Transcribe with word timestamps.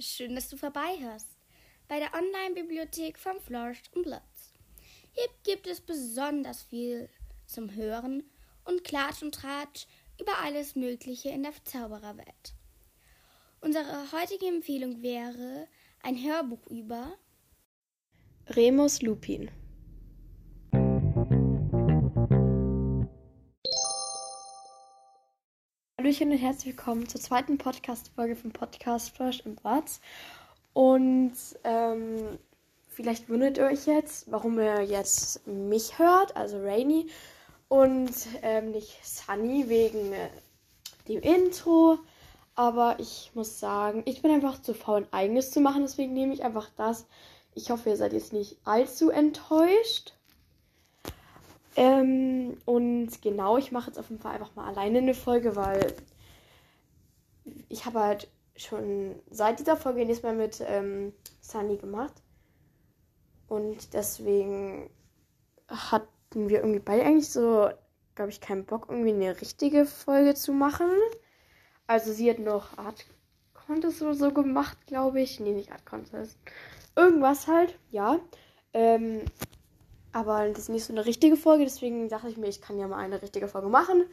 schön, 0.00 0.34
dass 0.34 0.48
du 0.48 0.56
vorbeihörst 0.56 1.28
bei 1.88 1.98
der 1.98 2.12
Online-Bibliothek 2.14 3.18
von 3.18 3.40
Flourish 3.40 3.82
und 3.94 4.02
Blitz. 4.02 4.52
Hier 5.12 5.28
gibt 5.42 5.66
es 5.66 5.80
besonders 5.80 6.62
viel 6.62 7.08
zum 7.46 7.74
Hören 7.74 8.24
und 8.64 8.84
Klatsch 8.84 9.22
und 9.22 9.34
Tratsch 9.34 9.86
über 10.20 10.38
alles 10.42 10.76
Mögliche 10.76 11.30
in 11.30 11.42
der 11.42 11.52
Zaubererwelt. 11.64 12.54
Unsere 13.60 14.12
heutige 14.12 14.46
Empfehlung 14.46 15.02
wäre 15.02 15.66
ein 16.02 16.22
Hörbuch 16.22 16.66
über 16.68 17.18
Remus 18.48 19.02
Lupin. 19.02 19.50
Hallöchen 26.08 26.30
und 26.30 26.38
herzlich 26.38 26.74
willkommen 26.74 27.06
zur 27.06 27.20
zweiten 27.20 27.58
Podcast-Folge 27.58 28.34
vom 28.34 28.50
Podcast 28.50 29.14
Flash 29.14 29.40
im 29.44 29.56
Bratz. 29.56 30.00
Und 30.72 31.34
ähm, 31.64 32.38
vielleicht 32.86 33.28
wundert 33.28 33.58
ihr 33.58 33.66
euch 33.66 33.86
jetzt, 33.86 34.32
warum 34.32 34.58
ihr 34.58 34.80
jetzt 34.84 35.46
mich 35.46 35.98
hört, 35.98 36.34
also 36.34 36.62
Rainy, 36.62 37.08
und 37.68 38.10
ähm, 38.40 38.70
nicht 38.70 39.04
Sunny 39.04 39.68
wegen 39.68 40.14
äh, 40.14 40.30
dem 41.08 41.20
Intro. 41.20 41.98
Aber 42.54 42.96
ich 42.98 43.30
muss 43.34 43.60
sagen, 43.60 44.02
ich 44.06 44.22
bin 44.22 44.30
einfach 44.30 44.62
zu 44.62 44.72
faul, 44.72 45.02
ein 45.02 45.12
eigenes 45.12 45.50
zu 45.50 45.60
machen, 45.60 45.82
deswegen 45.82 46.14
nehme 46.14 46.32
ich 46.32 46.42
einfach 46.42 46.70
das. 46.78 47.06
Ich 47.54 47.70
hoffe, 47.70 47.90
ihr 47.90 47.98
seid 47.98 48.14
jetzt 48.14 48.32
nicht 48.32 48.56
allzu 48.64 49.10
enttäuscht. 49.10 50.14
Ähm, 51.78 52.56
und 52.64 53.22
genau, 53.22 53.56
ich 53.56 53.70
mache 53.70 53.86
jetzt 53.86 54.00
auf 54.00 54.10
jeden 54.10 54.20
Fall 54.20 54.32
einfach 54.32 54.56
mal 54.56 54.66
alleine 54.66 54.98
eine 54.98 55.14
Folge, 55.14 55.54
weil 55.54 55.94
ich 57.68 57.86
habe 57.86 58.00
halt 58.00 58.28
schon 58.56 59.14
seit 59.30 59.60
dieser 59.60 59.76
Folge 59.76 60.04
nächstes 60.04 60.24
Mal 60.24 60.34
mit 60.34 60.60
ähm, 60.66 61.12
Sunny 61.40 61.76
gemacht. 61.76 62.14
Und 63.46 63.94
deswegen 63.94 64.90
hatten 65.68 66.48
wir 66.48 66.58
irgendwie 66.58 66.80
beide 66.80 67.04
eigentlich 67.04 67.30
so, 67.30 67.70
glaube 68.16 68.30
ich, 68.32 68.40
keinen 68.40 68.64
Bock, 68.64 68.86
irgendwie 68.88 69.12
eine 69.12 69.40
richtige 69.40 69.84
Folge 69.84 70.34
zu 70.34 70.52
machen. 70.52 70.90
Also 71.86 72.12
sie 72.12 72.28
hat 72.28 72.40
noch 72.40 72.76
Art 72.76 73.06
Contest 73.54 74.02
oder 74.02 74.14
so 74.14 74.32
gemacht, 74.32 74.76
glaube 74.88 75.20
ich. 75.20 75.38
Nee, 75.38 75.52
nicht 75.52 75.70
Art 75.70 75.86
Contest. 75.86 76.36
Irgendwas 76.96 77.46
halt, 77.46 77.78
ja. 77.92 78.18
Ähm, 78.72 79.22
aber 80.12 80.48
das 80.48 80.60
ist 80.60 80.68
nicht 80.68 80.84
so 80.84 80.92
eine 80.92 81.04
richtige 81.06 81.36
Folge, 81.36 81.64
deswegen 81.64 82.08
dachte 82.08 82.28
ich 82.28 82.36
mir, 82.36 82.48
ich 82.48 82.60
kann 82.60 82.78
ja 82.78 82.88
mal 82.88 82.98
eine 82.98 83.20
richtige 83.22 83.48
Folge 83.48 83.68
machen. 83.68 84.04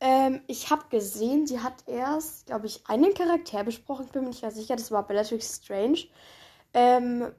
Ähm, 0.00 0.40
ich 0.46 0.70
habe 0.70 0.84
gesehen, 0.88 1.46
sie 1.46 1.60
hat 1.60 1.74
erst, 1.86 2.46
glaube 2.46 2.66
ich, 2.66 2.86
einen 2.86 3.12
Charakter 3.14 3.64
besprochen. 3.64 4.06
Ich 4.06 4.12
bin 4.12 4.22
mir 4.22 4.28
nicht 4.28 4.42
ganz 4.42 4.54
sicher, 4.54 4.76
das 4.76 4.90
war 4.90 5.06
Bellatrix 5.06 5.60
Strange. 5.62 6.06
Ähm, 6.72 7.32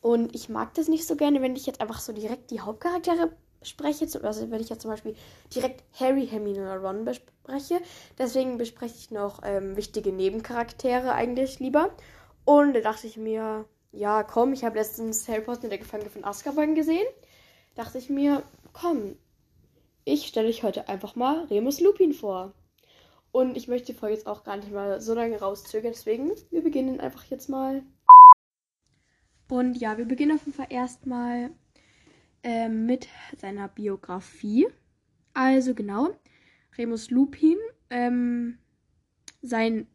und 0.00 0.34
ich 0.34 0.48
mag 0.48 0.72
das 0.74 0.88
nicht 0.88 1.06
so 1.06 1.16
gerne, 1.16 1.42
wenn 1.42 1.56
ich 1.56 1.66
jetzt 1.66 1.80
einfach 1.80 2.00
so 2.00 2.12
direkt 2.12 2.50
die 2.50 2.60
Hauptcharaktere 2.60 3.32
spreche. 3.62 4.06
Also 4.22 4.50
wenn 4.50 4.60
ich 4.60 4.68
jetzt 4.68 4.82
zum 4.82 4.90
Beispiel 4.90 5.16
direkt 5.54 5.84
Harry, 5.98 6.26
Hermine 6.26 6.62
oder 6.62 6.78
Ron 6.78 7.04
bespreche. 7.04 7.80
Deswegen 8.18 8.58
bespreche 8.58 8.94
ich 8.96 9.10
noch 9.10 9.40
ähm, 9.42 9.76
wichtige 9.76 10.12
Nebencharaktere 10.12 11.12
eigentlich 11.12 11.58
lieber. 11.58 11.90
Und 12.44 12.74
da 12.74 12.80
dachte 12.80 13.06
ich 13.06 13.16
mir, 13.16 13.64
ja, 13.96 14.22
komm, 14.22 14.52
ich 14.52 14.64
habe 14.64 14.78
letztens 14.78 15.26
Harry 15.28 15.40
Potter 15.40 15.64
in 15.64 15.70
der 15.70 15.78
Gefangene 15.78 16.10
von 16.10 16.24
Azkaban 16.24 16.74
gesehen. 16.74 17.06
Dachte 17.74 17.98
ich 17.98 18.10
mir, 18.10 18.42
komm, 18.72 19.16
ich 20.04 20.26
stelle 20.26 20.48
euch 20.48 20.62
heute 20.62 20.88
einfach 20.88 21.16
mal 21.16 21.44
Remus 21.44 21.80
Lupin 21.80 22.12
vor. 22.12 22.54
Und 23.32 23.56
ich 23.56 23.68
möchte 23.68 23.92
die 23.92 23.98
Folge 23.98 24.14
jetzt 24.14 24.26
auch 24.26 24.44
gar 24.44 24.56
nicht 24.56 24.70
mal 24.70 25.00
so 25.00 25.14
lange 25.14 25.38
rauszögern, 25.38 25.92
deswegen, 25.92 26.30
wir 26.50 26.62
beginnen 26.62 27.00
einfach 27.00 27.24
jetzt 27.24 27.48
mal. 27.48 27.82
Und 29.48 29.74
ja, 29.76 29.98
wir 29.98 30.06
beginnen 30.06 30.36
auf 30.36 30.46
jeden 30.46 30.56
Fall 30.56 30.68
erstmal 30.70 31.50
äh, 32.42 32.68
mit 32.68 33.08
seiner 33.36 33.68
Biografie. 33.68 34.68
Also 35.34 35.74
genau, 35.74 36.10
Remus 36.78 37.10
Lupin, 37.10 37.58
ähm, 37.90 38.58
sein 39.42 39.86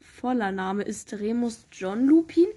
voller 0.00 0.52
Name 0.52 0.82
ist 0.82 1.12
Remus 1.14 1.66
John 1.72 2.06
Lupin. 2.06 2.48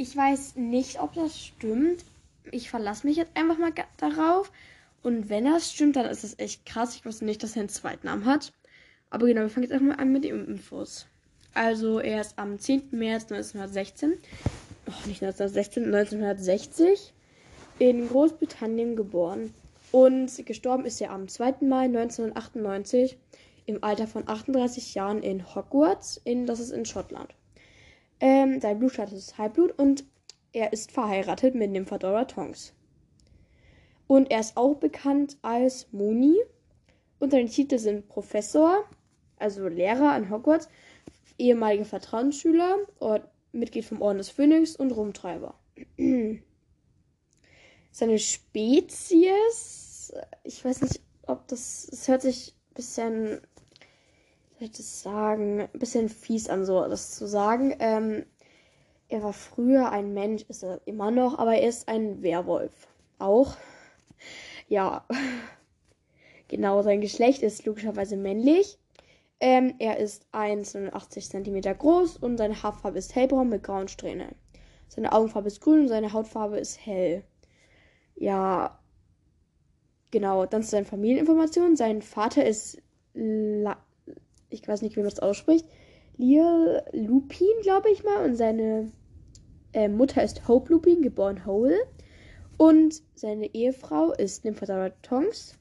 Ich 0.00 0.16
weiß 0.16 0.54
nicht, 0.54 1.02
ob 1.02 1.14
das 1.14 1.36
stimmt. 1.36 2.04
Ich 2.52 2.70
verlasse 2.70 3.04
mich 3.04 3.16
jetzt 3.16 3.36
einfach 3.36 3.58
mal 3.58 3.72
darauf. 3.96 4.52
Und 5.02 5.28
wenn 5.28 5.44
das 5.44 5.72
stimmt, 5.72 5.96
dann 5.96 6.06
ist 6.06 6.22
das 6.22 6.38
echt 6.38 6.64
krass. 6.64 6.94
Ich 6.94 7.04
wusste 7.04 7.24
nicht, 7.24 7.42
dass 7.42 7.56
er 7.56 7.62
einen 7.62 7.68
Zweitnamen 7.68 8.24
hat. 8.24 8.52
Aber 9.10 9.26
genau, 9.26 9.40
wir 9.40 9.50
fangen 9.50 9.64
jetzt 9.64 9.72
einfach 9.72 9.86
mal 9.86 9.96
an 9.96 10.12
mit 10.12 10.22
den 10.22 10.46
Infos. 10.46 11.08
Also, 11.52 11.98
er 11.98 12.20
ist 12.20 12.38
am 12.38 12.60
10. 12.60 12.90
März 12.92 13.24
1916, 13.24 14.12
oh, 14.86 15.08
nicht 15.08 15.20
1916, 15.20 15.86
1960 15.86 17.12
in 17.80 18.06
Großbritannien 18.06 18.94
geboren. 18.94 19.52
Und 19.90 20.30
gestorben 20.46 20.84
ist 20.84 21.00
er 21.00 21.10
am 21.10 21.26
2. 21.26 21.56
Mai 21.62 21.86
1998 21.86 23.18
im 23.66 23.82
Alter 23.82 24.06
von 24.06 24.28
38 24.28 24.94
Jahren 24.94 25.24
in 25.24 25.56
Hogwarts, 25.56 26.20
in, 26.22 26.46
das 26.46 26.60
ist 26.60 26.70
in 26.70 26.84
Schottland. 26.84 27.34
Ähm, 28.20 28.60
sein 28.60 28.78
Blutstatus 28.78 29.18
ist 29.18 29.38
Halbblut 29.38 29.78
und 29.78 30.04
er 30.52 30.72
ist 30.72 30.92
verheiratet 30.92 31.54
mit 31.54 31.74
dem 31.74 31.86
Fedora 31.86 32.24
Tonks. 32.24 32.74
Und 34.06 34.30
er 34.30 34.40
ist 34.40 34.56
auch 34.56 34.74
bekannt 34.76 35.36
als 35.42 35.92
Moni. 35.92 36.36
Und 37.18 37.30
seine 37.30 37.48
Titel 37.48 37.78
sind 37.78 38.08
Professor, 38.08 38.84
also 39.36 39.68
Lehrer 39.68 40.12
an 40.12 40.30
Hogwarts, 40.30 40.68
ehemaliger 41.36 41.84
Vertrauensschüler, 41.84 42.76
Mitglied 43.52 43.84
vom 43.84 44.02
Orden 44.02 44.18
des 44.18 44.30
Phönix 44.30 44.76
und 44.76 44.92
Rumtreiber. 44.92 45.54
Seine 47.90 48.18
Spezies, 48.18 50.12
ich 50.44 50.64
weiß 50.64 50.82
nicht, 50.82 51.00
ob 51.26 51.46
das, 51.48 51.88
es 51.90 52.08
hört 52.08 52.22
sich 52.22 52.54
ein 52.70 52.74
bisschen 52.74 53.40
soll 54.58 54.66
ich 54.66 54.76
das 54.76 55.02
sagen, 55.02 55.60
ein 55.60 55.78
bisschen 55.78 56.08
fies 56.08 56.48
an, 56.48 56.64
so 56.64 56.86
das 56.88 57.12
zu 57.14 57.26
sagen. 57.28 57.74
Ähm, 57.78 58.26
er 59.08 59.22
war 59.22 59.32
früher 59.32 59.90
ein 59.90 60.14
Mensch, 60.14 60.42
ist 60.48 60.64
er 60.64 60.80
immer 60.84 61.10
noch, 61.10 61.38
aber 61.38 61.54
er 61.54 61.68
ist 61.68 61.88
ein 61.88 62.22
Werwolf. 62.22 62.88
Auch. 63.18 63.56
Ja. 64.68 65.04
Genau, 66.50 66.80
sein 66.80 67.02
Geschlecht 67.02 67.42
ist 67.42 67.66
logischerweise 67.66 68.16
männlich. 68.16 68.78
Ähm, 69.38 69.74
er 69.78 69.98
ist 69.98 70.24
1,80 70.32 71.44
cm 71.44 71.78
groß 71.78 72.16
und 72.16 72.38
seine 72.38 72.62
Haarfarbe 72.62 72.96
ist 72.96 73.14
hellbraun 73.14 73.50
mit 73.50 73.62
grauen 73.62 73.88
Strähnen. 73.88 74.34
Seine 74.88 75.12
Augenfarbe 75.12 75.48
ist 75.48 75.60
grün 75.60 75.80
und 75.80 75.88
seine 75.88 76.14
Hautfarbe 76.14 76.58
ist 76.58 76.86
hell. 76.86 77.22
Ja, 78.16 78.78
genau. 80.10 80.46
Dann 80.46 80.62
zu 80.62 80.70
seinen 80.70 80.86
Familieninformationen. 80.86 81.76
Sein 81.76 82.00
Vater 82.00 82.46
ist 82.46 82.80
ich 84.50 84.66
weiß 84.66 84.82
nicht, 84.82 84.96
wie 84.96 85.00
man 85.00 85.10
das 85.10 85.20
ausspricht, 85.20 85.66
Lear 86.16 86.84
Lupin, 86.92 87.48
glaube 87.62 87.90
ich 87.90 88.02
mal. 88.02 88.24
Und 88.24 88.36
seine 88.36 88.90
äh, 89.72 89.88
Mutter 89.88 90.22
ist 90.22 90.48
Hope 90.48 90.72
Lupin, 90.72 91.00
geboren 91.00 91.46
Hole. 91.46 91.78
Und 92.56 93.02
seine 93.14 93.54
Ehefrau 93.54 94.12
ist 94.12 94.44
Nymphadora 94.44 94.90
Tonks. 95.02 95.56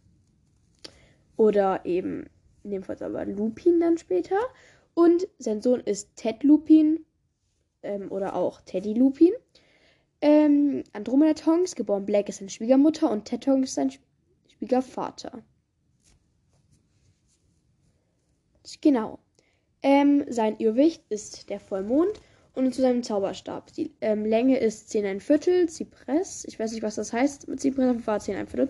Oder 1.36 1.86
eben 1.86 2.26
Nymphadora 2.64 3.24
Lupin 3.24 3.80
dann 3.80 4.00
später. 4.00 4.38
Und 4.96 5.28
sein 5.38 5.62
Sohn 5.62 5.80
ist 5.82 6.16
Ted 6.16 6.44
Lupin. 6.44 7.06
Ähm, 7.84 8.12
oder 8.12 8.36
auch 8.36 8.62
Teddy 8.62 8.94
Lupin. 8.94 9.34
Ähm, 10.22 10.84
Andromeda 10.94 11.36
Tonks, 11.36 11.76
geboren 11.76 12.08
Black, 12.08 12.30
ist 12.30 12.40
seine 12.40 12.50
Schwiegermutter. 12.50 13.12
Und 13.12 13.26
Ted 13.26 13.44
Tonks 13.44 13.70
ist 13.70 13.76
sein 13.76 13.92
Schwiegervater. 14.58 15.44
Genau. 18.82 19.20
Ähm, 19.84 20.26
sein 20.30 20.58
Irrwicht 20.58 21.04
ist 21.10 21.50
der 21.50 21.60
Vollmond 21.60 22.20
und 22.54 22.74
zu 22.74 22.82
seinem 22.82 23.04
Zauberstab. 23.04 23.72
Die 23.74 23.94
ähm, 24.02 24.26
Länge 24.26 24.58
ist 24.58 24.90
10 24.90 25.06
ein 25.06 25.20
Viertel, 25.20 25.70
Zypress. 25.70 26.46
Ich 26.46 26.60
weiß 26.60 26.72
nicht, 26.72 26.84
was 26.84 26.96
das 26.96 27.14
heißt 27.14 27.48
mit 27.48 27.62
Zypress, 27.62 28.08
war 28.08 28.20
10 28.20 28.36
ein 28.36 28.48
Viertel. 28.48 28.70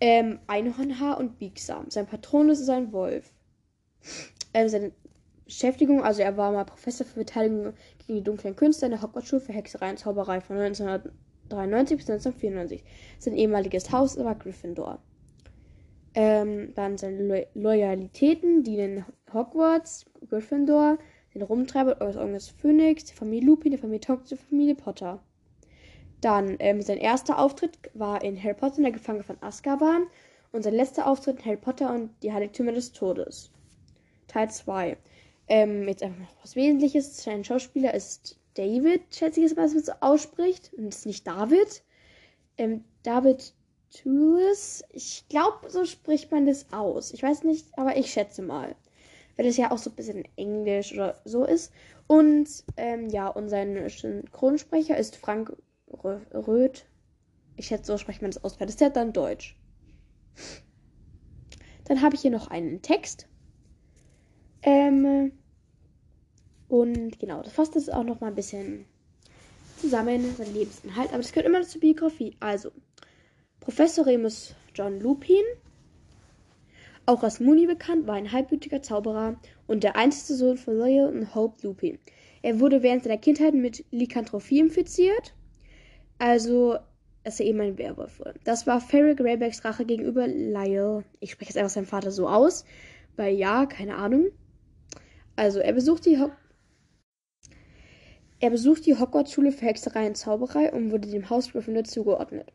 Ähm, 0.00 0.38
Einhornhaar 0.46 1.18
und 1.18 1.38
biegsam. 1.38 1.90
Sein 1.90 2.06
Patron 2.06 2.48
ist 2.50 2.68
ein 2.68 2.92
Wolf. 2.92 3.32
Ähm, 4.54 4.68
seine 4.68 4.92
Beschäftigung, 5.44 6.02
also 6.02 6.22
er 6.22 6.36
war 6.36 6.52
mal 6.52 6.64
Professor 6.64 7.06
für 7.06 7.20
Beteiligung 7.20 7.72
gegen 7.98 8.18
die 8.18 8.24
dunklen 8.24 8.56
Künste 8.56 8.86
in 8.86 8.92
der 8.92 9.02
Hogwarts-Schule 9.02 9.40
für 9.40 9.52
Hexerei 9.52 9.90
und 9.90 9.98
Zauberei 9.98 10.40
von 10.40 10.56
1993 10.56 11.96
bis 11.96 12.10
1994. 12.10 12.84
Sein 13.18 13.34
ehemaliges 13.34 13.90
Haus 13.92 14.16
war 14.18 14.34
Gryffindor. 14.34 15.00
Ähm, 16.16 16.72
dann 16.74 16.96
seine 16.96 17.22
Lo 17.22 17.44
Loyalitäten 17.52 18.62
dienen 18.62 19.04
Hogwarts, 19.34 20.06
Gryffindor, 20.30 20.96
den 21.34 21.42
Rumtreiber 21.42 22.00
aus 22.00 22.16
Orgus 22.16 22.48
Phoenix, 22.48 23.04
der 23.04 23.16
Familie 23.16 23.46
Lupin, 23.46 23.72
der 23.72 23.78
Familie 23.78 24.00
Tonks, 24.00 24.30
der 24.30 24.38
Familie 24.38 24.74
Potter. 24.74 25.20
Dann 26.22 26.56
ähm, 26.58 26.80
sein 26.80 26.96
erster 26.96 27.38
Auftritt 27.38 27.78
war 27.92 28.24
in 28.24 28.42
Harry 28.42 28.54
Potter 28.54 28.78
in 28.78 28.84
der 28.84 28.92
Gefangene 28.92 29.24
von 29.24 29.36
Azkaban 29.42 30.06
und 30.52 30.62
sein 30.62 30.72
letzter 30.72 31.06
Auftritt 31.06 31.40
in 31.40 31.44
Harry 31.44 31.58
Potter 31.58 31.94
und 31.94 32.10
die 32.22 32.32
Heiligtümer 32.32 32.72
des 32.72 32.92
Todes. 32.92 33.50
Teil 34.26 34.50
2. 34.50 34.96
Ähm, 35.48 35.86
jetzt 35.86 36.02
einfach 36.02 36.20
noch 36.20 36.42
was 36.42 36.56
Wesentliches. 36.56 37.22
Sein 37.22 37.44
Schauspieler 37.44 37.92
ist 37.92 38.38
David, 38.54 39.02
schätze 39.14 39.40
ich 39.40 39.48
jetzt 39.48 39.56
mal, 39.56 39.64
dass 39.64 39.74
man 39.74 39.84
so 39.84 39.92
ausspricht. 40.00 40.72
Und 40.78 40.88
es 40.88 41.00
ist 41.00 41.06
nicht 41.06 41.26
David. 41.26 41.82
Ähm, 42.56 42.84
David 43.02 43.52
Toulis. 44.02 44.84
Ich 44.92 45.26
glaube, 45.28 45.70
so 45.70 45.84
spricht 45.84 46.30
man 46.30 46.46
das 46.46 46.72
aus. 46.72 47.12
Ich 47.12 47.22
weiß 47.22 47.44
nicht, 47.44 47.66
aber 47.78 47.96
ich 47.96 48.10
schätze 48.10 48.42
mal. 48.42 48.74
Weil 49.36 49.46
das 49.46 49.56
ja 49.56 49.70
auch 49.70 49.78
so 49.78 49.90
ein 49.90 49.96
bisschen 49.96 50.24
Englisch 50.36 50.92
oder 50.92 51.20
so 51.24 51.44
ist. 51.44 51.72
Und 52.06 52.48
ähm, 52.76 53.08
ja, 53.08 53.28
und 53.28 53.48
sein 53.48 53.88
Synchronsprecher 53.88 54.96
ist 54.96 55.16
Frank 55.16 55.56
Röth. 55.92 56.86
Ich 57.56 57.66
schätze, 57.66 57.92
so 57.92 57.98
spricht 57.98 58.22
man 58.22 58.30
das 58.30 58.42
aus. 58.42 58.58
Weil 58.58 58.66
das 58.66 58.76
ist 58.76 58.80
ja 58.80 58.90
dann 58.90 59.12
Deutsch. 59.12 59.58
Dann 61.84 62.02
habe 62.02 62.16
ich 62.16 62.22
hier 62.22 62.30
noch 62.30 62.48
einen 62.48 62.82
Text. 62.82 63.28
Ähm, 64.62 65.32
und 66.68 67.18
genau, 67.18 67.42
das 67.42 67.52
fasst 67.52 67.76
das 67.76 67.88
auch 67.88 68.02
noch 68.02 68.20
mal 68.20 68.28
ein 68.28 68.34
bisschen 68.34 68.86
zusammen, 69.78 70.34
sein 70.36 70.52
Lebensinhalt. 70.52 71.10
Aber 71.10 71.18
das 71.18 71.32
gehört 71.32 71.46
immer 71.46 71.62
zur 71.62 71.80
Biografie. 71.80 72.36
Also, 72.40 72.70
Professor 73.66 74.06
Remus 74.06 74.54
John 74.76 75.00
Lupin, 75.00 75.42
auch 77.04 77.24
als 77.24 77.40
Mooney 77.40 77.66
bekannt, 77.66 78.06
war 78.06 78.14
ein 78.14 78.30
halbblütiger 78.30 78.80
Zauberer 78.80 79.40
und 79.66 79.82
der 79.82 79.96
einzige 79.96 80.38
Sohn 80.38 80.56
von 80.56 80.78
Loyal 80.78 81.08
und 81.08 81.34
Hope 81.34 81.66
Lupin. 81.66 81.98
Er 82.42 82.60
wurde 82.60 82.84
während 82.84 83.02
seiner 83.02 83.16
Kindheit 83.16 83.54
mit 83.54 83.84
Lykanthropie 83.90 84.60
infiziert, 84.60 85.34
also 86.18 86.78
dass 87.24 87.40
er 87.40 87.46
eben 87.46 87.60
ein 87.60 87.76
Werwolf 87.76 88.20
wurde. 88.20 88.38
Das 88.44 88.68
war 88.68 88.80
Ferric 88.80 89.18
Raybacks 89.20 89.64
Rache 89.64 89.84
gegenüber 89.84 90.28
Lyle. 90.28 91.02
Ich 91.18 91.32
spreche 91.32 91.48
jetzt 91.48 91.58
einfach 91.58 91.74
seinen 91.74 91.86
Vater 91.86 92.12
so 92.12 92.28
aus, 92.28 92.64
weil 93.16 93.34
ja, 93.34 93.66
keine 93.66 93.96
Ahnung. 93.96 94.28
Also 95.34 95.58
er 95.58 95.72
besucht 95.72 96.06
die 96.06 96.20
Ho 96.20 96.30
er 98.38 98.50
besucht 98.50 98.86
die 98.86 98.94
Hogwarts-Schule 98.94 99.50
für 99.50 99.66
Hexerei 99.66 100.06
und 100.06 100.16
Zauberei 100.16 100.72
und 100.72 100.92
wurde 100.92 101.08
dem 101.08 101.28
Haus 101.30 101.50
Gryffindor 101.50 101.82
zugeordnet. 101.82 102.52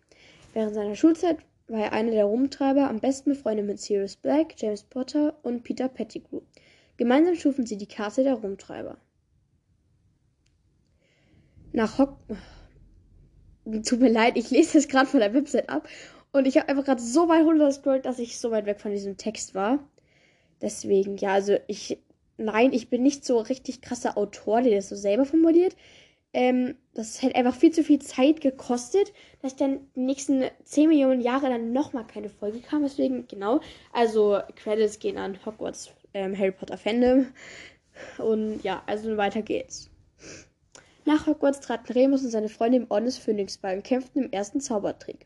Während 0.53 0.73
seiner 0.73 0.95
Schulzeit 0.95 1.37
war 1.67 1.79
er 1.79 1.93
einer 1.93 2.11
der 2.11 2.25
Rumtreiber, 2.25 2.89
am 2.89 2.99
besten 2.99 3.31
befreundet 3.31 3.65
mit 3.65 3.79
Sirius 3.79 4.17
Black, 4.17 4.55
James 4.57 4.83
Potter 4.83 5.37
und 5.43 5.63
Peter 5.63 5.87
Pettigrew. 5.87 6.41
Gemeinsam 6.97 7.35
schufen 7.35 7.65
sie 7.65 7.77
die 7.77 7.87
Karte 7.87 8.23
der 8.23 8.35
Rumtreiber. 8.35 8.97
Nach 11.71 11.97
Hock. 11.97 12.17
Tut 13.85 13.99
mir 13.99 14.11
leid, 14.11 14.37
ich 14.37 14.49
lese 14.49 14.79
das 14.79 14.87
gerade 14.87 15.05
von 15.05 15.19
der 15.19 15.33
Website 15.33 15.69
ab 15.69 15.87
und 16.31 16.47
ich 16.47 16.57
habe 16.57 16.67
einfach 16.69 16.85
gerade 16.85 17.01
so 17.01 17.29
weit 17.29 17.45
runtergescrollt, 17.45 18.05
dass 18.05 18.19
ich 18.19 18.39
so 18.39 18.51
weit 18.51 18.65
weg 18.65 18.81
von 18.81 18.91
diesem 18.91 19.17
Text 19.17 19.53
war. 19.53 19.79
Deswegen, 20.61 21.17
ja, 21.17 21.33
also 21.33 21.57
ich. 21.67 21.99
Nein, 22.37 22.73
ich 22.73 22.89
bin 22.89 23.03
nicht 23.03 23.23
so 23.23 23.37
richtig 23.37 23.81
krasser 23.81 24.17
Autor, 24.17 24.63
der 24.63 24.75
das 24.75 24.89
so 24.89 24.95
selber 24.95 25.25
formuliert. 25.25 25.75
Ähm, 26.33 26.75
das 26.93 27.21
hätte 27.21 27.35
einfach 27.35 27.55
viel 27.55 27.71
zu 27.71 27.83
viel 27.83 27.99
Zeit 27.99 28.41
gekostet, 28.41 29.11
dass 29.41 29.53
ich 29.53 29.57
dann 29.57 29.79
die 29.95 30.01
nächsten 30.01 30.45
10 30.63 30.89
Millionen 30.89 31.21
Jahre 31.21 31.49
dann 31.49 31.73
nochmal 31.73 32.07
keine 32.07 32.29
Folge 32.29 32.59
kam. 32.59 32.83
Deswegen, 32.83 33.27
genau. 33.27 33.59
Also, 33.91 34.39
Credits 34.55 34.99
gehen 34.99 35.17
an 35.17 35.37
Hogwarts 35.45 35.91
ähm, 36.13 36.37
Harry 36.37 36.51
Potter 36.51 36.77
Fandom. 36.77 37.27
Und 38.17 38.63
ja, 38.63 38.83
also 38.85 39.17
weiter 39.17 39.41
geht's. 39.41 39.89
Nach 41.05 41.25
Hogwarts 41.25 41.59
traten 41.59 41.91
Remus 41.93 42.23
und 42.23 42.29
seine 42.29 42.49
Freunde 42.49 42.77
im 42.77 42.85
Orden 42.89 43.05
des 43.05 43.17
Phönix 43.17 43.57
bei 43.57 43.75
und 43.75 43.83
kämpften 43.83 44.23
im 44.23 44.31
ersten 44.31 44.61
Zaubertrick. 44.61 45.25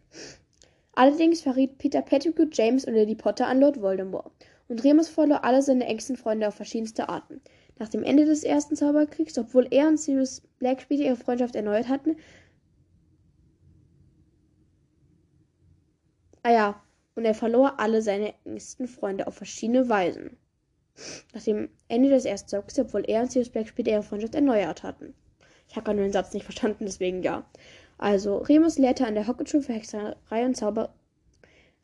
Allerdings 0.94 1.42
verriet 1.42 1.78
Peter 1.78 2.02
Pettigrew 2.02 2.48
James 2.52 2.86
und 2.86 2.94
Lily 2.94 3.16
Potter 3.16 3.48
an 3.48 3.60
Lord 3.60 3.82
Voldemort. 3.82 4.32
Und 4.68 4.84
Remus 4.84 5.10
verlor 5.10 5.44
alle 5.44 5.62
seine 5.62 5.86
engsten 5.86 6.16
Freunde 6.16 6.48
auf 6.48 6.56
verschiedenste 6.56 7.10
Arten. 7.10 7.42
Nach 7.78 7.90
dem 7.90 8.04
Ende 8.04 8.26
des 8.26 8.44
ersten 8.44 8.76
Zauberkriegs, 8.76 9.38
obwohl 9.38 9.68
er 9.70 9.88
und 9.88 10.00
Sirius 10.00 10.42
Black 10.60 10.82
später 10.82 11.04
ihre 11.04 11.18
Freundschaft 11.18 11.56
erneuert 11.56 11.90
hatten. 11.90 12.16
Ah 16.44 16.52
ja, 16.52 16.82
und 17.16 17.26
er 17.26 17.34
verlor 17.34 17.80
alle 17.80 18.02
seine 18.02 18.34
engsten 18.46 18.88
Freunde 18.88 19.28
auf 19.28 19.36
verschiedene 19.36 19.90
Weisen. 19.90 20.38
Nach 21.34 21.42
dem 21.42 21.70
Ende 21.90 22.10
des 22.10 22.24
ersten 22.24 22.50
Zauberkriegs, 22.50 22.80
obwohl 22.80 23.04
er 23.10 23.22
und 23.22 23.32
Sirius 23.32 23.50
Black 23.50 23.68
später 23.68 23.92
ihre 23.92 24.04
Freundschaft 24.04 24.36
erneuert 24.36 24.84
hatten. 24.84 25.14
Ich 25.68 25.76
habe 25.76 25.84
gerade 25.84 25.98
nur 25.98 26.08
den 26.08 26.14
Satz 26.14 26.34
nicht 26.34 26.44
verstanden, 26.46 26.86
deswegen 26.86 27.24
ja. 27.24 27.46
Also, 27.98 28.38
Remus 28.38 28.78
lehrte 28.78 29.06
an 29.06 29.16
der 29.16 29.28
Hogwarts-Schule 29.28 29.64
für 29.64 29.74
Hexerei 29.74 30.46
und 30.46 30.56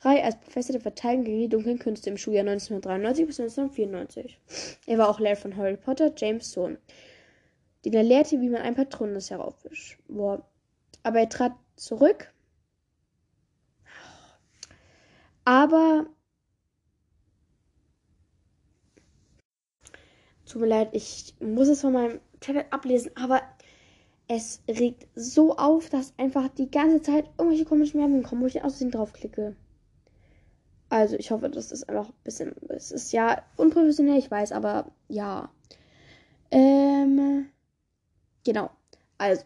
Zauberei 0.02 0.24
als 0.24 0.40
Professor 0.40 0.74
der 0.74 0.82
Verteidigung 0.82 1.26
gegen 1.26 1.40
die 1.42 1.50
dunklen 1.50 1.78
Künste 1.78 2.10
im 2.10 2.18
Schuljahr 2.18 2.42
1993 2.42 3.28
bis 3.28 3.40
1994. 3.40 4.40
Er 4.88 4.98
war 4.98 5.10
auch 5.10 5.20
Lehrer 5.20 5.36
von 5.36 5.56
Harry 5.56 5.78
Potter, 5.78 6.12
James 6.18 6.52
Sohn, 6.52 6.78
den 7.86 7.94
er 7.94 8.04
lehrte, 8.04 8.42
wie 8.42 8.50
man 8.50 8.62
ein 8.62 8.76
Patronus 8.76 9.30
heraufwischt. 9.30 10.00
Aber 10.10 11.20
er 11.20 11.30
trat 11.30 11.54
zurück. 11.76 12.34
Aber 15.46 16.08
Tut 20.46 20.62
mir 20.62 20.68
leid, 20.68 20.90
ich 20.92 21.34
muss 21.40 21.70
es 21.70 21.80
von 21.80 21.94
meinem 21.94 22.20
Tablet 22.42 22.74
ablesen, 22.74 23.12
aber 23.16 23.42
es 24.28 24.62
regt 24.68 25.08
so 25.16 25.56
auf, 25.56 25.90
dass 25.90 26.14
einfach 26.18 26.50
die 26.50 26.70
ganze 26.70 27.02
Zeit 27.02 27.30
irgendwelche 27.38 27.64
komischen 27.66 28.02
Werbungen 28.02 28.24
kommen, 28.24 28.42
wo 28.42 28.48
ich 28.48 28.62
außerdem 28.62 28.92
draufklicke. 28.92 29.56
Also, 30.92 31.16
ich 31.16 31.32
hoffe, 31.32 31.50
das 31.50 31.72
ist 31.72 31.88
einfach 31.88 32.10
ein 32.10 32.24
bisschen. 32.26 32.54
Es 32.68 32.92
ist 32.92 33.14
ja 33.14 33.42
unprofessionell, 33.56 34.20
ich 34.20 34.30
weiß, 34.30 34.52
aber 34.52 34.92
ja. 35.08 35.50
Ähm. 36.52 37.48
Genau. 38.44 38.70
Also. 39.18 39.46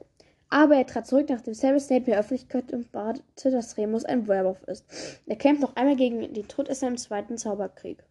Aber 0.49 0.75
er 0.75 0.87
trat 0.87 1.05
zurück, 1.05 1.27
nachdem 1.29 1.53
Severus 1.53 1.85
Snape 1.85 2.05
der 2.05 2.19
Öffentlichkeit 2.19 2.73
und 2.73 2.91
bat, 2.91 3.21
dass 3.43 3.77
Remus 3.77 4.05
ein 4.05 4.27
Werwolf 4.27 4.63
ist. 4.63 4.85
Er 5.27 5.35
kämpft 5.35 5.61
noch 5.61 5.75
einmal 5.75 5.95
gegen 5.95 6.33
den 6.33 6.47
Todesser 6.47 6.87
im 6.87 6.97
Zweiten 6.97 7.37
Zauberkrieg, 7.37 8.03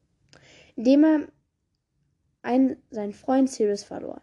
indem 0.77 1.05
er 1.05 1.21
einen, 2.43 2.77
seinen 2.91 3.15
Freund 3.15 3.51
Sirius 3.51 3.83
verlor. 3.83 4.21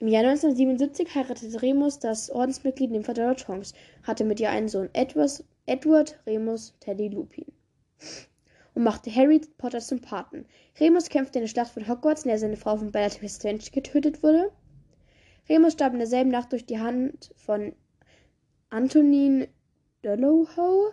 Im 0.00 0.08
Jahr 0.08 0.24
1977 0.24 1.14
heiratete 1.14 1.62
Remus 1.62 1.98
das 1.98 2.30
Ordensmitglied 2.30 2.90
Nympha 2.90 3.14
der 3.14 3.36
Tonks, 3.36 3.72
hatte 4.02 4.24
mit 4.24 4.38
ihr 4.38 4.50
einen 4.50 4.68
Sohn, 4.68 4.90
Edward, 4.92 5.44
Edward 5.64 6.18
Remus 6.26 6.74
Teddy 6.80 7.08
Lupin, 7.08 7.46
und 8.74 8.82
machte 8.82 9.14
Harry 9.14 9.40
Potter 9.58 9.80
zum 9.80 10.00
Paten. 10.00 10.46
Remus 10.78 11.08
kämpfte 11.08 11.38
in 11.38 11.44
der 11.44 11.48
Schlacht 11.48 11.72
von 11.72 11.88
Hogwarts, 11.88 12.24
in 12.24 12.28
der 12.28 12.38
seine 12.38 12.56
Frau 12.56 12.76
von 12.76 12.92
Bellatrix 12.92 13.36
Strange 13.36 13.64
getötet 13.72 14.22
wurde. 14.22 14.52
Remus 15.48 15.72
starb 15.72 15.94
in 15.94 15.98
derselben 15.98 16.30
Nacht 16.30 16.52
durch 16.52 16.66
die 16.66 16.78
Hand 16.78 17.32
von 17.36 17.74
Antonin 18.70 19.48
Dolohou. 20.02 20.92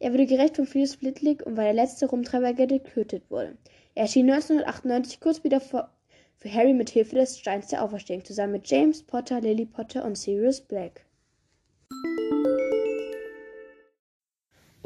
Er 0.00 0.12
wurde 0.12 0.26
gerecht 0.26 0.56
von 0.56 0.66
Philipp 0.66 0.90
Flitwick 0.90 1.46
und 1.46 1.56
war 1.56 1.64
der 1.64 1.72
letzte 1.72 2.06
Rumtreiber, 2.06 2.52
der 2.52 2.66
getötet 2.66 3.30
wurde. 3.30 3.56
Er 3.94 4.02
erschien 4.02 4.30
1998 4.30 5.20
kurz 5.20 5.42
wieder 5.44 5.60
vor 5.60 5.90
für 6.38 6.52
Harry 6.52 6.72
mit 6.72 6.90
Hilfe 6.90 7.16
des 7.16 7.38
Steins 7.38 7.66
der 7.66 7.82
Auferstehung, 7.82 8.24
zusammen 8.24 8.52
mit 8.52 8.70
James 8.70 9.02
Potter, 9.02 9.40
Lily 9.40 9.66
Potter 9.66 10.04
und 10.04 10.16
Sirius 10.16 10.60
Black. 10.60 11.04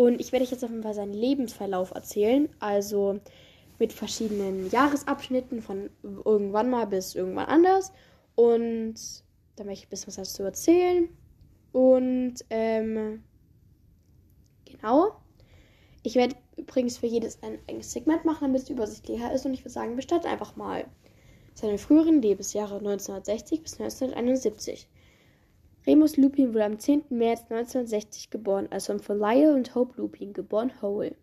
Und 0.03 0.21
ich 0.21 0.33
werde 0.33 0.45
euch 0.45 0.51
jetzt 0.51 0.65
auf 0.65 0.71
jeden 0.71 0.83
Fall 0.83 0.95
seinen 0.95 1.13
Lebensverlauf 1.13 1.93
erzählen, 1.93 2.49
also 2.59 3.21
mit 3.79 3.93
verschiedenen 3.93 4.69
Jahresabschnitten 4.69 5.63
von 5.63 5.91
irgendwann 6.03 6.71
mal 6.71 6.89
bis 6.89 7.15
irgendwann 7.15 7.47
anders. 7.47 7.93
Und 8.35 8.95
da 9.55 9.63
möchte 9.63 9.83
ich 9.83 9.87
ein 9.87 9.91
bisschen 9.91 10.09
was 10.09 10.17
dazu 10.17 10.43
erzählen. 10.43 11.09
Und 11.71 12.35
ähm, 12.51 13.23
genau. 14.65 15.13
Ich 16.03 16.17
werde 16.17 16.35
übrigens 16.57 16.99
für 16.99 17.07
jedes 17.07 17.41
ein 17.45 17.61
eigenes 17.69 17.93
Segment 17.93 18.25
machen, 18.25 18.49
damit 18.49 18.63
es 18.63 18.71
übersichtlicher 18.71 19.33
ist. 19.33 19.47
Und 19.47 19.55
ich 19.55 19.61
würde 19.61 19.71
sagen, 19.71 19.95
wir 19.95 20.03
starten 20.03 20.27
einfach 20.27 20.57
mal 20.57 20.85
seine 21.55 21.79
früheren 21.79 22.21
Lebensjahre 22.21 22.79
1960 22.79 23.63
bis 23.63 23.75
1971. 23.75 24.89
Remus 25.85 26.17
Lupin 26.17 26.55
wurde 26.55 26.65
am 26.65 26.79
10. 26.79 27.07
März 27.11 27.41
1960 27.51 28.31
geboren, 28.31 28.69
als 28.71 28.85
Sohn 28.85 29.01
von 29.01 29.19
Lyle 29.19 29.53
und 29.53 29.75
Hope 29.75 30.01
Lupin, 30.01 30.33
geboren 30.33 30.71
Howell. 30.81 31.17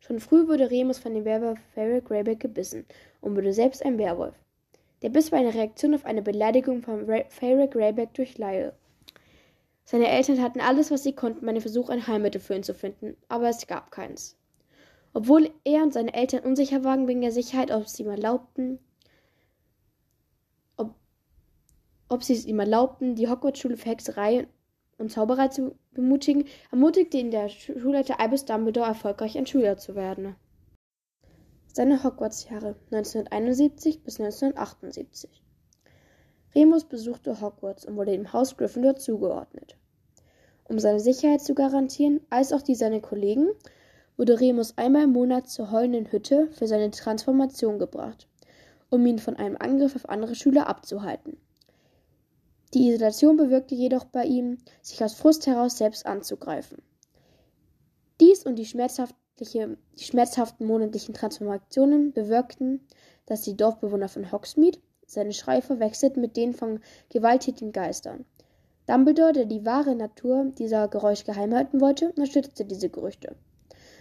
Schon 0.00 0.18
früh 0.18 0.48
wurde 0.48 0.72
Remus 0.72 0.98
von 0.98 1.14
dem 1.14 1.24
Werwolf 1.24 1.60
Ferric 1.72 2.06
Greyback 2.06 2.40
gebissen 2.40 2.84
und 3.20 3.36
wurde 3.36 3.52
selbst 3.52 3.84
ein 3.84 3.98
Werwolf. 3.98 4.34
Der 5.02 5.10
Biss 5.10 5.30
war 5.30 5.38
eine 5.38 5.54
Reaktion 5.54 5.94
auf 5.94 6.04
eine 6.04 6.22
Beleidigung 6.22 6.82
von 6.82 7.06
Ferric 7.28 7.70
Greyback 7.70 8.12
durch 8.14 8.38
Lyle. 8.38 8.74
Seine 9.84 10.08
Eltern 10.08 10.42
hatten 10.42 10.60
alles, 10.60 10.90
was 10.90 11.04
sie 11.04 11.14
konnten, 11.14 11.46
bei 11.46 11.52
dem 11.52 11.60
Versuch, 11.60 11.88
ein 11.88 12.04
Heilmittel 12.04 12.40
für 12.40 12.56
ihn 12.56 12.64
zu 12.64 12.74
finden, 12.74 13.16
aber 13.28 13.48
es 13.48 13.68
gab 13.68 13.92
keins. 13.92 14.36
Obwohl 15.14 15.50
er 15.62 15.84
und 15.84 15.92
seine 15.92 16.14
Eltern 16.14 16.44
unsicher 16.44 16.82
waren 16.82 17.06
wegen 17.06 17.20
der 17.20 17.32
Sicherheit, 17.32 17.70
ob 17.70 17.86
sie 17.86 18.02
ihm 18.02 18.10
erlaubten, 18.10 18.80
ob 22.12 22.22
sie 22.22 22.34
es 22.34 22.44
ihm 22.44 22.60
erlaubten, 22.60 23.14
die 23.14 23.28
Hogwarts-Schule 23.28 23.78
für 23.78 23.88
Hexerei 23.88 24.46
und 24.98 25.10
Zauberei 25.10 25.48
zu 25.48 25.74
bemutigen, 25.92 26.44
ermutigte 26.70 27.16
ihn 27.16 27.30
der 27.30 27.48
Schulleiter 27.48 28.20
Albus 28.20 28.44
Dumbledore 28.44 28.86
erfolgreich 28.86 29.38
ein 29.38 29.46
Schüler 29.46 29.78
zu 29.78 29.94
werden. 29.94 30.36
Seine 31.72 32.04
Hogwarts-Jahre 32.04 32.76
1971 32.90 34.02
bis 34.04 34.20
1978. 34.20 35.42
Remus 36.54 36.84
besuchte 36.84 37.40
Hogwarts 37.40 37.86
und 37.86 37.96
wurde 37.96 38.12
dem 38.12 38.30
Haus 38.34 38.58
Gryffindor 38.58 38.96
zugeordnet. 38.96 39.78
Um 40.64 40.78
seine 40.78 41.00
Sicherheit 41.00 41.40
zu 41.40 41.54
garantieren, 41.54 42.20
als 42.28 42.52
auch 42.52 42.60
die 42.60 42.74
seiner 42.74 43.00
Kollegen, 43.00 43.48
wurde 44.18 44.38
Remus 44.38 44.76
einmal 44.76 45.04
im 45.04 45.12
Monat 45.12 45.48
zur 45.48 45.70
heulenden 45.70 46.12
Hütte 46.12 46.48
für 46.52 46.66
seine 46.66 46.90
Transformation 46.90 47.78
gebracht, 47.78 48.28
um 48.90 49.06
ihn 49.06 49.18
von 49.18 49.36
einem 49.36 49.56
Angriff 49.58 49.96
auf 49.96 50.10
andere 50.10 50.34
Schüler 50.34 50.66
abzuhalten. 50.66 51.38
Die 52.74 52.88
Isolation 52.88 53.36
bewirkte 53.36 53.74
jedoch 53.74 54.06
bei 54.06 54.24
ihm, 54.24 54.56
sich 54.80 55.04
aus 55.04 55.12
Frust 55.12 55.46
heraus 55.46 55.76
selbst 55.76 56.06
anzugreifen. 56.06 56.80
Dies 58.18 58.46
und 58.46 58.56
die, 58.56 58.62
die 58.62 60.04
schmerzhaften 60.04 60.66
monatlichen 60.66 61.12
Transformationen 61.12 62.12
bewirkten, 62.14 62.80
dass 63.26 63.42
die 63.42 63.58
Dorfbewohner 63.58 64.08
von 64.08 64.32
Hogsmeade 64.32 64.78
seine 65.06 65.34
Schreie 65.34 65.60
verwechselten 65.60 66.22
mit 66.22 66.38
denen 66.38 66.54
von 66.54 66.80
gewalttätigen 67.10 67.72
Geistern. 67.72 68.24
Dumbledore, 68.86 69.32
der 69.32 69.44
die 69.44 69.66
wahre 69.66 69.94
Natur 69.94 70.50
dieser 70.56 70.88
Geräusch 70.88 71.24
geheim 71.24 71.54
halten 71.54 71.80
wollte, 71.82 72.08
unterstützte 72.08 72.64
diese 72.64 72.88
Gerüchte. 72.88 73.36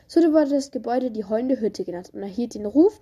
So 0.08 0.22
wurde 0.32 0.52
das 0.52 0.72
Gebäude 0.72 1.12
die 1.12 1.26
heulende 1.26 1.60
Hütte 1.60 1.84
genannt 1.84 2.12
und 2.14 2.22
erhielt 2.22 2.56
den 2.56 2.66
Ruf, 2.66 3.02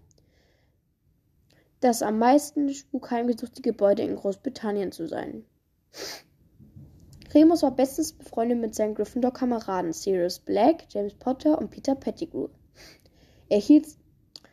das 1.80 2.02
am 2.02 2.18
meisten 2.18 2.74
spukheimgesuchte 2.74 3.62
Gebäude 3.62 4.02
in 4.02 4.16
Großbritannien 4.16 4.92
zu 4.92 5.08
sein. 5.08 5.46
Remus 7.34 7.64
war 7.64 7.76
bestens 7.76 8.14
befreundet 8.14 8.60
mit 8.60 8.76
seinen 8.76 8.96
Gryffindor-Kameraden 8.96 9.94
Sirius 9.94 10.40
Black, 10.40 10.86
James 10.90 11.14
Potter 11.14 11.58
und 11.58 11.70
Peter 11.70 11.96
Pettigrew. 11.96 12.48
Er 13.50 13.60
hielt 13.60 13.88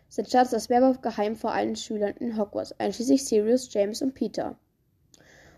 sein 0.08 0.26
Status 0.26 0.54
als 0.54 0.68
Werwolf 0.68 1.00
geheim 1.00 1.36
vor 1.36 1.52
allen 1.52 1.76
Schülern 1.76 2.14
in 2.18 2.38
Hogwarts, 2.38 2.72
einschließlich 2.78 3.24
Sirius, 3.24 3.72
James 3.72 4.02
und 4.02 4.14
Peter 4.14 4.58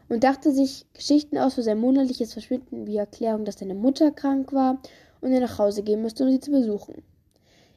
und 0.09 0.25
dachte 0.25 0.53
sich 0.53 0.87
Geschichten 0.95 1.39
aus 1.39 1.55
für 1.55 1.63
sein 1.63 1.79
monatliches 1.79 2.33
Verschwinden 2.33 2.87
wie 2.87 2.97
Erklärung, 2.97 3.45
dass 3.45 3.59
seine 3.59 3.75
Mutter 3.75 4.11
krank 4.11 4.53
war 4.53 4.81
und 5.21 5.33
er 5.33 5.41
nach 5.41 5.59
Hause 5.59 5.83
gehen 5.83 6.03
müsste, 6.03 6.25
um 6.25 6.31
sie 6.31 6.41
zu 6.41 6.51
besuchen. 6.51 7.03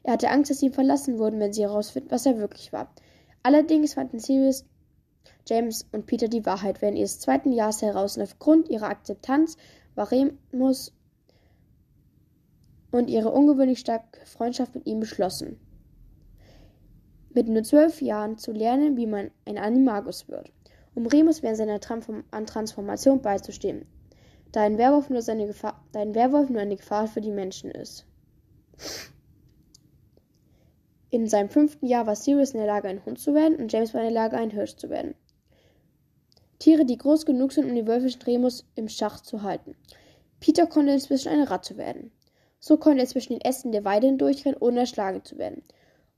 Er 0.02 0.14
hatte 0.14 0.30
Angst, 0.30 0.50
dass 0.50 0.58
sie 0.58 0.66
ihn 0.66 0.72
verlassen 0.72 1.18
würden, 1.18 1.38
wenn 1.40 1.52
sie 1.52 1.62
herausfinden, 1.62 2.10
was 2.10 2.26
er 2.26 2.38
wirklich 2.38 2.72
war. 2.72 2.92
Allerdings 3.42 3.94
fanden 3.94 4.18
Sirius, 4.18 4.64
James 5.46 5.86
und 5.92 6.06
Peter 6.06 6.28
die 6.28 6.46
Wahrheit 6.46 6.82
während 6.82 6.98
ihres 6.98 7.20
zweiten 7.20 7.52
Jahres 7.52 7.82
heraus 7.82 8.16
und 8.16 8.22
aufgrund 8.22 8.68
ihrer 8.68 8.88
Akzeptanz 8.88 9.56
war 9.94 10.10
Remus 10.10 10.92
und 12.90 13.08
ihre 13.08 13.30
ungewöhnlich 13.30 13.80
starke 13.80 14.24
Freundschaft 14.26 14.74
mit 14.74 14.86
ihm 14.86 15.00
beschlossen. 15.00 15.58
Mit 17.34 17.48
nur 17.48 17.62
zwölf 17.62 18.02
Jahren 18.02 18.38
zu 18.38 18.52
lernen, 18.52 18.96
wie 18.96 19.06
man 19.06 19.30
ein 19.46 19.58
Animagus 19.58 20.28
wird 20.28 20.52
um 20.94 21.06
Remus 21.06 21.42
während 21.42 21.58
seiner 21.58 21.80
Transformation 21.80 23.22
beizustehen, 23.22 23.86
da 24.52 24.62
ein 24.62 24.78
Werwolf 24.78 25.08
nur, 25.08 25.22
seine 25.22 25.46
Gefahr, 25.46 25.82
da 25.92 26.00
ein 26.00 26.14
Werwolf 26.14 26.50
nur 26.50 26.60
eine 26.60 26.76
Gefahr 26.76 27.06
für 27.06 27.20
die 27.20 27.30
Menschen 27.30 27.70
ist. 27.70 28.06
In 31.10 31.28
seinem 31.28 31.50
fünften 31.50 31.86
Jahr 31.86 32.06
war 32.06 32.16
Sirius 32.16 32.52
in 32.52 32.58
der 32.58 32.66
Lage, 32.66 32.88
ein 32.88 33.04
Hund 33.04 33.18
zu 33.18 33.34
werden 33.34 33.56
und 33.56 33.72
James 33.72 33.92
war 33.92 34.00
in 34.00 34.12
der 34.12 34.14
Lage, 34.14 34.36
ein 34.36 34.50
Hirsch 34.50 34.76
zu 34.76 34.88
werden. 34.90 35.14
Tiere, 36.62 36.84
die 36.84 36.98
groß 36.98 37.26
genug 37.26 37.52
sind, 37.52 37.68
um 37.68 37.74
den 37.74 37.86
wölfischen 37.86 38.22
Remus 38.22 38.64
im 38.76 38.88
Schach 38.88 39.20
zu 39.20 39.42
halten. 39.42 39.74
Peter 40.40 40.66
konnte 40.66 40.92
inzwischen 40.92 41.28
eine 41.28 41.50
Ratte 41.50 41.76
werden. 41.76 42.12
So 42.60 42.76
konnte 42.76 43.02
er 43.02 43.08
zwischen 43.08 43.32
den 43.32 43.42
Ästen 43.42 43.72
der 43.72 43.84
Weide 43.84 44.06
hindurchrennen, 44.06 44.60
ohne 44.60 44.80
erschlagen 44.80 45.24
zu 45.24 45.38
werden. 45.38 45.62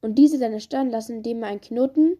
Und 0.02 0.16
diese 0.16 0.38
dann 0.38 0.52
erstarren 0.52 0.90
lassen, 0.90 1.16
indem 1.16 1.42
er 1.42 1.48
einen 1.48 1.60
Knoten 1.60 2.18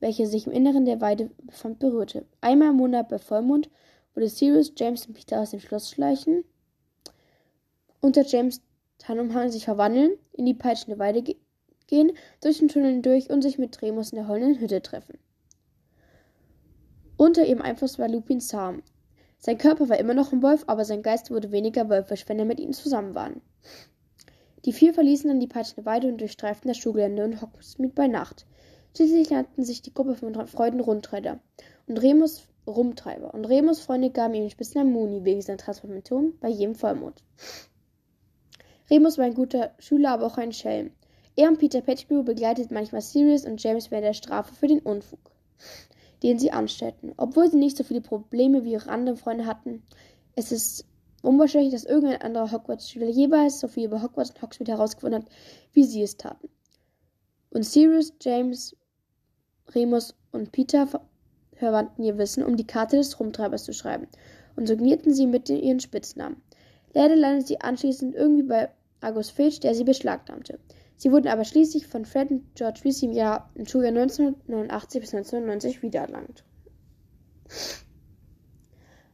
welche 0.00 0.26
sich 0.26 0.46
im 0.46 0.52
Inneren 0.52 0.84
der 0.84 1.00
Weide 1.00 1.30
befand, 1.42 1.78
berührte. 1.78 2.26
Einmal 2.40 2.70
im 2.70 2.76
Monat 2.76 3.08
bei 3.08 3.18
Vollmond 3.18 3.70
wurde 4.14 4.28
Sirius, 4.28 4.72
James 4.76 5.06
und 5.06 5.14
Peter 5.14 5.40
aus 5.40 5.50
dem 5.50 5.60
Schloss 5.60 5.90
schleichen, 5.90 6.44
unter 8.00 8.22
James 8.22 8.62
Tarnumhang 8.98 9.50
sich 9.50 9.64
verwandeln, 9.64 10.12
in 10.32 10.46
die 10.46 10.54
peitschende 10.54 10.98
Weide 10.98 11.22
ge 11.22 11.36
gehen, 11.88 12.12
durch 12.40 12.58
den 12.58 12.68
Tunnel 12.68 13.00
durch 13.00 13.30
und 13.30 13.42
sich 13.42 13.58
mit 13.58 13.80
Remus 13.80 14.10
in 14.10 14.16
der 14.16 14.26
heulenden 14.26 14.60
Hütte 14.60 14.82
treffen. 14.82 15.18
Unter 17.16 17.46
ihrem 17.46 17.62
Einfluss 17.62 17.98
war 17.98 18.08
Lupin 18.08 18.40
zahm. 18.40 18.82
Sein 19.38 19.58
Körper 19.58 19.88
war 19.88 19.98
immer 19.98 20.14
noch 20.14 20.32
ein 20.32 20.42
Wolf, 20.42 20.64
aber 20.66 20.84
sein 20.84 21.02
Geist 21.02 21.30
wurde 21.30 21.52
weniger 21.52 21.88
wölfisch, 21.88 22.28
wenn 22.28 22.38
er 22.38 22.44
mit 22.44 22.60
ihnen 22.60 22.72
zusammen 22.72 23.14
war. 23.14 23.30
Die 24.64 24.72
vier 24.72 24.92
verließen 24.92 25.28
dann 25.28 25.40
die 25.40 25.46
peitschende 25.46 25.86
Weide 25.86 26.08
und 26.08 26.20
durchstreiften 26.20 26.68
das 26.68 26.78
Schulgelände 26.78 27.24
und 27.24 27.40
Hogsmeade 27.40 27.94
bei 27.94 28.08
Nacht. 28.08 28.46
Schließlich 28.96 29.30
nannten 29.30 29.62
sich 29.62 29.82
die 29.82 29.94
Gruppe 29.94 30.14
von 30.14 30.46
Freuden 30.46 30.80
Rundtreiber 30.80 31.38
und 31.86 31.98
Remus 31.98 32.48
Rumtreiber 32.66 33.32
und 33.32 33.44
Remus 33.44 33.80
Freunde 33.80 34.10
gaben 34.10 34.34
ihm 34.34 34.42
den 34.42 34.50
Spitznamen 34.50 34.92
Muni 34.92 35.24
wegen 35.24 35.40
seiner 35.40 35.58
Transformation 35.58 36.36
bei 36.40 36.48
jedem 36.48 36.74
Vollmond. 36.74 37.22
Remus 38.90 39.18
war 39.18 39.26
ein 39.26 39.34
guter 39.34 39.72
Schüler, 39.78 40.10
aber 40.10 40.26
auch 40.26 40.38
ein 40.38 40.52
Schelm. 40.52 40.90
Er 41.36 41.48
und 41.48 41.58
Peter 41.58 41.80
Pettigrew 41.80 42.22
begleiteten 42.24 42.74
manchmal 42.74 43.02
Sirius 43.02 43.44
und 43.44 43.62
James 43.62 43.90
während 43.90 44.06
der 44.06 44.14
Strafe 44.14 44.54
für 44.54 44.66
den 44.66 44.80
Unfug, 44.80 45.30
den 46.22 46.38
sie 46.38 46.52
anstellten. 46.52 47.12
Obwohl 47.16 47.50
sie 47.50 47.58
nicht 47.58 47.76
so 47.76 47.84
viele 47.84 48.00
Probleme 48.00 48.64
wie 48.64 48.72
ihre 48.72 48.90
anderen 48.90 49.18
Freunde 49.18 49.46
hatten, 49.46 49.82
es 50.34 50.52
ist 50.52 50.86
unwahrscheinlich, 51.22 51.72
dass 51.72 51.84
irgendein 51.84 52.22
anderer 52.22 52.52
Hogwarts-Schüler 52.52 53.08
jeweils 53.08 53.60
so 53.60 53.68
viel 53.68 53.86
über 53.86 54.02
Hogwarts 54.02 54.30
und 54.30 54.42
Hogsmeade 54.42 54.72
herausgefunden 54.72 55.22
hat, 55.22 55.30
wie 55.72 55.84
sie 55.84 56.02
es 56.02 56.16
taten. 56.16 56.48
Und 57.50 57.64
Sirius, 57.64 58.12
James 58.20 58.76
Remus 59.74 60.14
und 60.32 60.52
Peter 60.52 60.88
verwandten 61.54 62.04
ihr 62.04 62.18
Wissen, 62.18 62.44
um 62.44 62.56
die 62.56 62.66
Karte 62.66 62.96
des 62.96 63.18
Rumtreibers 63.18 63.64
zu 63.64 63.72
schreiben, 63.72 64.06
und 64.56 64.66
signierten 64.66 65.12
sie 65.12 65.26
mit 65.26 65.48
ihren 65.48 65.80
Spitznamen. 65.80 66.42
Leider 66.92 67.16
landeten 67.16 67.46
sie 67.46 67.60
anschließend 67.60 68.14
irgendwie 68.14 68.42
bei 68.42 68.70
August 69.00 69.32
Filch, 69.32 69.60
der 69.60 69.74
sie 69.74 69.84
beschlagnahmte. 69.84 70.58
Sie 70.96 71.12
wurden 71.12 71.28
aber 71.28 71.44
schließlich 71.44 71.86
von 71.86 72.04
Fred 72.04 72.30
und 72.30 72.54
George 72.54 72.80
Weasley 72.82 73.08
im 73.08 73.14
Jahr 73.14 73.50
im 73.54 73.66
Schuljahr 73.66 73.90
1989 73.90 75.00
bis 75.00 75.14
1990 75.14 75.82
wiedererlangt. 75.82 76.44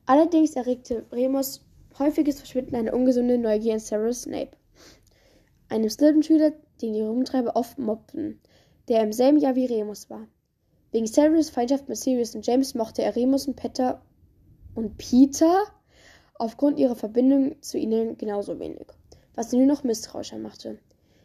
Allerdings 0.06 0.54
erregte 0.54 1.04
Remus 1.10 1.64
häufiges 1.98 2.38
Verschwinden 2.38 2.76
eine 2.76 2.92
ungesunde 2.92 3.38
Neugier 3.38 3.74
in 3.74 3.80
Sarah 3.80 4.12
Snape, 4.12 4.56
einem 5.68 5.90
Slytherin-Schüler, 5.90 6.52
den 6.80 6.92
die 6.92 7.02
Rumtreiber 7.02 7.56
oft 7.56 7.78
mobbten, 7.78 8.40
der 8.88 9.02
im 9.02 9.12
selben 9.12 9.38
Jahr 9.38 9.54
wie 9.54 9.66
Remus 9.66 10.08
war. 10.10 10.26
Wegen 10.92 11.06
Severus 11.06 11.50
Feindschaft 11.50 11.88
mit 11.88 11.98
Sirius 11.98 12.34
und 12.34 12.46
James 12.46 12.74
mochte 12.74 13.02
er 13.02 13.16
Remus 13.16 13.46
und 13.48 13.56
Peter 13.56 14.02
und 14.74 14.98
Peter 14.98 15.64
aufgrund 16.34 16.78
ihrer 16.78 16.96
Verbindung 16.96 17.60
zu 17.62 17.78
ihnen 17.78 18.18
genauso 18.18 18.58
wenig, 18.58 18.86
was 19.34 19.52
ihn 19.52 19.60
nur 19.60 19.68
noch 19.68 19.84
misstrauischer 19.84 20.38
machte. 20.38 20.78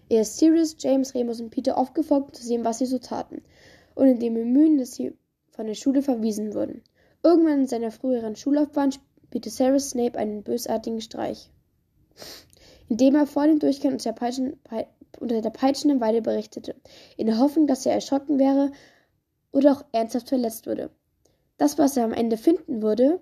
Er 0.09 0.21
ist 0.21 0.37
Sirius, 0.37 0.75
James, 0.79 1.13
Remus 1.13 1.41
und 1.41 1.49
Peter 1.49 1.77
oft 1.77 1.93
gefolgt, 1.93 2.27
um 2.27 2.33
zu 2.33 2.43
sehen, 2.43 2.63
was 2.63 2.79
sie 2.79 2.85
so 2.85 2.97
taten, 2.97 3.41
und 3.95 4.07
in 4.07 4.19
dem 4.19 4.35
Bemühen, 4.35 4.77
dass 4.77 4.93
sie 4.93 5.13
von 5.49 5.67
der 5.67 5.73
Schule 5.73 6.01
verwiesen 6.01 6.53
wurden. 6.53 6.81
Irgendwann 7.23 7.61
in 7.61 7.67
seiner 7.67 7.91
früheren 7.91 8.35
Schullaufbahn 8.35 8.91
spielte 8.91 9.49
Severus 9.49 9.89
Snape 9.89 10.17
einen 10.17 10.43
bösartigen 10.43 11.01
Streich, 11.01 11.49
indem 12.87 13.15
er 13.15 13.27
vor 13.27 13.47
dem 13.47 13.59
Durchgang 13.59 13.93
unter 13.93 14.11
der, 14.11 14.19
Peitschen, 14.19 14.59
unter 15.19 15.41
der 15.41 15.49
peitschenden 15.49 15.99
Weide 15.99 16.21
berichtete, 16.21 16.75
in 17.17 17.27
der 17.27 17.39
Hoffnung, 17.39 17.67
dass 17.67 17.85
er 17.85 17.93
erschrocken 17.93 18.39
wäre 18.39 18.71
oder 19.51 19.73
auch 19.73 19.85
ernsthaft 19.91 20.29
verletzt 20.29 20.67
wurde. 20.67 20.89
Das, 21.57 21.77
was 21.77 21.97
er 21.97 22.05
am 22.05 22.13
Ende 22.13 22.37
finden 22.37 22.81
würde, 22.81 23.19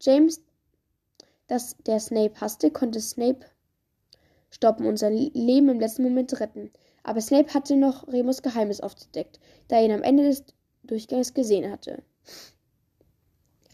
James, 0.00 0.42
das 1.48 1.76
der 1.86 1.98
Snape 1.98 2.40
hasste, 2.40 2.70
konnte 2.70 3.00
Snape 3.00 3.46
stoppen 4.50 4.86
und 4.86 4.98
sein 4.98 5.16
Leben 5.16 5.68
im 5.68 5.80
letzten 5.80 6.02
Moment 6.02 6.38
retten. 6.40 6.70
Aber 7.02 7.20
Snape 7.20 7.54
hatte 7.54 7.76
noch 7.76 8.08
Remus 8.08 8.42
Geheimnis 8.42 8.80
aufgedeckt, 8.80 9.40
da 9.68 9.76
er 9.76 9.84
ihn 9.84 9.92
am 9.92 10.02
Ende 10.02 10.24
des 10.24 10.44
Durchgangs 10.82 11.34
gesehen 11.34 11.70
hatte. 11.70 12.02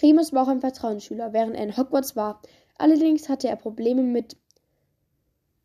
Remus 0.02 0.32
war 0.32 0.44
auch 0.44 0.48
ein 0.48 0.60
Vertrauensschüler, 0.60 1.32
während 1.32 1.56
er 1.56 1.64
in 1.64 1.76
Hogwarts 1.76 2.16
war. 2.16 2.40
Allerdings 2.78 3.28
hatte 3.28 3.48
er 3.48 3.56
Probleme 3.56 4.02
mit 4.02 4.36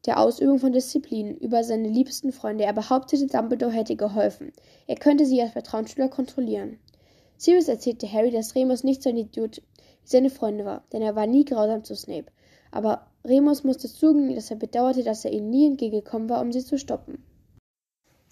der 0.06 0.20
Ausübung 0.20 0.60
von 0.60 0.72
Disziplin 0.72 1.36
über 1.38 1.64
seine 1.64 1.90
liebsten 1.90 2.32
Freunde. 2.32 2.64
Er 2.64 2.74
behauptete, 2.74 3.28
Dumbledore 3.28 3.74
hätte 3.74 3.96
geholfen. 3.96 4.52
Er 4.88 4.96
könnte 4.96 5.26
sie 5.26 5.42
als 5.42 5.52
Vertrauensschüler 5.52 6.08
kontrollieren. 6.08 6.80
Sirius 7.38 7.68
erzählte 7.68 8.12
Harry, 8.12 8.32
dass 8.32 8.56
Remus 8.56 8.84
nicht 8.84 9.04
so 9.04 9.10
ein 9.10 9.18
Idiot 9.18 9.58
wie 9.58 10.08
seine 10.08 10.30
Freunde 10.30 10.66
war, 10.66 10.84
denn 10.92 11.02
er 11.02 11.16
war 11.16 11.28
nie 11.28 11.46
grausam 11.46 11.84
zu 11.84 11.96
Snape. 11.96 12.32
Aber 12.72 13.11
Remus 13.24 13.64
musste 13.64 13.88
zugeben, 13.88 14.34
dass 14.36 14.50
er 14.50 14.58
bedauerte, 14.58 15.04
dass 15.04 15.26
er 15.26 15.32
ihnen 15.32 15.50
nie 15.50 15.68
entgegengekommen 15.68 16.30
war, 16.30 16.42
um 16.42 16.52
sie 16.52 16.66
zu 16.66 16.78
stoppen. 16.78 17.24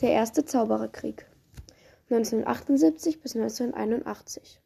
Der 0.01 0.11
erste 0.11 0.45
Zaubererkrieg 0.45 1.25
1978 2.09 3.21
bis 3.21 3.35
1981 3.35 4.61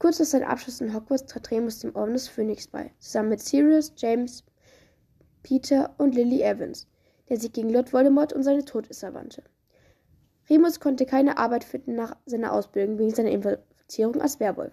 Kurz 0.00 0.18
nach 0.18 0.26
seinem 0.26 0.48
Abschluss 0.48 0.80
in 0.80 0.94
Hogwarts 0.94 1.26
trat 1.26 1.50
Remus 1.50 1.80
dem 1.80 1.94
Orden 1.94 2.14
des 2.14 2.26
Phönix 2.26 2.66
bei, 2.66 2.90
zusammen 3.00 3.28
mit 3.28 3.40
Sirius, 3.40 3.92
James, 3.98 4.42
Peter 5.42 5.94
und 5.98 6.14
Lily 6.14 6.40
Evans, 6.40 6.88
der 7.28 7.38
sich 7.38 7.52
gegen 7.52 7.68
Lord 7.68 7.92
Voldemort 7.92 8.32
und 8.32 8.42
seine 8.42 8.64
Todesser 8.64 9.12
wandte. 9.12 9.42
Remus 10.48 10.80
konnte 10.80 11.04
keine 11.04 11.36
Arbeit 11.36 11.64
finden 11.64 11.96
nach 11.96 12.16
seiner 12.24 12.54
Ausbildung 12.54 12.98
wegen 12.98 13.14
seiner 13.14 13.30
Infizierung 13.30 14.22
als 14.22 14.40
Werwolf. 14.40 14.72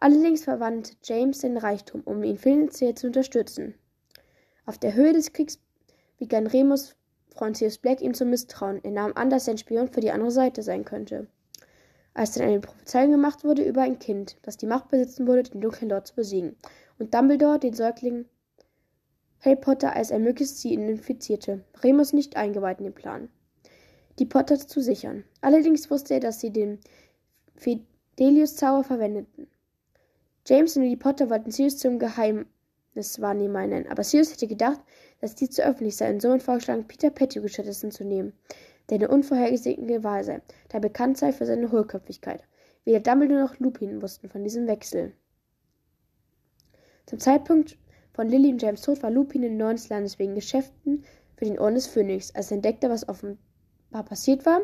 Allerdings 0.00 0.44
verwandte 0.44 0.94
James 1.02 1.40
seinen 1.40 1.58
Reichtum, 1.58 2.00
um 2.04 2.22
ihn 2.24 2.38
finanziell 2.38 2.94
zu 2.94 3.06
unterstützen. 3.06 3.74
Auf 4.64 4.78
der 4.78 4.94
Höhe 4.94 5.12
des 5.12 5.32
Kriegs 5.32 5.58
begann 6.18 6.46
Remus 6.46 6.96
Freund 7.28 7.56
Sirius 7.56 7.78
Black 7.78 8.00
ihm 8.00 8.14
zu 8.14 8.24
misstrauen. 8.24 8.80
Er 8.82 8.90
nahm 8.90 9.12
an, 9.14 9.30
dass 9.30 9.46
er 9.46 9.54
ein 9.54 9.58
Spion 9.58 9.88
für 9.88 10.00
die 10.00 10.10
andere 10.10 10.30
Seite 10.30 10.62
sein 10.62 10.84
könnte. 10.84 11.28
Als 12.12 12.32
dann 12.32 12.48
eine 12.48 12.60
Prophezeiung 12.60 13.12
gemacht 13.12 13.44
wurde 13.44 13.62
über 13.62 13.82
ein 13.82 13.98
Kind, 13.98 14.36
das 14.42 14.56
die 14.56 14.66
Macht 14.66 14.88
besitzen 14.88 15.26
würde, 15.26 15.50
den 15.50 15.60
dunklen 15.60 15.90
Lord 15.90 16.08
zu 16.08 16.14
besiegen, 16.14 16.56
und 16.98 17.14
Dumbledore 17.14 17.58
den 17.58 17.74
Säugling 17.74 18.26
Harry 19.40 19.56
Potter 19.56 19.94
als 19.94 20.10
er 20.10 20.18
möglichst 20.18 20.60
sie 20.60 20.74
infizierte, 20.74 21.64
Remus 21.82 22.12
nicht 22.12 22.36
eingeweiht 22.36 22.78
in 22.78 22.84
den 22.84 22.94
Plan, 22.94 23.30
die 24.18 24.26
Potter 24.26 24.58
zu 24.58 24.80
sichern. 24.80 25.24
Allerdings 25.40 25.90
wusste 25.90 26.14
er, 26.14 26.20
dass 26.20 26.40
sie 26.40 26.52
den 26.52 26.78
Fidelius-Zauber 27.56 28.84
verwendeten. 28.84 29.46
James 30.50 30.76
und 30.76 30.82
die 30.82 30.96
Potter 30.96 31.30
wollten 31.30 31.52
Sirius 31.52 31.78
zum 31.78 32.00
Geheimniswahrnehmer 32.00 33.68
nennen, 33.68 33.86
aber 33.88 34.02
Sirius 34.02 34.32
hätte 34.32 34.48
gedacht, 34.48 34.80
dass 35.20 35.36
dies 35.36 35.50
zu 35.50 35.64
öffentlich 35.64 35.96
sei 35.96 36.10
und 36.10 36.20
somit 36.20 36.42
vorgeschlagen, 36.42 36.88
Peter 36.88 37.10
Pettigrew 37.10 37.46
stattdessen 37.46 37.92
zu 37.92 38.02
nehmen, 38.02 38.32
der 38.88 38.96
eine 38.96 39.08
unvorhergesehene 39.10 40.02
Wahl 40.02 40.24
sei, 40.24 40.42
da 40.68 40.78
er 40.78 40.80
bekannt 40.80 41.18
sei 41.18 41.32
für 41.32 41.46
seine 41.46 41.70
Hohlköpfigkeit. 41.70 42.42
Weder 42.84 42.98
Dumbledore 42.98 43.42
noch 43.42 43.60
Lupin 43.60 44.02
wussten 44.02 44.28
von 44.28 44.42
diesem 44.42 44.66
Wechsel. 44.66 45.12
Zum 47.06 47.20
Zeitpunkt 47.20 47.78
von 48.12 48.28
Lily 48.28 48.50
und 48.50 48.60
James 48.60 48.82
Tod 48.82 49.04
war 49.04 49.10
Lupin 49.12 49.44
in 49.44 49.56
Norden 49.56 49.76
des 49.76 49.88
Landes 49.88 50.18
wegen 50.18 50.34
Geschäften 50.34 51.04
für 51.36 51.44
den 51.44 51.60
Orden 51.60 51.76
des 51.76 51.86
Phönix, 51.86 52.34
als 52.34 52.50
er 52.50 52.56
entdeckte, 52.56 52.90
was 52.90 53.08
offenbar 53.08 54.02
passiert 54.04 54.44
war. 54.46 54.62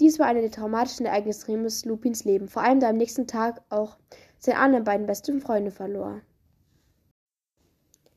Dies 0.00 0.20
war 0.20 0.26
eine 0.26 0.40
der 0.40 0.52
traumatischen 0.52 1.06
Ereignisse 1.06 1.48
Remus 1.48 1.84
Lupins 1.84 2.24
Leben, 2.24 2.46
vor 2.46 2.62
allem 2.62 2.78
da 2.78 2.90
am 2.90 2.96
nächsten 2.96 3.26
Tag 3.26 3.60
auch 3.70 3.96
seine 4.44 4.82
beiden 4.82 5.06
besten 5.06 5.40
Freunde 5.40 5.70
verlor. 5.70 6.20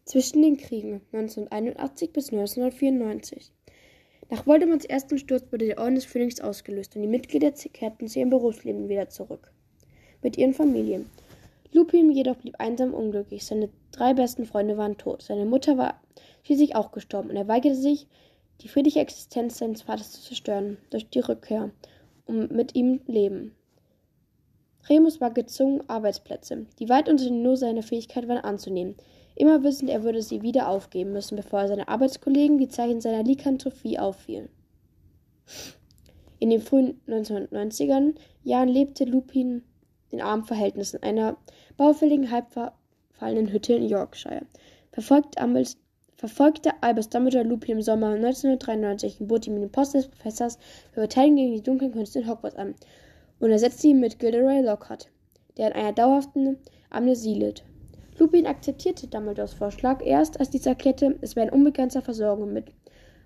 Zwischen 0.03 0.41
den 0.41 0.57
Kriegen 0.57 1.01
1981 1.13 2.11
bis 2.11 2.33
1994. 2.33 3.53
Nach 4.29 4.45
Voldemorts 4.45 4.83
ersten 4.83 5.17
Sturz 5.19 5.45
wurde 5.51 5.67
der 5.67 5.79
Orden 5.79 5.95
des 5.95 6.03
Phönix 6.03 6.41
ausgelöst 6.41 6.95
und 6.95 7.01
die 7.01 7.07
Mitglieder 7.07 7.51
kehrten 7.51 8.09
zu 8.09 8.19
ihrem 8.19 8.29
Berufsleben 8.29 8.89
wieder 8.89 9.07
zurück. 9.07 9.53
Mit 10.21 10.37
ihren 10.37 10.53
Familien. 10.53 11.09
Lupin 11.71 12.11
jedoch 12.11 12.35
blieb 12.35 12.55
einsam 12.59 12.93
unglücklich. 12.93 13.45
Seine 13.45 13.69
drei 13.91 14.13
besten 14.13 14.45
Freunde 14.45 14.77
waren 14.77 14.97
tot. 14.97 15.21
Seine 15.21 15.45
Mutter 15.45 15.77
war 15.77 16.01
schließlich 16.43 16.75
auch 16.75 16.91
gestorben 16.91 17.29
und 17.29 17.37
er 17.37 17.47
weigerte 17.47 17.77
sich, 17.77 18.05
die 18.61 18.67
friedliche 18.67 18.99
Existenz 18.99 19.59
seines 19.59 19.83
Vaters 19.83 20.11
zu 20.11 20.21
zerstören 20.21 20.77
durch 20.89 21.09
die 21.09 21.19
Rückkehr, 21.19 21.71
um 22.25 22.47
mit 22.49 22.75
ihm 22.75 22.99
leben. 23.07 23.56
Remus 24.89 25.19
war 25.19 25.31
gezwungen, 25.31 25.81
Arbeitsplätze, 25.87 26.65
die 26.79 26.89
weit 26.89 27.09
unter 27.09 27.25
dem 27.25 27.41
Nur 27.41 27.57
seiner 27.57 27.83
Fähigkeit 27.83 28.27
waren, 28.27 28.43
anzunehmen. 28.43 28.95
Immer 29.35 29.63
wissend, 29.63 29.89
er 29.89 30.03
würde 30.03 30.21
sie 30.21 30.41
wieder 30.41 30.69
aufgeben 30.69 31.11
müssen, 31.11 31.35
bevor 31.35 31.67
seine 31.67 31.87
Arbeitskollegen 31.87 32.57
die 32.57 32.69
Zeichen 32.69 33.01
seiner 33.01 33.23
Lykanthropie 33.23 33.99
auffielen. 33.99 34.49
In 36.39 36.49
den 36.49 36.61
frühen 36.61 37.01
1990er 37.07 38.15
Jahren 38.43 38.69
lebte 38.69 39.05
Lupin 39.05 39.63
in 40.09 40.21
armen 40.21 40.43
Verhältnissen 40.43 41.03
einer 41.03 41.37
baufälligen, 41.75 42.31
halb 42.31 42.51
verfallenen 42.51 43.51
Hütte 43.51 43.73
in 43.73 43.89
Yorkshire. 43.89 44.45
Verfolgt 44.91 45.37
Ambels, 45.39 45.77
verfolgte 46.15 46.71
Albus 46.81 47.09
Dumbledore 47.09 47.43
Lupin 47.43 47.77
im 47.77 47.81
Sommer 47.81 48.11
1993 48.11 49.21
und 49.21 49.27
bot 49.27 49.47
ihm 49.47 49.59
den 49.59 49.71
Post 49.71 49.95
des 49.95 50.07
Professors 50.07 50.57
für 50.91 51.01
Verteidigung 51.01 51.37
gegen 51.37 51.53
die 51.53 51.63
dunklen 51.63 51.91
Künste 51.91 52.19
in 52.19 52.27
Hogwarts 52.29 52.55
an 52.55 52.75
und 53.39 53.51
ersetzte 53.51 53.87
ihn 53.87 53.99
mit 53.99 54.19
Gilderoy 54.19 54.61
Lockhart, 54.61 55.09
der 55.57 55.67
an 55.67 55.73
einer 55.73 55.93
dauerhaften 55.93 56.57
Amnesie 56.89 57.35
litt. 57.35 57.63
Lupin 58.17 58.47
akzeptierte 58.47 59.07
Dumbledores 59.07 59.53
Vorschlag 59.53 60.03
erst, 60.03 60.39
als 60.39 60.49
dieser 60.49 60.71
erklärte, 60.71 61.17
es 61.21 61.35
wäre 61.35 61.47
ein 61.47 61.53
unbegrenzter 61.53 62.01
Versorgung 62.01 62.51
mit 62.51 62.71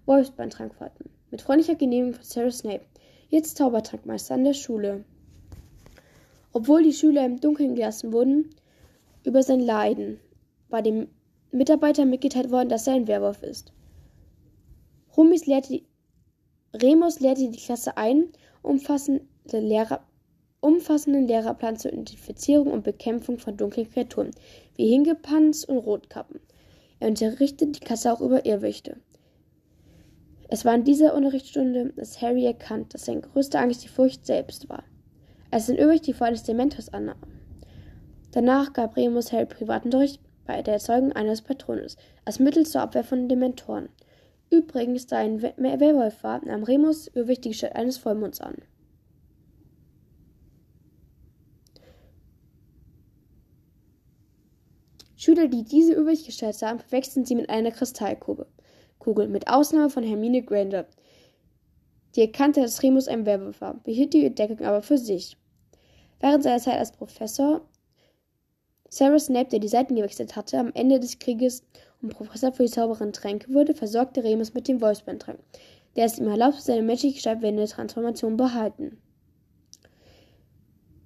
Wolfsbandtrankfahrten. 0.05 1.09
Mit 1.29 1.41
freundlicher 1.41 1.75
Genehmigung 1.75 2.15
von 2.15 2.23
Sarah 2.23 2.51
Snape, 2.51 2.85
jetzt 3.29 3.55
Zaubertrankmeister 3.55 4.33
an 4.33 4.43
der 4.43 4.53
Schule. 4.53 5.05
Obwohl 6.51 6.83
die 6.83 6.91
Schüler 6.91 7.25
im 7.25 7.39
Dunkeln 7.39 7.75
gelassen 7.75 8.11
wurden, 8.11 8.49
über 9.23 9.43
sein 9.43 9.61
Leiden 9.61 10.19
war 10.69 10.81
dem 10.81 11.07
Mitarbeiter 11.51 12.05
mitgeteilt 12.05 12.51
worden, 12.51 12.69
dass 12.69 12.87
er 12.87 12.95
ein 12.95 13.07
Werwolf 13.07 13.43
ist. 13.43 13.71
Remus 15.17 15.45
lehrte 15.45 15.81
die 17.49 17.57
Klasse 17.57 17.95
ein, 17.95 18.29
umfassende 18.61 19.25
Lehrer, 19.51 20.03
umfassenden 20.61 21.27
Lehrerplan 21.27 21.77
zur 21.77 21.91
Identifizierung 21.91 22.71
und 22.71 22.83
Bekämpfung 22.83 23.39
von 23.39 23.57
dunklen 23.57 23.89
Kreaturen, 23.89 24.31
wie 24.75 24.87
Hingepanz 24.87 25.63
und 25.63 25.79
Rotkappen. 25.79 26.39
Er 26.99 27.09
unterrichtet 27.09 27.75
die 27.75 27.79
Klasse 27.79 28.13
auch 28.13 28.21
über 28.21 28.45
Irrwichte. 28.45 28.97
Es 30.49 30.65
war 30.65 30.75
in 30.75 30.83
dieser 30.83 31.15
Unterrichtsstunde, 31.15 31.93
dass 31.95 32.21
Harry 32.21 32.45
erkannt, 32.45 32.93
dass 32.93 33.05
seine 33.05 33.21
größte 33.21 33.57
Angst 33.57 33.83
die 33.83 33.87
Furcht 33.87 34.25
selbst 34.25 34.69
war. 34.69 34.83
Als 35.49 35.69
ein 35.69 35.77
Irrwicht 35.77 36.07
die 36.07 36.13
Form 36.13 36.31
des 36.31 36.43
Dementors 36.43 36.93
annahm. 36.93 37.17
Danach 38.31 38.71
gab 38.73 38.95
Remus 38.95 39.31
Harry 39.31 39.45
Privatunterricht 39.45 40.21
bei 40.45 40.61
der 40.61 40.75
Erzeugung 40.75 41.11
eines 41.13 41.41
Patrones, 41.41 41.97
als 42.25 42.39
Mittel 42.39 42.65
zur 42.65 42.81
Abwehr 42.81 43.03
von 43.03 43.27
Dementoren. 43.29 43.89
Übrigens, 44.49 45.07
da 45.07 45.17
ein 45.17 45.41
Werwolf 45.41 46.23
war, 46.23 46.43
nahm 46.45 46.63
Remus 46.63 47.07
Irrwicht 47.07 47.45
die 47.45 47.49
Gestalt 47.49 47.75
eines 47.75 47.97
Vollmonds 47.97 48.41
an. 48.41 48.55
Schüler, 55.21 55.47
die 55.47 55.63
diese 55.63 55.93
übrig 55.93 56.25
gestellt 56.25 56.59
haben, 56.63 56.79
verwechseln 56.79 57.25
sie 57.25 57.35
mit 57.35 57.47
einer 57.47 57.69
Kristallkugel. 57.69 58.47
Kugel, 58.97 59.27
mit 59.27 59.47
Ausnahme 59.47 59.91
von 59.91 60.01
Hermine 60.03 60.41
Granger. 60.41 60.87
Die 62.15 62.21
erkannte, 62.21 62.61
dass 62.61 62.81
Remus 62.81 63.07
ein 63.07 63.27
Werwolf 63.27 63.61
war, 63.61 63.75
behielt 63.83 64.13
die 64.13 64.25
Entdeckung 64.25 64.61
aber 64.61 64.81
für 64.81 64.97
sich. 64.97 65.37
Während 66.19 66.41
seiner 66.41 66.57
Zeit 66.57 66.79
als 66.79 66.91
Professor 66.91 67.61
Sarah 68.89 69.19
Snape, 69.19 69.49
der 69.49 69.59
die 69.59 69.67
Seiten 69.67 69.95
gewechselt 69.95 70.35
hatte, 70.35 70.57
am 70.57 70.71
Ende 70.73 70.99
des 70.99 71.19
Krieges 71.19 71.63
und 72.01 72.09
Professor 72.09 72.51
für 72.51 72.63
die 72.63 72.69
sauberen 72.69 73.13
Tränke 73.13 73.53
wurde, 73.53 73.75
versorgte 73.75 74.23
Remus 74.23 74.55
mit 74.55 74.67
dem 74.67 74.81
Wolfsbandtrank, 74.81 75.37
der 75.95 76.05
es 76.05 76.17
ihm 76.17 76.29
erlaubte, 76.29 76.63
seine 76.63 76.81
menschliche 76.81 77.13
Gestalt 77.13 77.43
während 77.43 77.59
der 77.59 77.67
Transformation 77.67 78.37
behalten. 78.37 78.97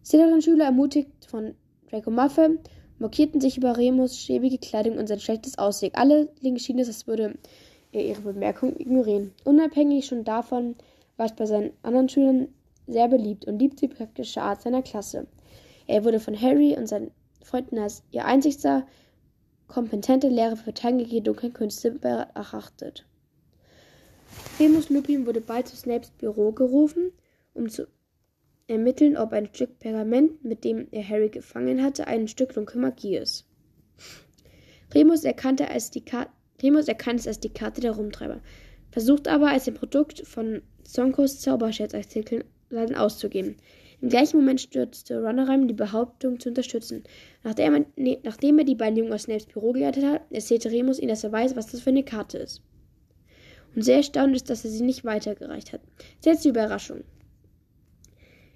Slytherin-Schüler, 0.05 0.65
ermutigt 0.65 1.09
von 1.27 1.53
Draco 1.89 2.11
Malfoy, 2.11 2.57
mokierten 2.99 3.41
sich 3.41 3.57
über 3.57 3.77
Remus 3.77 4.17
schäbige 4.17 4.57
Kleidung 4.57 4.97
und 4.97 5.07
sein 5.07 5.19
schlechtes 5.19 5.57
Aussehen. 5.57 5.95
Alle 5.95 6.29
schien 6.57 6.79
es, 6.79 6.87
als 6.87 7.07
würde 7.07 7.37
er 7.91 8.05
ihre 8.05 8.21
Bemerkung 8.21 8.79
ignorieren. 8.79 9.33
Unabhängig 9.43 10.05
schon 10.05 10.23
davon 10.23 10.75
war 11.17 11.25
es 11.27 11.33
bei 11.33 11.45
seinen 11.45 11.71
anderen 11.83 12.09
Schülern 12.09 12.47
sehr 12.87 13.07
beliebt 13.07 13.45
und 13.45 13.59
liebte 13.59 13.87
die 13.87 13.93
praktische 13.93 14.41
Art 14.41 14.61
seiner 14.61 14.81
Klasse. 14.81 15.27
Er 15.87 16.03
wurde 16.03 16.19
von 16.19 16.39
Harry 16.39 16.75
und 16.77 16.87
seinen 16.87 17.11
Freunden 17.41 17.77
als 17.77 18.03
ihr 18.11 18.25
einzigster 18.25 18.85
kompetente 19.67 20.27
Lehrer 20.27 20.55
für 20.55 20.65
Verteidigung 20.65 21.23
dunklen 21.23 21.53
Künste 21.53 21.91
beachtet. 21.91 23.05
Remus 24.59 24.89
Lupin 24.89 25.25
wurde 25.25 25.41
bald 25.41 25.67
zu 25.67 25.75
Snapes 25.75 26.11
Büro 26.11 26.51
gerufen, 26.51 27.11
um 27.53 27.69
zu 27.69 27.87
ermitteln, 28.67 29.17
ob 29.17 29.33
ein 29.33 29.49
Stück 29.53 29.79
Pergament, 29.79 30.43
mit 30.43 30.63
dem 30.63 30.87
er 30.91 31.07
Harry 31.07 31.29
gefangen 31.29 31.83
hatte, 31.83 32.07
ein 32.07 32.27
Stück 32.27 32.53
dunkle 32.53 32.79
Magie 32.79 33.17
ist. 33.17 33.45
Remus 34.93 35.23
erkannte, 35.23 35.69
als 35.69 35.91
die 35.91 36.03
Remus 36.61 36.87
erkannte 36.87 37.21
es 37.21 37.27
als 37.27 37.39
die 37.39 37.53
Karte 37.53 37.81
der 37.81 37.91
Rumtreiber, 37.91 38.41
versucht 38.91 39.27
aber 39.27 39.49
als 39.49 39.67
ein 39.67 39.73
Produkt 39.73 40.25
von 40.25 40.61
Sonkos 40.83 41.39
Zauberscherzartikeln 41.41 42.43
auszugeben. 42.95 43.55
Im 44.01 44.09
gleichen 44.09 44.37
Moment 44.37 44.61
stürzte 44.61 45.23
Runnerheim 45.23 45.67
die 45.67 45.73
Behauptung 45.73 46.39
zu 46.39 46.49
unterstützen. 46.49 47.03
Nachdem 47.43 47.73
er, 47.73 47.85
ne, 47.95 48.19
nachdem 48.23 48.59
er 48.59 48.65
die 48.65 48.75
beiden 48.75 48.97
Jungen 48.97 49.13
aus 49.13 49.23
Snapes 49.23 49.45
Büro 49.45 49.71
geleitet 49.71 50.03
hat, 50.03 50.21
erzählte 50.31 50.71
Remus 50.71 50.99
ihnen, 50.99 51.09
dass 51.09 51.23
er 51.23 51.31
weiß, 51.31 51.55
was 51.55 51.67
das 51.67 51.81
für 51.81 51.89
eine 51.89 52.03
Karte 52.03 52.37
ist. 52.37 52.61
Und 53.75 53.83
sehr 53.83 53.97
erstaunt 53.97 54.35
ist, 54.35 54.49
dass 54.49 54.63
er 54.63 54.71
sie 54.71 54.83
nicht 54.83 55.05
weitergereicht 55.05 55.73
hat. 55.73 55.81
Selbst 56.19 56.45
die 56.45 56.49
Überraschung. 56.49 57.03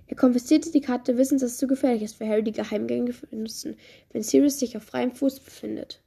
Er 0.09 0.15
konfiszierte 0.15 0.71
die 0.71 0.81
Karte, 0.81 1.17
wissend, 1.17 1.43
dass 1.43 1.51
es 1.51 1.57
zu 1.59 1.67
gefährlich 1.67 2.01
ist 2.01 2.15
für 2.15 2.27
Harry, 2.27 2.43
die 2.43 2.51
Geheimgänge 2.51 3.11
zu 3.11 3.27
benutzen, 3.27 3.77
wenn 4.11 4.23
Sirius 4.23 4.57
sich 4.57 4.75
auf 4.75 4.81
freiem 4.81 5.11
Fuß 5.11 5.39
befindet. 5.39 6.01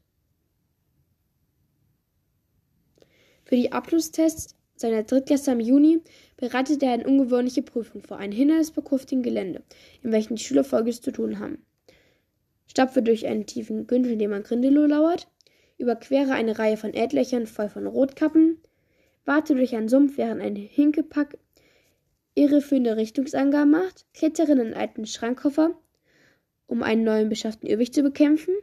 Für 3.44 3.54
die 3.54 3.70
Abschlusstests 3.70 4.56
seiner 4.74 5.04
Drittklässler 5.04 5.52
im 5.52 5.60
Juni 5.60 6.00
bereitete 6.36 6.84
er 6.86 6.94
eine 6.94 7.06
ungewöhnliche 7.06 7.62
Prüfung 7.62 8.02
vor, 8.02 8.16
ein 8.16 8.32
hindernisbekuftigen 8.32 9.22
Gelände, 9.22 9.62
in 10.02 10.10
welchem 10.10 10.34
die 10.34 10.42
Schüler 10.42 10.64
Folgendes 10.64 11.00
zu 11.00 11.12
tun 11.12 11.38
haben. 11.38 11.64
Stapfe 12.66 13.02
durch 13.02 13.24
einen 13.28 13.46
tiefen 13.46 13.86
Gündel, 13.86 14.14
in 14.14 14.18
dem 14.18 14.32
man 14.32 14.42
Grindelow 14.42 14.86
lauert, 14.86 15.28
überquere 15.78 16.32
eine 16.32 16.58
Reihe 16.58 16.76
von 16.76 16.92
Erdlöchern 16.92 17.46
voll 17.46 17.68
von 17.68 17.86
Rotkappen, 17.86 18.58
warte 19.24 19.54
durch 19.54 19.76
einen 19.76 19.88
Sumpf, 19.88 20.16
während 20.16 20.42
ein 20.42 20.56
Hinkepack 20.56 21.38
irreführende 22.35 22.97
Richtungsangaben 22.97 23.71
macht, 23.71 24.07
klettere 24.14 24.53
in 24.53 24.61
einen 24.61 24.75
alten 24.75 25.07
Schrankkoffer, 25.07 25.75
um 26.66 26.83
einen 26.83 27.05
neuen 27.05 27.29
beschafften 27.29 27.68
Irrwicht 27.68 27.95
zu 27.95 28.03
bekämpfen. 28.03 28.55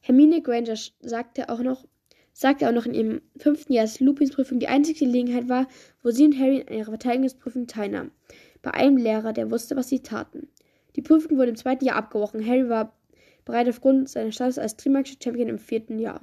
Hermine 0.00 0.42
Granger 0.42 0.76
sagte 1.00 1.48
auch 1.48 1.60
noch, 1.60 1.86
sagte 2.32 2.68
auch 2.68 2.72
noch 2.72 2.86
in 2.86 2.94
ihrem 2.94 3.22
fünften 3.36 3.72
Jahr, 3.72 3.84
dass 3.84 4.00
Lupins 4.00 4.32
Prüfung 4.32 4.58
die 4.58 4.68
einzige 4.68 5.04
Gelegenheit 5.04 5.48
war, 5.48 5.68
wo 6.02 6.10
sie 6.10 6.24
und 6.24 6.38
Harry 6.38 6.64
an 6.66 6.74
ihrer 6.74 6.90
Verteidigungsprüfung 6.90 7.66
teilnahmen. 7.66 8.10
Bei 8.62 8.72
einem 8.72 8.96
Lehrer, 8.96 9.32
der 9.32 9.50
wusste, 9.50 9.76
was 9.76 9.88
sie 9.88 10.00
taten. 10.00 10.48
Die 10.96 11.02
Prüfung 11.02 11.36
wurde 11.36 11.50
im 11.50 11.56
zweiten 11.56 11.84
Jahr 11.84 11.96
abgebrochen. 11.96 12.44
Harry 12.44 12.68
war 12.68 12.96
bereit 13.44 13.68
aufgrund 13.68 14.08
seines 14.08 14.34
Status 14.34 14.58
als 14.58 14.76
Trimagischer 14.76 15.18
Champion 15.22 15.48
im 15.48 15.58
vierten 15.58 15.98
Jahr. 15.98 16.20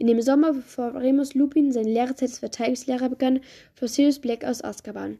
In 0.00 0.06
dem 0.06 0.22
Sommer, 0.22 0.54
bevor 0.54 0.94
Remus 0.94 1.34
Lupin 1.34 1.72
seine 1.72 1.90
Lehrzeit 1.90 2.30
als 2.30 2.38
Verteidigungslehrer 2.38 3.10
begann, 3.10 3.40
floh 3.74 3.86
Sirius 3.86 4.18
Black 4.18 4.46
aus 4.46 4.64
Azkaban. 4.64 5.18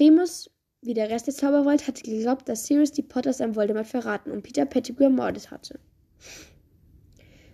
Remus, 0.00 0.50
wie 0.80 0.94
der 0.94 1.10
Rest 1.10 1.26
der 1.26 1.34
Zauberwelt, 1.34 1.86
hatte 1.86 2.02
geglaubt, 2.02 2.48
dass 2.48 2.64
Sirius 2.64 2.92
die 2.92 3.02
Potters 3.02 3.42
an 3.42 3.56
Voldemort 3.56 3.88
verraten 3.88 4.30
und 4.30 4.40
Peter 4.42 4.64
Pettigrew 4.64 5.04
ermordet 5.04 5.50
hatte. 5.50 5.78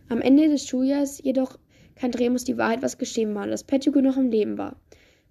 Am 0.08 0.20
Ende 0.20 0.48
des 0.48 0.68
Schuljahres 0.68 1.20
jedoch 1.20 1.58
kannte 1.96 2.20
Remus 2.20 2.44
die 2.44 2.56
Wahrheit, 2.56 2.80
was 2.80 2.96
geschehen 2.96 3.34
war, 3.34 3.48
dass 3.48 3.64
Pettigrew 3.64 4.00
noch 4.00 4.16
im 4.16 4.30
Leben 4.30 4.56
war. 4.56 4.76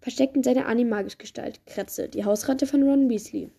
Versteckt 0.02 0.36
in 0.36 0.44
seiner 0.44 0.66
Animagisch-Gestalt, 0.66 1.66
Kretze, 1.66 2.10
die 2.10 2.26
Hausratte 2.26 2.68
von 2.68 2.84
Ron 2.84 3.10
Weasley. 3.10 3.50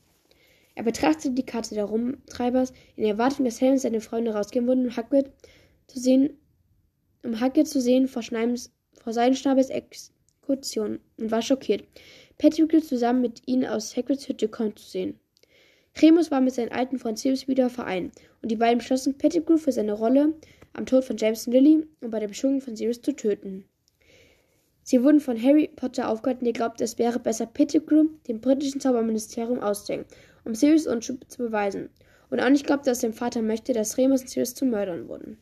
Er 0.74 0.82
betrachtete 0.82 1.30
die 1.30 1.46
Karte 1.46 1.74
der 1.74 1.86
Rumtreibers 1.86 2.74
in 2.96 3.04
der 3.04 3.12
Erwartung, 3.12 3.46
dass 3.46 3.62
Harry 3.62 3.72
und 3.72 3.78
seine 3.78 4.02
Freunde 4.02 4.34
rausgehen 4.34 4.66
würden, 4.66 4.88
um 4.88 4.94
Hagrid 4.94 5.30
zu 5.86 5.98
sehen 5.98 6.36
um 7.22 7.40
Hacke 7.40 7.64
zu 7.64 7.80
sehen 7.80 8.08
vor, 8.08 8.22
Schneims, 8.22 8.72
vor 9.02 9.12
Seidenschnabels 9.12 9.70
Exekution 9.70 11.00
und 11.16 11.30
war 11.30 11.42
schockiert, 11.42 11.84
Pettigrew 12.38 12.80
zusammen 12.80 13.20
mit 13.20 13.42
ihnen 13.46 13.66
aus 13.66 13.96
Hagrids 13.96 14.28
Hütte 14.28 14.48
kommen 14.48 14.76
zu 14.76 14.88
sehen. 14.88 15.18
Remus 16.00 16.30
war 16.30 16.40
mit 16.40 16.54
seinem 16.54 16.72
alten 16.72 16.98
Freund 16.98 17.18
Sirius 17.18 17.48
wieder 17.48 17.70
vereint 17.70 18.14
und 18.42 18.50
die 18.50 18.56
beiden 18.56 18.78
beschlossen, 18.78 19.18
Pettigrew 19.18 19.56
für 19.56 19.72
seine 19.72 19.94
Rolle 19.94 20.34
am 20.72 20.86
Tod 20.86 21.04
von 21.04 21.16
Jameson 21.16 21.52
Lilly 21.52 21.86
und 22.00 22.10
bei 22.10 22.20
der 22.20 22.28
Beschuldigung 22.28 22.60
von 22.60 22.76
Sirius 22.76 23.02
zu 23.02 23.12
töten. 23.12 23.64
Sie 24.84 25.02
wurden 25.02 25.20
von 25.20 25.42
Harry 25.42 25.68
Potter 25.74 26.08
aufgehalten, 26.08 26.44
der 26.44 26.54
glaubte, 26.54 26.84
es 26.84 26.98
wäre 26.98 27.18
besser, 27.18 27.46
Pettigrew 27.46 28.06
dem 28.28 28.40
britischen 28.40 28.80
Zauberministerium 28.80 29.60
auszuhängen, 29.60 30.06
um 30.44 30.54
Sirius 30.54 30.86
Unschuld 30.86 31.30
zu 31.30 31.38
beweisen, 31.38 31.90
und 32.30 32.40
auch 32.40 32.48
nicht 32.48 32.66
glaubte, 32.66 32.90
dass 32.90 33.00
sein 33.00 33.12
Vater 33.12 33.42
möchte, 33.42 33.72
dass 33.72 33.98
Remus 33.98 34.22
und 34.22 34.30
Sirius 34.30 34.54
zu 34.54 34.64
Mördern 34.64 35.08
wurden. 35.08 35.38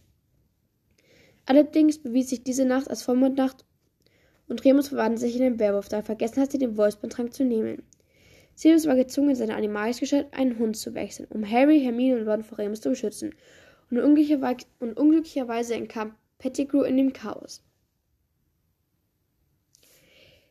Allerdings 1.47 1.99
bewies 1.99 2.29
sich 2.29 2.43
diese 2.43 2.65
Nacht 2.65 2.91
als 2.91 3.03
Vollmondnacht 3.03 3.65
und 4.49 4.65
Remus 4.65 4.89
verwandelte 4.89 5.27
sich 5.27 5.37
in 5.37 5.43
einen 5.43 5.59
Werwolf, 5.59 5.89
da 5.89 5.99
er 5.99 6.03
vergessen 6.03 6.41
hatte, 6.41 6.59
den 6.59 6.77
Wolfsbandtrank 6.77 7.33
zu 7.33 7.45
nehmen. 7.45 7.83
Sirius 8.55 8.87
war 8.87 8.97
gezwungen, 8.97 9.31
in 9.31 9.37
seiner 9.37 9.57
Animalisgestalt 9.57 10.33
einen 10.33 10.59
Hund 10.59 10.77
zu 10.77 10.95
wechseln, 10.95 11.29
um 11.31 11.49
Harry, 11.49 11.81
Hermine 11.81 12.17
und 12.17 12.29
Ron 12.29 12.43
vor 12.43 12.59
Remus 12.59 12.81
zu 12.81 12.91
beschützen. 12.91 13.35
Und, 13.91 13.99
unglücklicherweise, 13.99 14.67
und 14.81 14.97
unglücklicherweise 14.97 15.75
entkam 15.75 16.15
Pettigrew 16.39 16.83
in 16.83 16.97
dem 16.97 17.13
Chaos. 17.13 17.63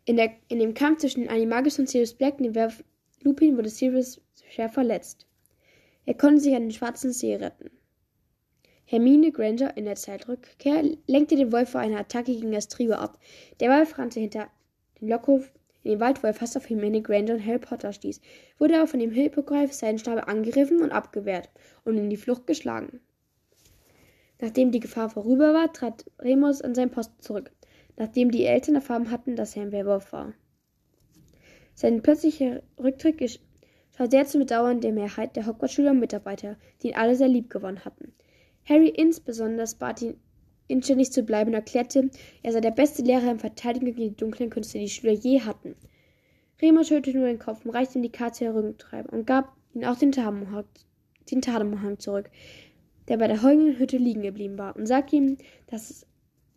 In, 0.06 0.18
der, 0.18 0.32
in 0.48 0.60
dem 0.60 0.76
Kampf 0.76 1.00
zwischen 1.00 1.28
Animagus 1.28 1.80
und 1.80 1.90
Sirius 1.90 2.14
Black 2.14 2.38
dem 2.38 2.54
Werwolf 2.54 2.84
Lupin 3.22 3.58
wurde 3.58 3.70
Sirius 3.70 4.22
schwer 4.52 4.70
verletzt. 4.70 5.26
Er 6.06 6.14
konnte 6.14 6.42
sich 6.42 6.54
an 6.54 6.64
den 6.64 6.72
schwarzen 6.72 7.12
See 7.12 7.36
retten. 7.36 7.72
Hermine 8.88 9.32
Granger 9.32 9.76
in 9.78 9.86
der 9.86 9.96
Zeitrückkehr 9.96 10.84
lenkte 11.08 11.36
den 11.36 11.52
Wolf 11.52 11.70
vor 11.70 11.82
einer 11.82 12.00
Attacke 12.00 12.34
gegen 12.34 12.52
das 12.52 12.68
Trio 12.68 12.94
ab. 12.94 13.20
Der 13.60 13.72
Wolf 13.72 13.98
rannte 13.98 14.20
hinter 14.20 14.48
den 15.02 15.10
Lockhof 15.10 15.52
in 15.84 15.92
den 15.92 16.00
Wald, 16.00 16.22
wo 16.22 16.28
er 16.28 16.34
fast 16.34 16.56
auf 16.56 16.70
Hermine 16.70 17.02
Granger 17.02 17.34
und 17.34 17.46
Harry 17.46 17.60
Potter 17.60 17.94
stieß, 17.94 18.22
wurde 18.60 18.76
aber 18.76 18.88
von 18.88 19.00
dem 19.00 19.12
Hippogreif 19.12 19.74
seinen 19.74 19.98
Schnabel 19.98 20.24
angegriffen 20.26 20.82
und 20.82 20.92
abgewehrt 20.92 21.50
und 21.84 21.98
in 21.98 22.10
die 22.10 22.18
Flucht 22.18 22.46
geschlagen. 22.46 23.00
Nachdem 24.40 24.72
die 24.72 24.80
Gefahr 24.80 25.10
vorüber 25.10 25.54
war, 25.54 25.74
trat 25.74 26.06
Remus 26.20 26.62
an 26.62 26.76
seinen 26.76 26.92
Posten 26.92 27.20
zurück, 27.22 27.52
nachdem 27.98 28.30
die 28.30 28.46
Eltern 28.46 28.76
erfahren 28.76 29.10
hatten, 29.10 29.36
dass 29.36 29.56
er 29.56 29.64
ein 29.64 29.72
Werwolf 29.72 30.12
war. 30.12 30.34
Sein 31.74 32.02
plötzlicher 32.02 32.62
Rücktritt 32.82 33.18
geschah 33.18 33.40
sehr 34.10 34.26
zum 34.26 34.42
Bedauern 34.42 34.82
der 34.82 34.92
Mehrheit 34.92 35.36
der 35.36 35.48
Hogwarts-Schüler 35.48 35.92
und 35.92 36.00
Mitarbeiter, 36.00 36.58
die 36.82 36.90
ihn 36.90 36.96
alle 36.96 37.16
sehr 37.16 37.28
lieb 37.28 37.50
gewonnen 37.50 37.84
hatten. 37.86 38.14
Harry 38.68 38.90
insbesondere 38.90 39.68
bat 39.80 40.02
ihn, 40.02 40.16
inständig 40.68 41.12
zu 41.12 41.24
bleiben 41.24 41.52
und 41.52 41.56
erklärte, 41.56 42.10
er 42.42 42.52
sei 42.52 42.60
der 42.60 42.72
beste 42.72 43.04
Lehrer 43.04 43.32
im 43.32 43.40
Verteidigen 43.40 43.86
gegen 43.86 44.00
die 44.00 44.16
dunklen 44.16 44.50
Künste, 44.50 44.80
die 44.80 44.90
Schüler 44.90 45.14
je 45.14 45.42
hatten. 45.42 45.76
Remus 46.62 46.88
schüttelte 46.88 47.18
nur 47.18 47.28
den 47.28 47.40
Kopf 47.40 47.66
und 47.66 47.72
reichte 47.72 48.00
ihm 48.00 48.04
die 48.04 48.12
Karte 48.12 48.46
herumtreiben 48.46 49.10
und 49.10 49.28
gab 49.28 49.56
ihm 49.74 49.84
auch 49.84 49.98
den 49.98 50.12
Tademhang 50.12 52.00
zurück, 52.00 52.30
der 53.08 53.18
bei 53.18 53.28
der 53.28 53.44
heulenden 53.44 53.78
Hütte 53.78 53.98
liegen 53.98 54.22
geblieben 54.22 54.58
war, 54.58 54.76
und 54.76 54.88
sagte 54.88 55.16
ihm, 55.16 55.38
dass 55.68 55.90
es 55.90 56.08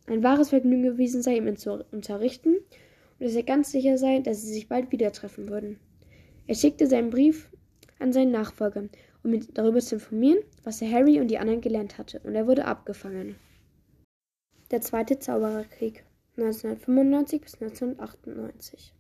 ein 0.07 0.23
wahres 0.23 0.51
Vergnügen 0.51 0.85
gewesen 0.85 1.23
sei, 1.23 1.37
ihm 1.37 1.57
zu 1.57 1.85
unterrichten 1.93 2.55
und 2.55 3.27
dass 3.27 3.35
er 3.35 3.43
ganz 3.43 3.73
sicher 3.73 3.99
sei, 3.99 4.21
dass 4.21 4.43
sie 4.43 4.53
sich 4.53 4.69
bald 4.69 4.91
wieder 4.93 5.13
treffen 5.13 5.49
würden. 5.51 5.79
Er 6.47 6.55
schickte 6.55 6.87
seinen 6.87 7.11
Brief 7.11 7.51
an 7.99 8.13
seinen 8.13 8.31
Nachfolger 8.31 8.85
um 9.29 9.35
ihn 9.35 9.47
darüber 9.53 9.81
zu 9.81 9.97
informieren, 9.97 10.39
was 10.65 10.81
er 10.81 10.91
Harry 10.91 11.21
und 11.21 11.29
die 11.29 11.39
anderen 11.39 11.61
gelernt 11.61 11.99
hatte, 11.99 12.19
und 12.21 12.35
er 12.35 12.47
wurde 12.47 12.65
abgefangen. 12.65 13.37
Der 14.71 14.81
Zweite 14.81 15.19
Zaubererkrieg 15.19 16.03
1995 16.39 17.43
bis 17.43 17.55
1998 17.61 18.95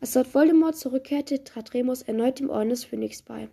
Als 0.00 0.14
Lord 0.14 0.34
Voldemort 0.34 0.76
zurückkehrte, 0.76 1.42
trat 1.44 1.72
Remus 1.72 2.02
erneut 2.02 2.40
dem 2.40 2.50
Orden 2.50 2.68
des 2.68 2.84
Phönix 2.84 3.22
bei. 3.22 3.48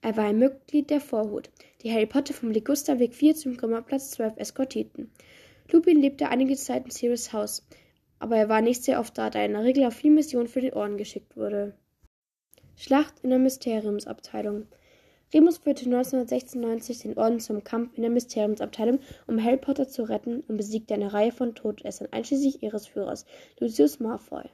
Er 0.00 0.16
war 0.16 0.24
ein 0.24 0.38
Mitglied 0.38 0.88
der 0.88 1.02
Vorhut, 1.02 1.50
die 1.82 1.92
Harry 1.92 2.06
Potter 2.06 2.32
vom 2.32 2.50
Ligusterweg 2.50 3.14
4 3.14 3.34
zum 3.34 3.58
Grimmerplatz 3.58 4.12
12 4.12 4.38
eskortierten. 4.38 5.10
Lupin 5.70 6.00
lebte 6.00 6.30
einige 6.30 6.56
Zeit 6.56 6.86
in 6.86 6.90
Sirius 6.90 7.34
Haus, 7.34 7.66
aber 8.18 8.38
er 8.38 8.48
war 8.48 8.62
nicht 8.62 8.82
sehr 8.82 8.98
oft 8.98 9.18
da, 9.18 9.28
da 9.28 9.40
er 9.40 9.46
in 9.46 9.52
der 9.52 9.64
Regel 9.64 9.84
auf 9.84 9.94
viel 9.94 10.10
Missionen 10.10 10.48
für 10.48 10.62
den 10.62 10.72
Orden 10.72 10.96
geschickt 10.96 11.36
wurde. 11.36 11.74
Schlacht 12.82 13.20
in 13.22 13.28
der 13.28 13.38
Mysteriumsabteilung. 13.38 14.66
Remus 15.34 15.58
führte 15.58 15.84
1996 15.84 17.00
den 17.00 17.18
Orden 17.18 17.38
zum 17.38 17.62
Kampf 17.62 17.94
in 17.94 18.00
der 18.00 18.10
Mysteriumsabteilung, 18.10 19.00
um 19.26 19.44
Harry 19.44 19.58
Potter 19.58 19.86
zu 19.86 20.04
retten 20.04 20.42
und 20.48 20.56
besiegte 20.56 20.94
eine 20.94 21.12
Reihe 21.12 21.30
von 21.30 21.54
Todessern, 21.54 22.08
einschließlich 22.10 22.62
ihres 22.62 22.86
Führers, 22.86 23.26
Lucius 23.58 24.00
Malfoy. 24.00 24.44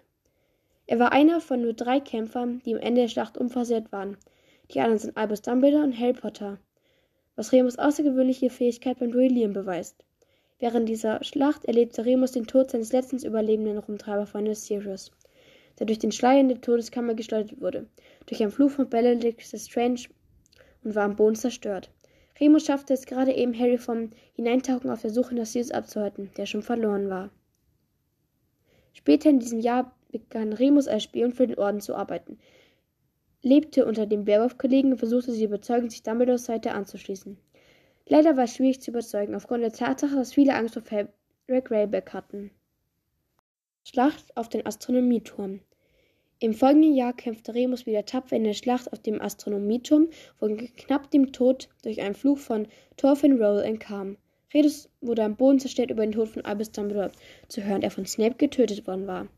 Er 0.88 0.98
war 0.98 1.12
einer 1.12 1.40
von 1.40 1.62
nur 1.62 1.72
drei 1.72 2.00
Kämpfern, 2.00 2.60
die 2.64 2.74
am 2.74 2.80
Ende 2.80 3.02
der 3.02 3.08
Schlacht 3.08 3.38
unversehrt 3.38 3.92
waren. 3.92 4.16
Die 4.72 4.80
anderen 4.80 4.98
sind 4.98 5.16
Albus 5.16 5.42
Dumbledore 5.42 5.84
und 5.84 5.96
Harry 5.96 6.14
Potter, 6.14 6.58
was 7.36 7.52
Remus 7.52 7.78
außergewöhnliche 7.78 8.50
Fähigkeit 8.50 8.98
beim 8.98 9.12
Duellieren 9.12 9.52
beweist. 9.52 10.04
Während 10.58 10.88
dieser 10.88 11.22
Schlacht 11.22 11.64
erlebte 11.64 12.04
Remus 12.04 12.32
den 12.32 12.48
Tod 12.48 12.72
seines 12.72 12.90
letzten 12.90 13.24
überlebenden 13.24 13.78
Rumtreiberfreundes 13.78 14.66
Sirius 14.66 15.12
der 15.78 15.86
durch 15.86 15.98
den 15.98 16.12
Schleier 16.12 16.40
in 16.40 16.48
die 16.48 16.60
Todeskammer 16.60 17.14
geschleudert 17.14 17.60
wurde, 17.60 17.86
durch 18.26 18.42
einen 18.42 18.52
Fluch 18.52 18.70
von 18.70 18.88
Benedict 18.88 19.42
Strange 19.42 20.00
und 20.82 20.94
war 20.94 21.04
am 21.04 21.16
Boden 21.16 21.36
zerstört. 21.36 21.90
Remus 22.40 22.66
schaffte 22.66 22.94
es 22.94 23.06
gerade 23.06 23.32
eben, 23.32 23.58
Harry 23.58 23.78
vom 23.78 24.10
Hineintauchen 24.34 24.90
auf 24.90 25.02
der 25.02 25.10
Suche 25.10 25.34
nach 25.34 25.46
Sirius 25.46 25.70
abzuhalten, 25.70 26.30
der 26.36 26.46
schon 26.46 26.62
verloren 26.62 27.08
war. 27.08 27.30
Später 28.92 29.30
in 29.30 29.38
diesem 29.38 29.60
Jahr 29.60 29.94
begann 30.10 30.52
Remus 30.52 30.88
als 30.88 31.04
Spion 31.04 31.32
für 31.32 31.46
den 31.46 31.58
Orden 31.58 31.80
zu 31.80 31.94
arbeiten, 31.94 32.38
lebte 33.42 33.86
unter 33.86 34.06
den 34.06 34.26
Werwolf-Kollegen 34.26 34.92
und 34.92 34.98
versuchte 34.98 35.32
sie 35.32 35.44
überzeugend, 35.44 35.92
sich 35.92 36.02
Dumbledores 36.02 36.46
Seite 36.46 36.72
anzuschließen. 36.72 37.38
Leider 38.08 38.36
war 38.36 38.44
es 38.44 38.54
schwierig 38.54 38.80
zu 38.80 38.90
überzeugen, 38.90 39.34
aufgrund 39.34 39.62
der 39.62 39.72
Tatsache, 39.72 40.14
dass 40.14 40.34
viele 40.34 40.54
Angst 40.54 40.74
vor 40.74 40.82
Frederick 40.82 41.64
Greyback 41.64 42.12
hatten. 42.12 42.50
Schlacht 43.88 44.36
auf 44.36 44.48
den 44.48 44.66
Astronomieturm. 44.66 45.60
Im 46.40 46.54
folgenden 46.54 46.96
Jahr 46.96 47.12
kämpfte 47.12 47.54
Remus 47.54 47.86
wieder 47.86 48.04
tapfer 48.04 48.34
in 48.34 48.42
der 48.42 48.52
Schlacht 48.52 48.92
auf 48.92 48.98
dem 48.98 49.22
Astronomieturm, 49.22 50.08
wo 50.40 50.46
er 50.48 50.56
knapp 50.56 51.08
dem 51.12 51.30
Tod 51.30 51.68
durch 51.84 52.00
einen 52.00 52.16
Fluch 52.16 52.38
von 52.38 52.66
Thorfinn 52.96 53.40
Roll 53.40 53.60
entkam. 53.60 54.16
Remus 54.52 54.88
wurde 55.00 55.22
am 55.22 55.36
Boden 55.36 55.60
zerstört 55.60 55.92
über 55.92 56.04
den 56.04 56.10
Tod 56.10 56.30
von 56.30 56.44
Albus 56.44 56.72
Dumbledore 56.72 57.12
zu 57.46 57.62
hören, 57.62 57.80
der 57.80 57.92
von 57.92 58.06
Snape 58.06 58.34
getötet 58.34 58.88
worden 58.88 59.06
war. 59.06 59.28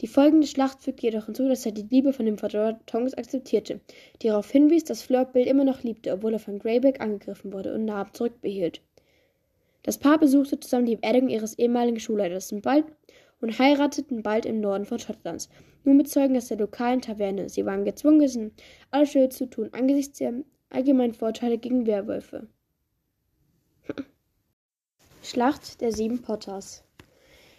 Die 0.00 0.06
folgende 0.06 0.46
Schlacht 0.46 0.80
fügte 0.82 1.06
jedoch 1.08 1.26
hinzu, 1.26 1.48
dass 1.48 1.66
er 1.66 1.72
die 1.72 1.88
Liebe 1.90 2.12
von 2.12 2.26
dem 2.26 2.38
Verdorrer 2.38 2.78
Tongs 2.86 3.14
akzeptierte, 3.14 3.80
die 4.22 4.28
darauf 4.28 4.48
hinwies, 4.52 4.84
dass 4.84 5.02
Fleur 5.02 5.24
Bill 5.24 5.48
immer 5.48 5.64
noch 5.64 5.82
liebte, 5.82 6.12
obwohl 6.12 6.34
er 6.34 6.38
von 6.38 6.60
Greyback 6.60 7.00
angegriffen 7.00 7.52
wurde 7.52 7.74
und 7.74 7.86
Narben 7.86 8.14
zurückbehielt. 8.14 8.82
Das 9.82 9.98
Paar 9.98 10.18
besuchte 10.18 10.60
zusammen 10.60 10.86
die 10.86 10.94
Beerdigung 10.94 11.30
ihres 11.30 11.58
ehemaligen 11.58 11.98
Schulleiters 11.98 12.52
und 12.52 12.62
bald 12.62 12.84
und 13.40 13.58
heirateten 13.58 14.22
bald 14.22 14.46
im 14.46 14.60
Norden 14.60 14.84
von 14.84 14.98
Schottlands, 14.98 15.48
nur 15.84 15.94
mit 15.94 16.08
Zeugen 16.08 16.36
aus 16.36 16.48
der 16.48 16.58
lokalen 16.58 17.00
Taverne. 17.00 17.48
Sie 17.48 17.64
waren 17.64 17.84
gezwungen, 17.84 18.52
alles 18.90 19.10
Schöne 19.10 19.30
zu 19.30 19.46
tun, 19.46 19.70
angesichts 19.72 20.18
der 20.18 20.34
allgemeinen 20.68 21.14
Vorteile 21.14 21.58
gegen 21.58 21.86
Werwölfe. 21.86 22.46
Schlacht 25.22 25.80
der 25.80 25.92
sieben 25.92 26.22
Potters. 26.22 26.84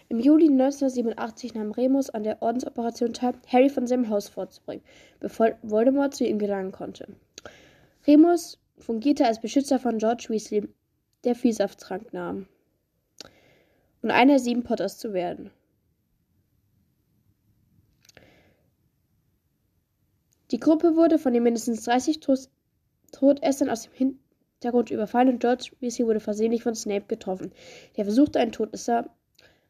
Im 0.10 0.20
Juli 0.20 0.50
1987 0.50 1.54
nahm 1.54 1.72
Remus 1.72 2.10
an 2.10 2.24
der 2.24 2.42
Ordensoperation 2.42 3.14
teil, 3.14 3.34
Harry 3.48 3.70
von 3.70 3.88
seinem 3.88 4.10
Haus 4.10 4.28
vorzubringen, 4.28 4.84
bevor 5.22 5.58
Voldemort 5.62 6.14
zu 6.14 6.26
ihm 6.26 6.38
gelangen 6.38 6.74
konnte. 6.74 7.08
Remus 8.06 8.60
fungierte 8.78 9.26
als 9.26 9.40
Beschützer 9.40 9.80
von 9.80 10.00
George 10.00 10.26
Weasley, 10.28 10.68
der 11.24 11.36
Vielsafttrank 11.36 12.12
nahm, 12.14 12.48
und 14.02 14.12
einer 14.12 14.34
der 14.34 14.40
sieben 14.40 14.64
Potters 14.64 14.98
zu 14.98 15.14
werden. 15.14 15.52
Die 20.52 20.60
Gruppe 20.60 20.98
wurde 20.98 21.18
von 21.18 21.34
den 21.34 21.44
mindestens 21.44 21.86
30 21.86 22.20
Todessern 23.12 23.70
aus 23.70 23.84
dem 23.84 23.94
Hintergrund 23.94 24.92
überfallen 24.92 25.30
und 25.30 25.40
George 25.40 25.72
Weasley 25.80 26.06
wurde 26.06 26.20
versehentlich 26.20 26.64
von 26.64 26.76
Snape 26.76 27.06
getroffen. 27.08 27.54
Der 27.96 28.04
versuchte, 28.04 28.40
einen 28.40 28.52
Todesser 28.52 29.10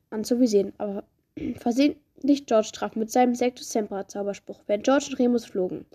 anzuvisieren, 0.09 0.73
aber 0.79 1.03
versehentlich 1.57 2.47
George 2.47 2.69
traf 2.73 2.95
mit 2.95 3.11
seinem 3.11 3.35
Sectus 3.35 3.69
Sempra 3.69 4.07
Zauberspruch, 4.07 4.61
während 4.65 4.83
George 4.83 5.07
und 5.11 5.19
Remus 5.19 5.45
flogen. 5.45 5.85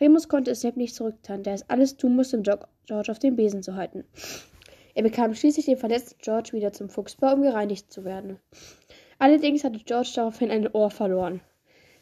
Remus 0.00 0.28
konnte 0.28 0.52
es 0.52 0.60
Snape 0.60 0.78
nicht 0.78 0.94
zurücktun, 0.94 1.42
der 1.42 1.54
es 1.54 1.68
alles 1.68 1.96
tun 1.96 2.14
musste, 2.14 2.36
um 2.36 2.44
George 2.44 3.10
auf 3.10 3.18
dem 3.18 3.34
Besen 3.34 3.64
zu 3.64 3.74
halten. 3.74 4.04
Er 4.94 5.02
bekam 5.02 5.34
schließlich 5.34 5.66
den 5.66 5.76
verletzten 5.76 6.18
George 6.22 6.52
wieder 6.52 6.72
zum 6.72 6.88
Fuchsbau, 6.88 7.34
um 7.34 7.42
gereinigt 7.42 7.92
zu 7.92 8.04
werden. 8.04 8.38
Allerdings 9.18 9.64
hatte 9.64 9.80
George 9.84 10.12
daraufhin 10.14 10.52
ein 10.52 10.72
Ohr 10.72 10.90
verloren. 10.90 11.40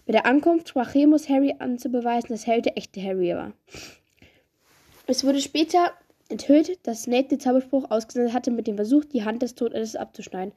Bei 0.07 0.13
der 0.13 0.27
Ankunft 0.27 0.69
sprach 0.69 0.95
Remus 0.95 1.29
Harry 1.29 1.55
an 1.59 1.79
zu 1.79 1.89
beweisen, 1.89 2.29
dass 2.29 2.47
Harry 2.47 2.63
der 2.63 2.77
echte 2.77 3.03
Harry 3.03 3.35
war. 3.35 3.53
Es 5.07 5.25
wurde 5.25 5.41
später 5.41 5.93
enthüllt, 6.29 6.87
dass 6.87 7.05
Snape 7.05 7.29
den 7.29 7.41
Zauberspruch 7.41 7.91
ausgesendet 7.91 8.35
hatte 8.35 8.51
mit 8.51 8.67
dem 8.67 8.77
Versuch, 8.77 9.05
die 9.05 9.25
Hand 9.25 9.43
des 9.43 9.55
Todessers 9.55 9.97
abzuschneiden, 9.97 10.55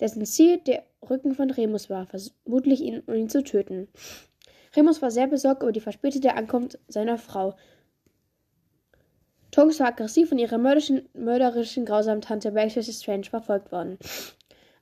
dessen 0.00 0.24
Ziel 0.26 0.58
der 0.58 0.82
Rücken 1.08 1.34
von 1.34 1.50
Remus 1.50 1.90
war, 1.90 2.06
vermutlich 2.06 2.80
ihn, 2.80 3.02
um 3.06 3.14
ihn 3.14 3.28
zu 3.28 3.42
töten. 3.42 3.88
Remus 4.76 5.02
war 5.02 5.10
sehr 5.10 5.26
besorgt 5.26 5.62
über 5.62 5.72
die 5.72 5.80
verspätete 5.80 6.34
Ankunft 6.34 6.78
seiner 6.88 7.18
Frau. 7.18 7.54
Tonks 9.50 9.80
war 9.80 9.88
aggressiv 9.88 10.28
von 10.28 10.38
ihrer 10.38 10.58
mörderischen, 10.58 11.08
mörderischen 11.12 11.84
grausamen 11.84 12.20
Tante 12.20 12.52
Backstreet 12.52 12.94
Strange 12.94 13.24
verfolgt 13.24 13.72
worden. 13.72 13.98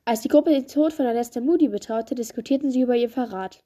Als 0.05 0.21
die 0.21 0.29
Gruppe 0.29 0.51
den 0.51 0.67
Tod 0.67 0.93
von 0.93 1.07
Alesta 1.07 1.41
Moody 1.41 1.69
betraute, 1.69 2.15
diskutierten 2.15 2.71
sie 2.71 2.83
über 2.83 2.97
ihr 2.97 3.11
Verrat. 3.11 3.63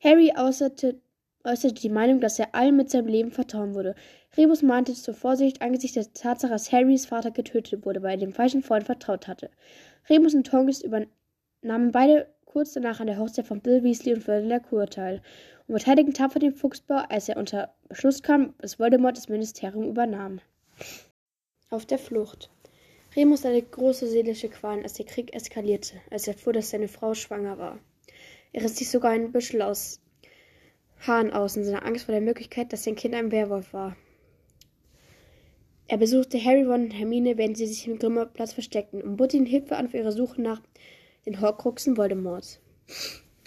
Harry 0.00 0.32
äußerte, 0.36 1.00
äußerte 1.44 1.80
die 1.80 1.88
Meinung, 1.88 2.20
dass 2.20 2.38
er 2.38 2.54
allen 2.54 2.76
mit 2.76 2.90
seinem 2.90 3.08
Leben 3.08 3.32
vertrauen 3.32 3.74
würde. 3.74 3.94
Rebus 4.36 4.62
mahnte 4.62 4.94
zur 4.94 5.14
Vorsicht 5.14 5.60
angesichts 5.60 5.94
der 5.94 6.12
Tatsache, 6.12 6.52
dass 6.52 6.70
Harrys 6.70 7.06
Vater 7.06 7.30
getötet 7.30 7.84
wurde, 7.84 8.02
weil 8.02 8.12
er 8.12 8.18
dem 8.18 8.32
falschen 8.32 8.62
Freund 8.62 8.84
vertraut 8.84 9.26
hatte. 9.26 9.50
Remus 10.08 10.34
und 10.34 10.46
Tonks 10.46 10.82
übernahmen 10.82 11.92
beide 11.92 12.28
kurz 12.44 12.72
danach 12.72 13.00
an 13.00 13.08
der 13.08 13.18
Hochzeit 13.18 13.46
von 13.46 13.60
Bill 13.60 13.82
Weasley 13.82 14.14
und 14.14 14.24
Vernon 14.24 14.48
Lacour 14.48 14.86
teil 14.86 15.20
und 15.66 15.74
verteidigten 15.76 16.14
tapfer 16.14 16.38
den 16.38 16.54
Fuchsbau, 16.54 17.02
als 17.08 17.28
er 17.28 17.36
unter 17.36 17.74
Beschluss 17.88 18.22
kam, 18.22 18.54
dass 18.58 18.78
Voldemort 18.78 19.16
das 19.16 19.28
Ministerium 19.28 19.84
übernahm. 19.84 20.40
Auf 21.70 21.84
der 21.84 21.98
Flucht. 21.98 22.50
Remus 23.16 23.44
hatte 23.44 23.62
große 23.62 24.06
seelische 24.06 24.48
Qualen, 24.48 24.82
als 24.82 24.94
der 24.94 25.06
Krieg 25.06 25.34
eskalierte, 25.34 26.00
als 26.10 26.26
er 26.26 26.34
erfuhr, 26.34 26.52
dass 26.52 26.70
seine 26.70 26.88
Frau 26.88 27.14
schwanger 27.14 27.58
war. 27.58 27.78
Er 28.52 28.64
riss 28.64 28.76
sich 28.76 28.90
sogar 28.90 29.12
ein 29.12 29.32
Büschel 29.32 29.62
aus 29.62 30.00
Haaren 31.06 31.32
aus 31.32 31.56
in 31.56 31.64
seiner 31.64 31.84
Angst 31.84 32.06
vor 32.06 32.12
der 32.12 32.22
Möglichkeit, 32.22 32.72
dass 32.72 32.84
sein 32.84 32.96
Kind 32.96 33.14
ein 33.14 33.30
Werwolf 33.30 33.72
war. 33.72 33.96
Er 35.86 35.96
besuchte 35.96 36.42
Harry, 36.44 36.64
Ron 36.64 36.84
und 36.84 36.90
Hermine, 36.90 37.38
während 37.38 37.56
sie 37.56 37.66
sich 37.66 37.86
im 37.86 37.98
Grimmauplatz 37.98 38.52
versteckten, 38.52 39.00
und 39.00 39.16
bot 39.16 39.32
ihnen 39.32 39.46
Hilfe 39.46 39.76
an 39.76 39.88
für 39.88 39.96
ihre 39.96 40.12
Suche 40.12 40.42
nach 40.42 40.60
den 41.24 41.40
Horcruxen 41.40 41.96
Voldemorts. 41.96 42.60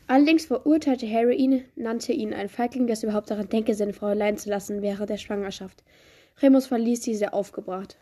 Allerdings 0.08 0.46
verurteilte 0.46 1.10
Harry 1.10 1.36
ihn, 1.36 1.66
nannte 1.76 2.14
ihn 2.14 2.34
einen 2.34 2.50
Feigling, 2.50 2.88
der 2.88 3.02
überhaupt 3.02 3.30
daran 3.30 3.50
denke, 3.50 3.76
seine 3.76 3.94
Frau 3.94 4.08
allein 4.08 4.38
zu 4.38 4.50
lassen 4.50 4.82
während 4.82 5.10
der 5.10 5.18
Schwangerschaft. 5.18 5.84
Remus 6.42 6.68
verließ 6.68 7.02
diese 7.02 7.34
aufgebracht. 7.34 7.98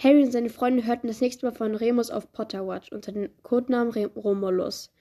Harry 0.00 0.22
und 0.22 0.30
seine 0.30 0.50
Freunde 0.50 0.86
hörten 0.86 1.08
das 1.08 1.20
nächste 1.20 1.46
Mal 1.46 1.52
von 1.52 1.74
Remus 1.74 2.10
auf 2.10 2.30
Potterwatch 2.30 2.92
unter 2.92 3.12
dem 3.12 3.30
Codenamen 3.42 3.92
Romulus. 4.14 4.92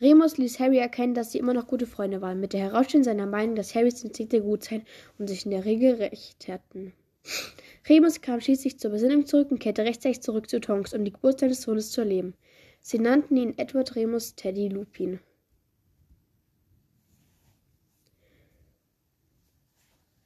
Remus 0.00 0.36
ließ 0.36 0.60
Harry 0.60 0.78
erkennen, 0.78 1.14
dass 1.14 1.32
sie 1.32 1.38
immer 1.38 1.54
noch 1.54 1.66
gute 1.66 1.86
Freunde 1.86 2.20
waren, 2.20 2.40
mit 2.40 2.52
der 2.52 2.60
Herausstellung 2.60 3.04
seiner 3.04 3.26
Meinung, 3.26 3.56
dass 3.56 3.74
Harrys 3.74 4.02
Instinkte 4.02 4.42
gut 4.42 4.64
seien 4.64 4.84
und 5.18 5.28
sich 5.28 5.44
in 5.44 5.50
der 5.50 5.64
Regel 5.64 5.94
recht 5.94 6.48
hätten. 6.48 6.92
Remus 7.88 8.20
kam 8.20 8.40
schließlich 8.40 8.78
zur 8.78 8.90
Besinnung 8.90 9.26
zurück 9.26 9.50
und 9.50 9.60
kehrte 9.60 9.84
rechtzeitig 9.84 10.22
zurück 10.22 10.48
zu 10.48 10.60
Tonks, 10.60 10.92
um 10.92 11.04
die 11.04 11.12
Geburt 11.12 11.40
seines 11.40 11.62
Sohnes 11.62 11.90
zu 11.90 12.00
erleben. 12.00 12.34
Sie 12.80 12.98
nannten 12.98 13.36
ihn 13.36 13.58
Edward 13.58 13.94
Remus 13.94 14.34
Teddy 14.34 14.68
Lupin. 14.68 15.20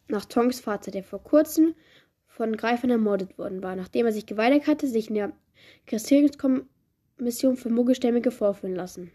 Nach 0.08 0.24
Tonks 0.24 0.60
Vater, 0.60 0.90
der 0.90 1.02
vor 1.02 1.22
kurzem 1.22 1.74
von 2.36 2.56
Greifern 2.56 2.90
ermordet 2.90 3.38
worden 3.38 3.62
war, 3.62 3.76
nachdem 3.76 4.06
er 4.06 4.12
sich 4.12 4.26
geweigert 4.26 4.66
hatte, 4.66 4.86
sich 4.86 5.08
in 5.08 5.14
der 5.16 5.32
Registrierungskommission 5.86 7.56
für 7.56 7.70
Muggelstämmige 7.70 8.30
vorführen 8.30 8.74
lassen 8.74 9.10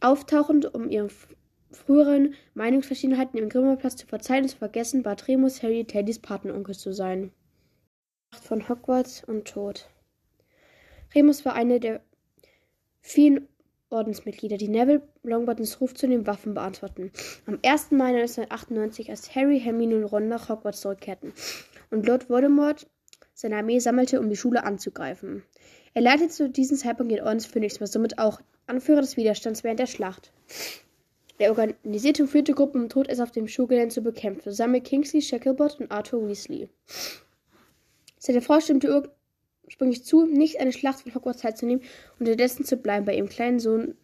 auftauchend, 0.00 0.74
um 0.74 0.88
ihre 0.88 1.08
früheren 1.70 2.34
Meinungsverschiedenheiten 2.54 3.38
im 3.38 3.48
Grimmelplatz 3.48 3.96
zu 3.96 4.06
verzeihen 4.06 4.44
und 4.44 4.48
zu 4.50 4.56
vergessen, 4.56 5.02
bat 5.02 5.28
Remus 5.28 5.62
Harry 5.62 5.84
Teddys 5.84 6.18
Patenonkel 6.18 6.74
zu 6.74 6.92
sein. 6.92 7.32
Von 8.42 8.68
Hogwarts 8.68 9.24
und 9.24 9.46
Tod. 9.46 9.88
Remus 11.14 11.44
war 11.44 11.54
eine 11.54 11.80
der 11.80 12.02
vielen 13.00 13.48
Ordensmitglieder, 13.90 14.56
die 14.56 14.68
Neville 14.68 15.02
Longbottons 15.22 15.80
Ruf 15.80 15.94
zu 15.94 16.06
den 16.06 16.26
Waffen 16.26 16.54
beantworten. 16.54 17.10
Am 17.46 17.58
1. 17.64 17.90
Mai 17.92 18.08
1998, 18.08 19.10
als 19.10 19.34
Harry, 19.34 19.60
Hermine 19.60 19.96
und 19.96 20.04
Ron 20.04 20.28
nach 20.28 20.48
Hogwarts 20.48 20.82
zurückkehrten 20.82 21.32
und 21.90 22.06
Lord 22.06 22.28
Voldemort 22.28 22.86
seine 23.34 23.56
Armee 23.56 23.78
sammelte, 23.78 24.20
um 24.20 24.28
die 24.28 24.36
Schule 24.36 24.64
anzugreifen. 24.64 25.44
Er 25.94 26.02
leitete 26.02 26.28
zu 26.28 26.50
diesem 26.50 26.76
Zeitpunkt 26.76 27.12
den 27.12 27.22
Ordensphönix, 27.22 27.80
was 27.80 27.92
somit 27.92 28.18
auch 28.18 28.40
Anführer 28.66 29.00
des 29.00 29.16
Widerstands 29.16 29.64
während 29.64 29.80
der 29.80 29.86
Schlacht. 29.86 30.32
Er 31.38 31.50
organisierte 31.50 32.24
und 32.24 32.28
führte 32.28 32.52
Gruppen, 32.52 32.82
um 32.82 32.88
Todesser 32.88 33.22
auf 33.22 33.30
dem 33.30 33.46
Schulgelände 33.46 33.94
zu 33.94 34.02
bekämpfen, 34.02 34.42
zusammen 34.50 34.72
mit 34.72 34.84
Kingsley 34.84 35.22
Shacklebot 35.22 35.78
und 35.80 35.90
Arthur 35.90 36.28
Weasley. 36.28 36.68
Seine 38.18 38.42
Frau 38.42 38.58
stimmte 38.58 38.88
ursprünglich 39.68 40.02
zu, 40.02 40.24
nicht 40.24 40.60
eine 40.60 40.72
Schlacht 40.72 41.02
von 41.02 41.14
Hogwarts 41.14 41.42
teilzunehmen 41.42 41.84
und 42.18 42.26
unterdessen 42.26 42.64
zu 42.64 42.78
bleiben 42.78 43.04
bei 43.04 43.14
ihrem 43.14 43.28
kleinen 43.28 43.60
Sohn, 43.60 43.94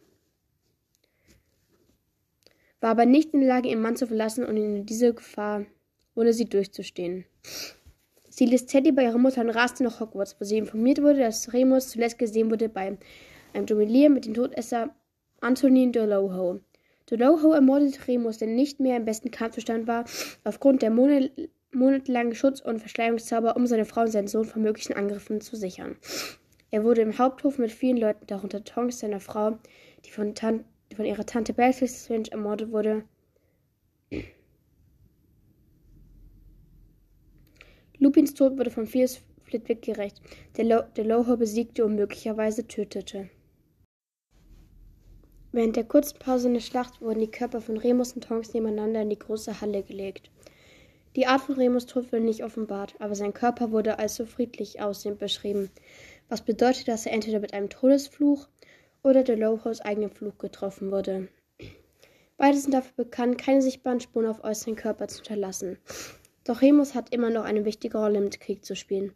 war 2.80 2.90
aber 2.90 3.06
nicht 3.06 3.32
in 3.32 3.40
der 3.40 3.48
Lage, 3.48 3.70
ihren 3.70 3.80
Mann 3.80 3.96
zu 3.96 4.06
verlassen 4.06 4.44
und 4.44 4.58
in 4.58 4.84
diese 4.84 5.14
Gefahr, 5.14 5.64
ohne 6.14 6.34
sie 6.34 6.44
durchzustehen. 6.44 7.24
Sie 8.28 8.44
ließ 8.44 8.66
Teddy 8.66 8.92
bei 8.92 9.04
ihrer 9.04 9.16
Mutter 9.16 9.40
und 9.40 9.50
raste 9.50 9.84
nach 9.84 10.00
Hogwarts, 10.00 10.36
wo 10.38 10.44
sie 10.44 10.58
informiert 10.58 11.00
wurde, 11.00 11.20
dass 11.20 11.52
Remus 11.54 11.88
zuletzt 11.88 12.18
gesehen 12.18 12.50
wurde 12.50 12.68
bei 12.68 12.98
einem 13.54 13.66
Juwelier 13.66 14.10
mit 14.10 14.26
dem 14.26 14.34
Todesser 14.34 14.94
Antonin 15.40 15.92
Doloho. 15.92 16.60
Doloho 17.06 17.52
ermordete 17.52 18.06
Remus, 18.06 18.38
der 18.38 18.48
nicht 18.48 18.80
mehr 18.80 18.98
im 18.98 19.06
besten 19.06 19.30
Kampfzustand 19.30 19.86
war, 19.86 20.04
aufgrund 20.42 20.82
der 20.82 20.90
monatelangen 21.74 22.34
Schutz- 22.34 22.60
und 22.60 22.80
Verschleierungszauber, 22.80 23.56
um 23.56 23.66
seine 23.66 23.84
Frau 23.84 24.02
und 24.02 24.10
seinen 24.10 24.28
Sohn 24.28 24.44
vor 24.44 24.62
möglichen 24.62 24.94
Angriffen 24.94 25.40
zu 25.40 25.56
sichern. 25.56 25.96
Er 26.70 26.84
wurde 26.84 27.02
im 27.02 27.18
Haupthof 27.18 27.58
mit 27.58 27.70
vielen 27.70 27.96
Leuten, 27.96 28.26
darunter 28.26 28.64
Tonks, 28.64 28.98
seiner 28.98 29.20
Frau, 29.20 29.58
die 30.04 30.10
von, 30.10 30.34
Tan 30.34 30.64
von 30.94 31.04
ihrer 31.04 31.26
Tante 31.26 31.52
Belfast 31.52 32.04
Strange 32.04 32.30
ermordet 32.30 32.70
wurde, 32.70 33.04
Lupins 37.98 38.34
Tod 38.34 38.58
wurde 38.58 38.70
von 38.70 38.86
Fierce 38.86 39.22
Flitwick 39.44 39.82
gerecht, 39.82 40.20
der, 40.56 40.64
Lo 40.64 40.82
der 40.96 41.04
Loho 41.04 41.36
besiegte 41.36 41.84
und 41.84 41.94
möglicherweise 41.94 42.66
tötete. 42.66 43.30
Während 45.52 45.76
der 45.76 45.84
kurzen 45.84 46.18
Pause 46.18 46.48
in 46.48 46.54
der 46.54 46.60
Schlacht 46.60 47.00
wurden 47.00 47.20
die 47.20 47.30
Körper 47.30 47.60
von 47.60 47.76
Remus 47.76 48.12
und 48.12 48.24
Tonks 48.24 48.52
nebeneinander 48.52 49.02
in 49.02 49.10
die 49.10 49.18
große 49.18 49.60
Halle 49.60 49.84
gelegt. 49.84 50.30
Die 51.16 51.26
Art 51.28 51.42
von 51.42 51.54
Remus 51.54 51.86
Tod 51.86 52.12
nicht 52.12 52.42
offenbart, 52.42 52.94
aber 52.98 53.14
sein 53.14 53.32
Körper 53.32 53.70
wurde 53.70 54.00
als 54.00 54.16
so 54.16 54.26
friedlich 54.26 54.80
aussehend 54.80 55.20
beschrieben, 55.20 55.70
was 56.28 56.42
bedeutet, 56.42 56.88
dass 56.88 57.06
er 57.06 57.12
entweder 57.12 57.38
mit 57.38 57.54
einem 57.54 57.68
Todesfluch 57.68 58.48
oder 59.04 59.22
der 59.22 59.36
Lohos 59.36 59.80
eigenen 59.80 60.10
Fluch 60.10 60.38
getroffen 60.38 60.90
wurde. 60.90 61.28
Beide 62.36 62.58
sind 62.58 62.74
dafür 62.74 63.04
bekannt, 63.04 63.38
keine 63.38 63.62
sichtbaren 63.62 64.00
Spuren 64.00 64.26
auf 64.26 64.42
äußeren 64.42 64.74
Körper 64.74 65.06
zu 65.06 65.18
hinterlassen. 65.18 65.78
Doch 66.42 66.62
Remus 66.62 66.96
hat 66.96 67.14
immer 67.14 67.30
noch 67.30 67.44
eine 67.44 67.64
wichtige 67.64 67.98
Rolle 67.98 68.18
im 68.18 68.30
Krieg 68.30 68.64
zu 68.64 68.74
spielen. 68.74 69.12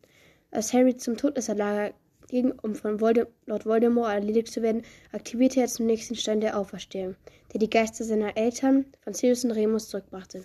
Als 0.52 0.72
Harry 0.72 0.96
zum 0.96 1.16
Todesserlager 1.16 1.94
ging, 2.28 2.52
um 2.62 2.76
von 2.76 3.00
Voldem 3.00 3.26
Lord 3.46 3.66
Voldemort 3.66 4.12
erledigt 4.12 4.52
zu 4.52 4.62
werden, 4.62 4.82
aktivierte 5.10 5.60
er 5.60 5.66
zum 5.66 5.86
nächsten 5.86 6.14
Stein 6.14 6.40
der 6.40 6.58
Auferstehung, 6.58 7.16
der 7.52 7.58
die 7.58 7.70
Geister 7.70 8.04
seiner 8.04 8.36
Eltern, 8.36 8.86
Sirius 9.10 9.44
und 9.44 9.50
Remus, 9.50 9.88
zurückbrachte. 9.88 10.44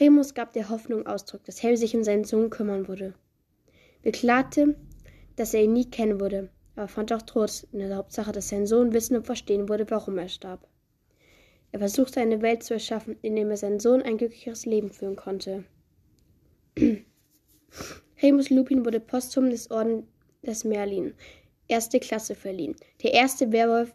Remus 0.00 0.34
gab 0.34 0.52
der 0.52 0.68
Hoffnung 0.68 1.06
Ausdruck, 1.06 1.44
dass 1.44 1.62
Harry 1.62 1.76
sich 1.76 1.96
um 1.96 2.04
seinen 2.04 2.24
Sohn 2.24 2.50
kümmern 2.50 2.86
würde. 2.86 3.14
Beklagte, 4.02 4.76
dass 5.34 5.54
er 5.54 5.64
ihn 5.64 5.72
nie 5.72 5.90
kennen 5.90 6.20
würde, 6.20 6.50
aber 6.76 6.86
fand 6.86 7.12
auch 7.12 7.22
Trost 7.22 7.66
in 7.72 7.80
der 7.80 7.96
Hauptsache, 7.96 8.30
dass 8.30 8.48
sein 8.48 8.66
Sohn 8.66 8.92
wissen 8.92 9.16
und 9.16 9.26
verstehen 9.26 9.68
würde, 9.68 9.90
warum 9.90 10.18
er 10.18 10.28
starb. 10.28 10.68
Er 11.72 11.80
versuchte 11.80 12.20
eine 12.20 12.40
Welt 12.42 12.62
zu 12.62 12.74
erschaffen, 12.74 13.16
in 13.22 13.34
der 13.36 13.48
er 13.48 13.56
seinen 13.56 13.80
Sohn 13.80 14.02
ein 14.02 14.16
glücklicheres 14.18 14.66
Leben 14.66 14.90
führen 14.90 15.16
konnte. 15.16 15.64
Remus 18.22 18.50
Lupin 18.50 18.84
wurde 18.84 19.00
posthum 19.00 19.50
des 19.50 19.70
Orden 19.70 20.06
des 20.42 20.64
Merlin, 20.64 21.14
erste 21.66 21.98
Klasse 21.98 22.34
verliehen. 22.34 22.76
Der 23.02 23.12
erste 23.12 23.52
Werwolf, 23.52 23.92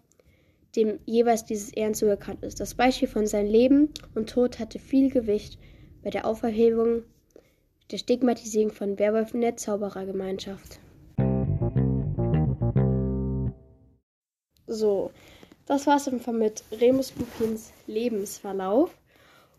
dem 0.75 0.99
jeweils 1.05 1.45
dieses 1.45 1.71
Ehren 1.71 1.93
zugekannt 1.93 2.43
ist. 2.43 2.59
Das 2.59 2.75
Beispiel 2.75 3.07
von 3.07 3.25
seinem 3.25 3.51
Leben 3.51 3.89
und 4.15 4.29
Tod 4.29 4.59
hatte 4.59 4.79
viel 4.79 5.09
Gewicht 5.09 5.57
bei 6.03 6.09
der 6.09 6.25
Auferhebung 6.25 7.03
der 7.91 7.97
Stigmatisierung 7.97 8.71
von 8.71 8.99
Werwölfen 8.99 9.41
der 9.41 9.57
Zauberergemeinschaft. 9.57 10.79
So, 14.67 15.11
das 15.65 15.87
war 15.87 15.97
es 15.97 16.07
einfach 16.07 16.33
mit 16.33 16.63
Remus 16.71 17.13
Lupins 17.15 17.71
Lebensverlauf. 17.87 18.97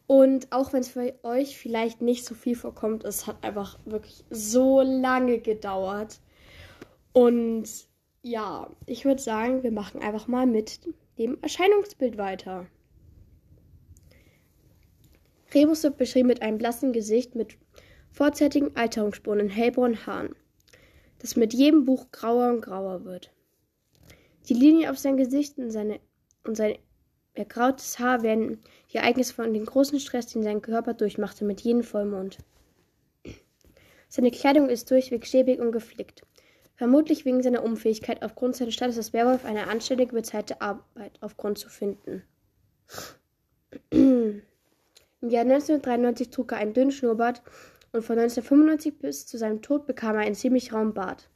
Und 0.06 0.52
auch 0.52 0.72
wenn 0.72 0.80
es 0.80 0.88
für 0.90 1.14
euch 1.22 1.56
vielleicht 1.56 2.02
nicht 2.02 2.26
so 2.26 2.34
viel 2.34 2.56
vorkommt, 2.56 3.04
es 3.04 3.26
hat 3.26 3.42
einfach 3.42 3.78
wirklich 3.86 4.24
so 4.28 4.82
lange 4.82 5.38
gedauert. 5.38 6.20
Und 7.12 7.68
ja, 8.22 8.68
ich 8.86 9.04
würde 9.04 9.22
sagen, 9.22 9.62
wir 9.62 9.72
machen 9.72 10.02
einfach 10.02 10.26
mal 10.26 10.46
mit 10.46 10.80
dem 11.18 11.38
Erscheinungsbild 11.40 12.18
weiter. 12.18 12.66
Remus 15.54 15.82
wird 15.82 15.96
beschrieben 15.96 16.28
mit 16.28 16.42
einem 16.42 16.58
blassen 16.58 16.92
Gesicht 16.92 17.34
mit 17.34 17.56
vorzeitigen 18.10 18.74
Alterungsspuren 18.76 19.40
in 19.40 19.48
hellbraunen 19.48 20.06
Haaren, 20.06 20.34
das 21.18 21.36
mit 21.36 21.52
jedem 21.54 21.84
Buch 21.84 22.10
grauer 22.12 22.50
und 22.50 22.60
grauer 22.60 23.04
wird. 23.04 23.32
Die 24.48 24.54
Linien 24.54 24.90
auf 24.90 24.98
sein 24.98 25.16
Gesicht 25.16 25.58
und, 25.58 25.70
seine, 25.70 26.00
und 26.44 26.56
sein 26.56 26.76
ergrautes 27.34 27.98
Haar 27.98 28.22
werden 28.22 28.60
die 28.92 28.98
Ereignisse 28.98 29.34
von 29.34 29.52
dem 29.52 29.64
großen 29.64 29.98
Stress, 30.00 30.26
den 30.26 30.42
sein 30.42 30.62
Körper 30.62 30.94
durchmachte, 30.94 31.44
mit 31.44 31.60
jedem 31.62 31.82
Vollmond. 31.82 32.38
Seine 34.08 34.30
Kleidung 34.30 34.68
ist 34.68 34.90
durchweg 34.90 35.26
schäbig 35.26 35.58
und 35.60 35.72
geflickt. 35.72 36.22
Vermutlich 36.76 37.24
wegen 37.24 37.42
seiner 37.42 37.64
Unfähigkeit, 37.64 38.22
aufgrund 38.22 38.56
seines 38.56 38.74
Status 38.74 38.96
als 38.96 39.12
Werwolf 39.12 39.44
eine 39.44 39.68
anständige 39.68 40.12
bezahlte 40.12 40.60
Arbeit 40.60 41.18
aufgrund 41.20 41.58
zu 41.58 41.68
finden. 41.68 42.22
Im 45.24 45.30
Jahr 45.30 45.44
1993 45.44 46.28
trug 46.28 46.52
er 46.52 46.58
einen 46.58 46.74
dünnen 46.74 46.90
Schnurrbart 46.90 47.40
und 47.92 48.04
von 48.04 48.18
1995 48.18 48.98
bis 48.98 49.26
zu 49.26 49.38
seinem 49.38 49.62
Tod 49.62 49.86
bekam 49.86 50.16
er 50.16 50.20
einen 50.20 50.34
ziemlich 50.34 50.74
rauen 50.74 50.92
Bart. 50.92 51.30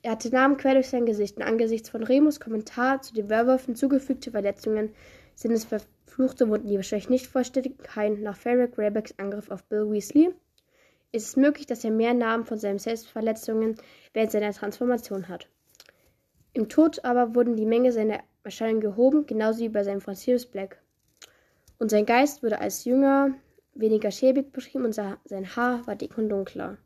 Er 0.00 0.12
hatte 0.12 0.30
Namen 0.30 0.56
quer 0.56 0.72
durch 0.72 0.88
sein 0.88 1.04
Gesicht 1.04 1.36
und 1.36 1.42
angesichts 1.42 1.90
von 1.90 2.02
Remus 2.02 2.40
Kommentar 2.40 3.02
zu 3.02 3.12
den 3.12 3.28
Werwölfen 3.28 3.76
zugefügte 3.76 4.30
Verletzungen 4.30 4.94
sind 5.34 5.52
es 5.52 5.66
verfluchte 5.66 6.48
Wunden, 6.48 6.68
die 6.68 6.76
wahrscheinlich 6.76 7.10
nicht 7.10 7.26
vollständig 7.26 7.74
heilen 7.94 8.22
nach 8.22 8.38
Ferric 8.38 8.76
Graybacks 8.76 9.12
Angriff 9.18 9.50
auf 9.50 9.62
Bill 9.64 9.90
Weasley. 9.90 10.30
Ist 11.12 11.26
es 11.28 11.36
möglich, 11.36 11.66
dass 11.66 11.84
er 11.84 11.90
mehr 11.90 12.14
Namen 12.14 12.46
von 12.46 12.56
seinen 12.56 12.78
Selbstverletzungen 12.78 13.76
während 14.14 14.32
seiner 14.32 14.54
Transformation 14.54 15.28
hat. 15.28 15.50
Im 16.54 16.70
Tod 16.70 17.04
aber 17.04 17.34
wurden 17.34 17.56
die 17.56 17.66
Menge 17.66 17.92
seiner 17.92 18.20
Erscheinungen 18.42 18.80
gehoben, 18.80 19.26
genauso 19.26 19.60
wie 19.60 19.68
bei 19.68 19.84
seinem 19.84 20.00
Sirius 20.00 20.46
Black. 20.46 20.80
Und 21.84 21.90
sein 21.90 22.06
Geist 22.06 22.42
wurde 22.42 22.60
als 22.60 22.86
jünger, 22.86 23.34
weniger 23.74 24.10
schäbig 24.10 24.52
beschrieben 24.52 24.86
und 24.86 24.94
sein 24.94 25.54
Haar 25.54 25.86
war 25.86 25.94
dick 25.94 26.16
und 26.16 26.30
dunkler. 26.30 26.78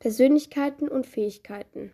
Persönlichkeiten 0.00 0.88
und 0.88 1.06
Fähigkeiten. 1.06 1.92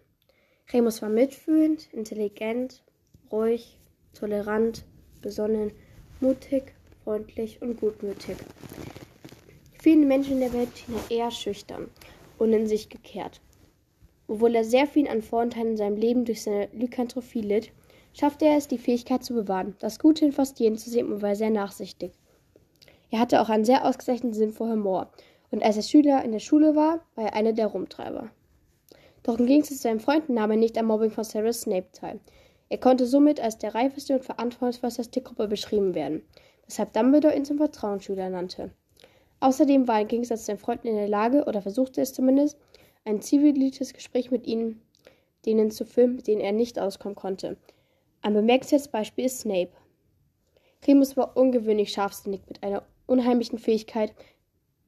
Remus 0.73 1.03
war 1.03 1.11
mitfühlend, 1.11 1.93
intelligent, 1.93 2.83
ruhig, 3.31 3.79
tolerant, 4.15 4.87
besonnen, 5.21 5.71
mutig, 6.21 6.73
freundlich 7.05 7.61
und 7.61 7.79
gutmütig. 7.79 8.39
Vielen 9.83 10.09
Menschen 10.09 10.33
in 10.33 10.41
der 10.41 10.55
Welt 10.55 10.71
schien 10.79 10.95
er 10.95 11.15
eher 11.15 11.31
schüchtern 11.31 11.91
und 12.39 12.55
in 12.55 12.67
sich 12.67 12.89
gekehrt. 12.89 13.43
Obwohl 14.31 14.55
er 14.55 14.63
sehr 14.63 14.87
viel 14.87 15.09
an 15.09 15.23
Vorurteilen 15.23 15.71
in 15.71 15.77
seinem 15.77 15.97
Leben 15.97 16.25
durch 16.25 16.43
seine 16.43 16.69
Lykantrophie 16.73 17.41
litt, 17.41 17.73
schaffte 18.13 18.45
er 18.45 18.57
es, 18.57 18.69
die 18.69 18.79
Fähigkeit 18.79 19.25
zu 19.25 19.35
bewahren, 19.35 19.75
das 19.81 19.99
Gute 19.99 20.25
in 20.25 20.31
fast 20.31 20.61
jedem 20.61 20.79
zu 20.79 20.89
sehen 20.89 21.13
und 21.13 21.21
war 21.21 21.35
sehr 21.35 21.51
nachsichtig. 21.51 22.13
Er 23.11 23.19
hatte 23.19 23.41
auch 23.41 23.49
einen 23.49 23.65
sehr 23.65 23.85
ausgezeichneten 23.85 24.33
Sinn 24.33 24.53
für 24.53 24.71
Humor, 24.71 25.11
und 25.51 25.65
als 25.65 25.77
er 25.77 25.83
Schüler 25.83 26.25
in 26.25 26.31
der 26.31 26.39
Schule 26.39 26.77
war, 26.77 27.01
war 27.17 27.25
er 27.25 27.35
einer 27.35 27.53
der 27.53 27.67
Rumtreiber. 27.67 28.31
Doch 29.25 29.37
im 29.37 29.47
Gegensatz 29.47 29.79
zu 29.79 29.83
seinem 29.83 29.99
Freund 29.99 30.29
nahm 30.29 30.53
er 30.53 30.57
nicht 30.57 30.79
am 30.79 30.87
Mobbing 30.87 31.11
von 31.11 31.25
Severus 31.25 31.63
Snape 31.63 31.89
teil. 31.93 32.21
Er 32.69 32.79
konnte 32.79 33.07
somit 33.07 33.41
als 33.41 33.59
der 33.59 33.75
reifeste 33.75 34.15
und 34.15 34.25
verantwortungsvollste 34.25 35.23
Gruppe 35.23 35.49
beschrieben 35.49 35.97
werden, 35.97 36.23
weshalb 36.67 36.93
Dumbledore 36.93 37.35
ihn 37.35 37.45
zum 37.45 37.57
Vertrauensschüler 37.57 38.31
nannte. 38.31 38.71
Außerdem 39.41 39.89
war 39.89 39.97
er 39.97 40.03
im 40.03 40.09
Gegensatz 40.09 40.43
zu 40.43 40.47
seinem 40.47 40.59
Freund 40.59 40.85
in 40.85 40.95
der 40.95 41.09
Lage, 41.09 41.47
oder 41.47 41.63
versuchte 41.63 42.01
es 42.01 42.13
zumindest, 42.13 42.57
ein 43.05 43.23
zivilisiertes 43.23 43.93
Gespräch 43.93 44.31
mit 44.31 44.47
ihnen, 44.47 44.81
denen 45.47 45.71
zu 45.71 45.85
führen, 45.85 46.17
mit 46.17 46.27
denen 46.27 46.41
er 46.41 46.53
nicht 46.53 46.79
auskommen 46.79 47.15
konnte. 47.15 47.57
Ein 48.23 48.35
bemerkenswertes 48.35 48.89
Beispiel 48.89 49.25
ist 49.27 49.41
Snape. 49.41 49.73
Remus 50.87 51.17
war 51.17 51.37
ungewöhnlich 51.37 51.93
scharfsinnig 51.93 52.43
mit 52.49 52.63
einer 52.63 52.83
unheimlichen 53.07 53.59
Fähigkeit, 53.59 54.15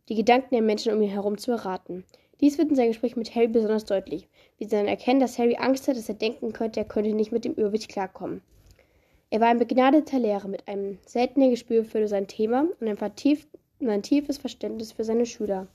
die 0.08 0.14
Gedanken 0.14 0.54
der 0.54 0.62
Menschen 0.62 0.92
um 0.92 1.02
ihn 1.02 1.10
herum 1.10 1.38
zu 1.38 1.52
erraten. 1.52 2.04
Dies 2.40 2.58
wird 2.58 2.70
in 2.70 2.76
seinem 2.76 2.88
Gespräch 2.88 3.16
mit 3.16 3.34
Harry 3.34 3.48
besonders 3.48 3.84
deutlich, 3.84 4.28
wie 4.58 4.64
sie 4.64 4.70
dann 4.70 4.88
erkennen, 4.88 5.20
dass 5.20 5.38
Harry 5.38 5.56
Angst 5.56 5.86
hat, 5.86 5.96
dass 5.96 6.08
er 6.08 6.14
denken 6.14 6.52
könnte, 6.52 6.80
er 6.80 6.86
könnte 6.86 7.14
nicht 7.14 7.32
mit 7.32 7.44
dem 7.44 7.54
Irrwicht 7.54 7.88
klarkommen. 7.88 8.42
Er 9.30 9.40
war 9.40 9.48
ein 9.48 9.58
begnadeter 9.58 10.18
Lehrer 10.18 10.48
mit 10.48 10.68
einem 10.68 10.98
seltenen 11.06 11.50
Gespür 11.50 11.84
für 11.84 12.06
sein 12.08 12.26
Thema 12.26 12.66
und 12.80 12.88
ein, 12.88 12.96
vertieft, 12.96 13.48
und 13.80 13.88
ein 13.88 14.02
tiefes 14.02 14.38
Verständnis 14.38 14.92
für 14.92 15.04
seine 15.04 15.24
Schüler. 15.24 15.68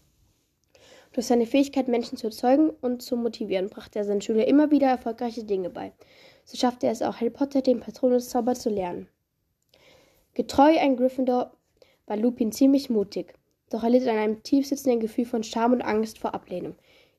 Durch 1.17 1.25
seine 1.25 1.47
Fähigkeit, 1.47 1.87
Menschen 1.87 2.15
zu 2.15 2.27
erzeugen 2.27 2.69
und 2.69 3.01
zu 3.01 3.17
motivieren, 3.17 3.71
brachte 3.71 3.97
er 3.97 4.05
seinen 4.05 4.21
Schülern 4.21 4.45
immer 4.45 4.69
wieder 4.69 4.85
erfolgreiche 4.85 5.43
Dinge 5.43 5.71
bei. 5.71 5.91
So 6.45 6.57
schaffte 6.57 6.85
er 6.85 6.91
es 6.91 7.01
auch, 7.01 7.15
Harry 7.15 7.31
Potter 7.31 7.63
den 7.63 7.79
Patronuszauber 7.79 8.53
zu 8.53 8.69
lernen. 8.69 9.07
Getreu 10.35 10.77
ein 10.77 10.95
Gryffindor 10.95 11.53
war 12.05 12.17
Lupin 12.17 12.51
ziemlich 12.51 12.91
mutig, 12.91 13.33
doch 13.71 13.83
er 13.83 13.89
litt 13.89 14.07
an 14.07 14.15
einem 14.15 14.43
tiefsitzenden 14.43 14.99
Gefühl 14.99 15.25
von 15.25 15.41
Scham 15.41 15.73
und 15.73 15.81
Angst 15.81 16.19
vor 16.19 16.35
Ablehnung, 16.35 16.75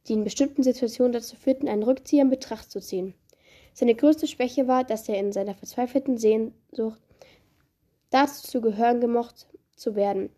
die 0.06 0.12
in 0.12 0.22
bestimmten 0.22 0.62
Situationen 0.62 1.12
dazu 1.12 1.34
führten, 1.34 1.66
einen 1.66 1.82
Rückzieher 1.82 2.22
in 2.22 2.30
Betracht 2.30 2.70
zu 2.70 2.78
ziehen. 2.78 3.14
Seine 3.74 3.96
größte 3.96 4.28
Schwäche 4.28 4.68
war, 4.68 4.84
dass 4.84 5.08
er 5.08 5.18
in 5.18 5.32
seiner 5.32 5.56
verzweifelten 5.56 6.18
Sehnsucht 6.18 7.00
dazu 8.10 8.46
zu 8.46 8.60
gehören 8.60 9.00
gemocht 9.00 9.48
zu 9.74 9.96
werden, 9.96 10.30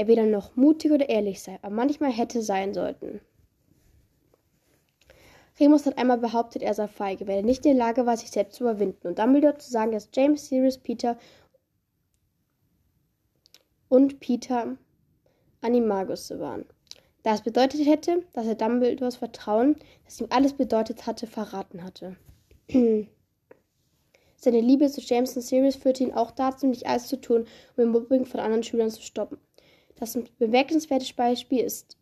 er 0.00 0.06
weder 0.06 0.24
noch 0.24 0.56
mutig 0.56 0.90
oder 0.92 1.08
ehrlich 1.08 1.42
sei, 1.42 1.58
aber 1.60 1.74
manchmal 1.74 2.10
hätte 2.10 2.40
sein 2.42 2.72
sollten. 2.72 3.20
Remus 5.60 5.84
hat 5.84 5.98
einmal 5.98 6.16
behauptet, 6.16 6.62
er 6.62 6.72
sei 6.72 6.88
feige, 6.88 7.28
weil 7.28 7.36
er 7.36 7.42
nicht 7.42 7.66
in 7.66 7.76
der 7.76 7.86
Lage 7.86 8.06
war, 8.06 8.16
sich 8.16 8.30
selbst 8.30 8.56
zu 8.56 8.64
überwinden. 8.64 9.08
Und 9.08 9.18
Dumbledore 9.18 9.58
zu 9.58 9.70
sagen, 9.70 9.92
dass 9.92 10.08
James, 10.14 10.46
Sirius, 10.46 10.78
Peter 10.78 11.18
und 13.90 14.20
Peter 14.20 14.78
Animagus 15.60 16.30
waren. 16.30 16.64
Da 17.22 17.34
es 17.34 17.42
bedeutet 17.42 17.84
hätte, 17.84 18.24
dass 18.32 18.46
er 18.46 18.54
Dumbledores 18.54 19.16
Vertrauen, 19.16 19.76
das 20.06 20.18
ihm 20.18 20.28
alles 20.30 20.54
bedeutet 20.54 21.06
hatte, 21.06 21.26
verraten 21.26 21.84
hatte. 21.84 22.16
Seine 24.36 24.60
Liebe 24.62 24.90
zu 24.90 25.02
James 25.02 25.36
und 25.36 25.42
Sirius 25.42 25.76
führte 25.76 26.04
ihn 26.04 26.14
auch 26.14 26.30
dazu, 26.30 26.66
nicht 26.66 26.86
alles 26.86 27.08
zu 27.08 27.20
tun, 27.20 27.40
um 27.76 27.76
den 27.76 27.90
Mobbing 27.90 28.24
von 28.24 28.40
anderen 28.40 28.62
Schülern 28.62 28.90
zu 28.90 29.02
stoppen. 29.02 29.36
Das 30.00 30.18
bemerkenswerte 30.38 31.12
Beispiel 31.14 31.60
ist, 31.60 31.98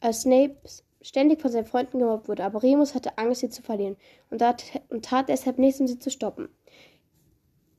als 0.00 0.20
Snape 0.20 0.56
ständig 1.00 1.40
von 1.40 1.50
seinen 1.50 1.64
Freunden 1.64 1.98
gemobbt 1.98 2.28
wurde, 2.28 2.44
aber 2.44 2.62
Remus 2.62 2.94
hatte 2.94 3.16
Angst, 3.16 3.40
sie 3.40 3.48
zu 3.48 3.62
verlieren 3.62 3.96
und 4.30 4.38
tat, 4.38 4.62
und 4.90 5.06
tat 5.06 5.30
deshalb 5.30 5.58
nichts, 5.58 5.80
um 5.80 5.86
sie 5.86 5.98
zu 5.98 6.10
stoppen. 6.10 6.50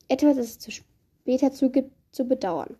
Etwas, 0.08 0.36
das 0.36 0.58
zu 0.58 0.72
später 0.72 1.52
zugibt, 1.52 1.92
zu 2.10 2.24
bedauern. 2.24 2.76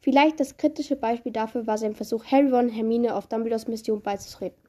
Vielleicht 0.00 0.40
das 0.40 0.56
kritische 0.56 0.96
Beispiel 0.96 1.32
dafür 1.32 1.66
war 1.68 1.78
sein 1.78 1.94
Versuch, 1.94 2.24
Harry 2.26 2.52
und 2.52 2.68
Hermine 2.68 3.14
auf 3.14 3.28
Dumbledores 3.28 3.68
Mission 3.68 4.02
beizutreten 4.02 4.60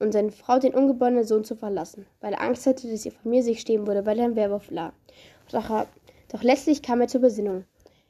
und 0.00 0.12
seine 0.12 0.32
Frau 0.32 0.58
den 0.58 0.74
ungeborenen 0.74 1.24
Sohn 1.24 1.44
zu 1.44 1.54
verlassen, 1.54 2.06
weil 2.20 2.32
er 2.32 2.42
Angst 2.42 2.66
hatte, 2.66 2.90
dass 2.90 3.06
ihre 3.06 3.14
Familie 3.14 3.44
sich 3.44 3.60
stehen 3.60 3.86
würde, 3.86 4.04
weil 4.06 4.18
er 4.18 4.26
ein 4.26 4.36
Werwolf 4.36 4.72
war. 4.72 4.92
Doch, 5.52 5.86
doch 6.28 6.42
letztlich 6.42 6.82
kam 6.82 7.00
er 7.00 7.08
zur 7.08 7.20
Besinnung. 7.20 7.64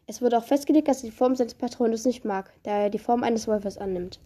Es 0.09 0.22
wurde 0.22 0.38
auch 0.38 0.44
festgelegt, 0.44 0.86
dass 0.86 1.02
er 1.02 1.11
die 1.11 1.16
Form 1.16 1.34
seines 1.34 1.54
Patronus 1.54 2.04
nicht 2.04 2.24
mag, 2.24 2.52
da 2.62 2.82
er 2.82 2.90
die 2.90 2.98
Form 2.98 3.24
eines 3.24 3.48
Wolfes 3.48 3.76
annimmt. 3.76 4.20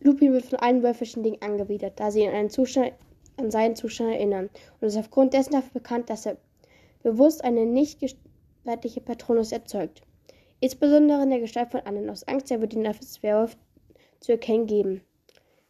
Lupin 0.00 0.32
wird 0.32 0.46
von 0.46 0.58
allen 0.60 0.82
wölfischen 0.82 1.22
Dingen 1.22 1.42
angewidert, 1.42 2.00
da 2.00 2.10
sie 2.10 2.22
ihn 2.22 2.30
an, 2.30 2.48
Zustand, 2.48 2.92
an 3.36 3.50
seinen 3.50 3.76
Zustand 3.76 4.14
erinnern, 4.14 4.48
und 4.80 4.88
ist 4.88 4.96
aufgrund 4.96 5.34
dessen 5.34 5.52
dafür 5.52 5.72
bekannt, 5.74 6.08
dass 6.08 6.24
er 6.24 6.38
bewusst 7.02 7.44
eine 7.44 7.66
nicht 7.66 8.00
göttliche 8.64 9.02
Patronus 9.02 9.52
erzeugt. 9.52 10.00
Insbesondere 10.60 11.22
in 11.22 11.30
der 11.30 11.40
Gestalt 11.40 11.70
von 11.70 11.80
Annen. 11.80 12.08
Aus 12.08 12.26
Angst, 12.26 12.50
er 12.50 12.62
wird 12.62 12.72
ihn 12.72 12.86
als 12.86 13.22
Werwolf 13.22 13.58
zu 14.20 14.32
erkennen 14.32 14.66
geben. 14.66 15.02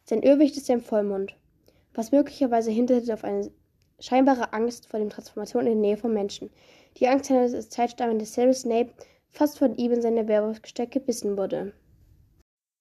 Sein 0.05 0.23
Irrwicht 0.23 0.55
ist 0.55 0.67
sein 0.67 0.81
Vollmond, 0.81 1.35
was 1.93 2.11
möglicherweise 2.11 2.71
hindert 2.71 3.11
auf 3.11 3.25
eine 3.25 3.51
scheinbare 3.99 4.53
Angst 4.53 4.87
vor 4.87 4.99
der 4.99 5.09
Transformation 5.09 5.67
in 5.67 5.73
die 5.73 5.87
Nähe 5.87 5.97
von 5.97 6.13
Menschen. 6.13 6.49
Die 6.97 7.07
Angst 7.07 7.25
seines 7.25 7.69
Zeitstammen 7.69 8.19
des 8.19 8.33
Severus 8.33 8.61
Snape 8.61 8.91
fast 9.29 9.57
von 9.57 9.75
ihm 9.77 9.93
in 9.93 10.01
seine 10.01 10.27
Werwolfgestalt 10.27 10.91
gebissen 10.91 11.37
wurde. 11.37 11.73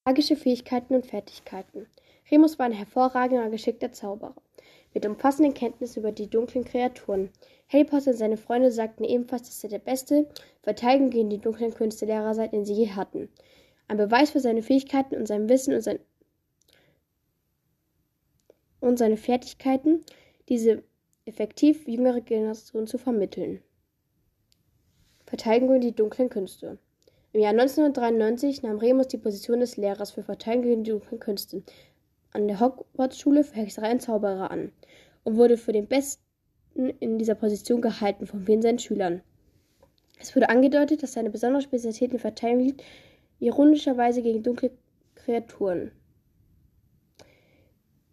Magische 0.05 0.37
Fähigkeiten 0.37 0.95
und 0.95 1.07
Fertigkeiten. 1.07 1.87
Remus 2.31 2.59
war 2.59 2.67
ein 2.67 2.73
hervorragender, 2.73 3.49
geschickter 3.51 3.93
Zauberer, 3.93 4.35
mit 4.93 5.07
umfassenden 5.07 5.55
Kenntnissen 5.55 6.01
über 6.01 6.13
die 6.13 6.29
dunklen 6.29 6.65
Kreaturen. 6.65 7.31
Harry 7.69 7.85
Potter 7.85 8.11
und 8.11 8.17
seine 8.17 8.37
Freunde 8.37 8.73
sagten 8.73 9.05
ebenfalls, 9.05 9.49
dass 9.49 9.63
er 9.63 9.71
der 9.71 9.79
beste 9.79 10.29
Verteidigung 10.63 11.11
gegen 11.11 11.31
die 11.31 11.39
dunklen 11.39 11.73
Künstelehrer 11.73 12.35
sei, 12.35 12.49
den 12.49 12.65
sie 12.65 12.75
je 12.75 12.91
hatten. 12.91 13.29
Ein 13.89 13.97
Beweis 13.97 14.31
für 14.31 14.41
seine 14.41 14.63
Fähigkeiten 14.63 15.17
und 15.17 15.27
sein 15.27 15.49
Wissen 15.49 15.75
und, 15.75 15.83
sein 15.83 16.01
und 18.81 18.99
seine 18.99 19.17
Fertigkeiten, 19.17 20.05
diese 20.49 20.83
effektiv 21.27 21.87
jüngere 21.87 22.21
Generation 22.21 22.87
zu 22.87 22.99
vermitteln. 22.99 23.63
Verteidigung 25.31 25.81
die 25.81 25.95
dunklen 25.95 26.29
Künste. 26.29 26.77
Im 27.33 27.41
Jahr 27.41 27.53
1993 27.53 28.65
nahm 28.65 28.79
Remus 28.79 29.07
die 29.07 29.17
Position 29.17 29.61
des 29.61 29.77
Lehrers 29.77 30.11
für 30.11 30.25
Verteidigung 30.25 30.83
die 30.83 30.91
dunklen 30.91 31.21
Künste 31.21 31.63
an 32.33 32.49
der 32.49 32.59
Hogwarts-Schule 32.59 33.45
für 33.45 33.55
Hexerei 33.55 33.93
und 33.93 34.03
Zauberer 34.03 34.51
an 34.51 34.73
und 35.23 35.37
wurde 35.37 35.57
für 35.57 35.71
den 35.71 35.87
Besten 35.87 36.19
in 36.99 37.17
dieser 37.17 37.37
Position 37.37 37.81
gehalten 37.81 38.27
von 38.27 38.45
vielen 38.45 38.61
seinen 38.61 38.81
Schülern. 38.81 39.23
Es 40.19 40.35
wurde 40.35 40.49
angedeutet, 40.49 41.05
dass 41.05 41.13
seine 41.13 41.31
besondere 41.31 41.63
Spezialität 41.63 42.13
in 42.13 42.19
Verteidigung 42.19 42.65
liegt, 42.65 42.83
ironischerweise 43.39 44.23
gegen 44.23 44.43
dunkle 44.43 44.73
Kreaturen. 45.15 45.93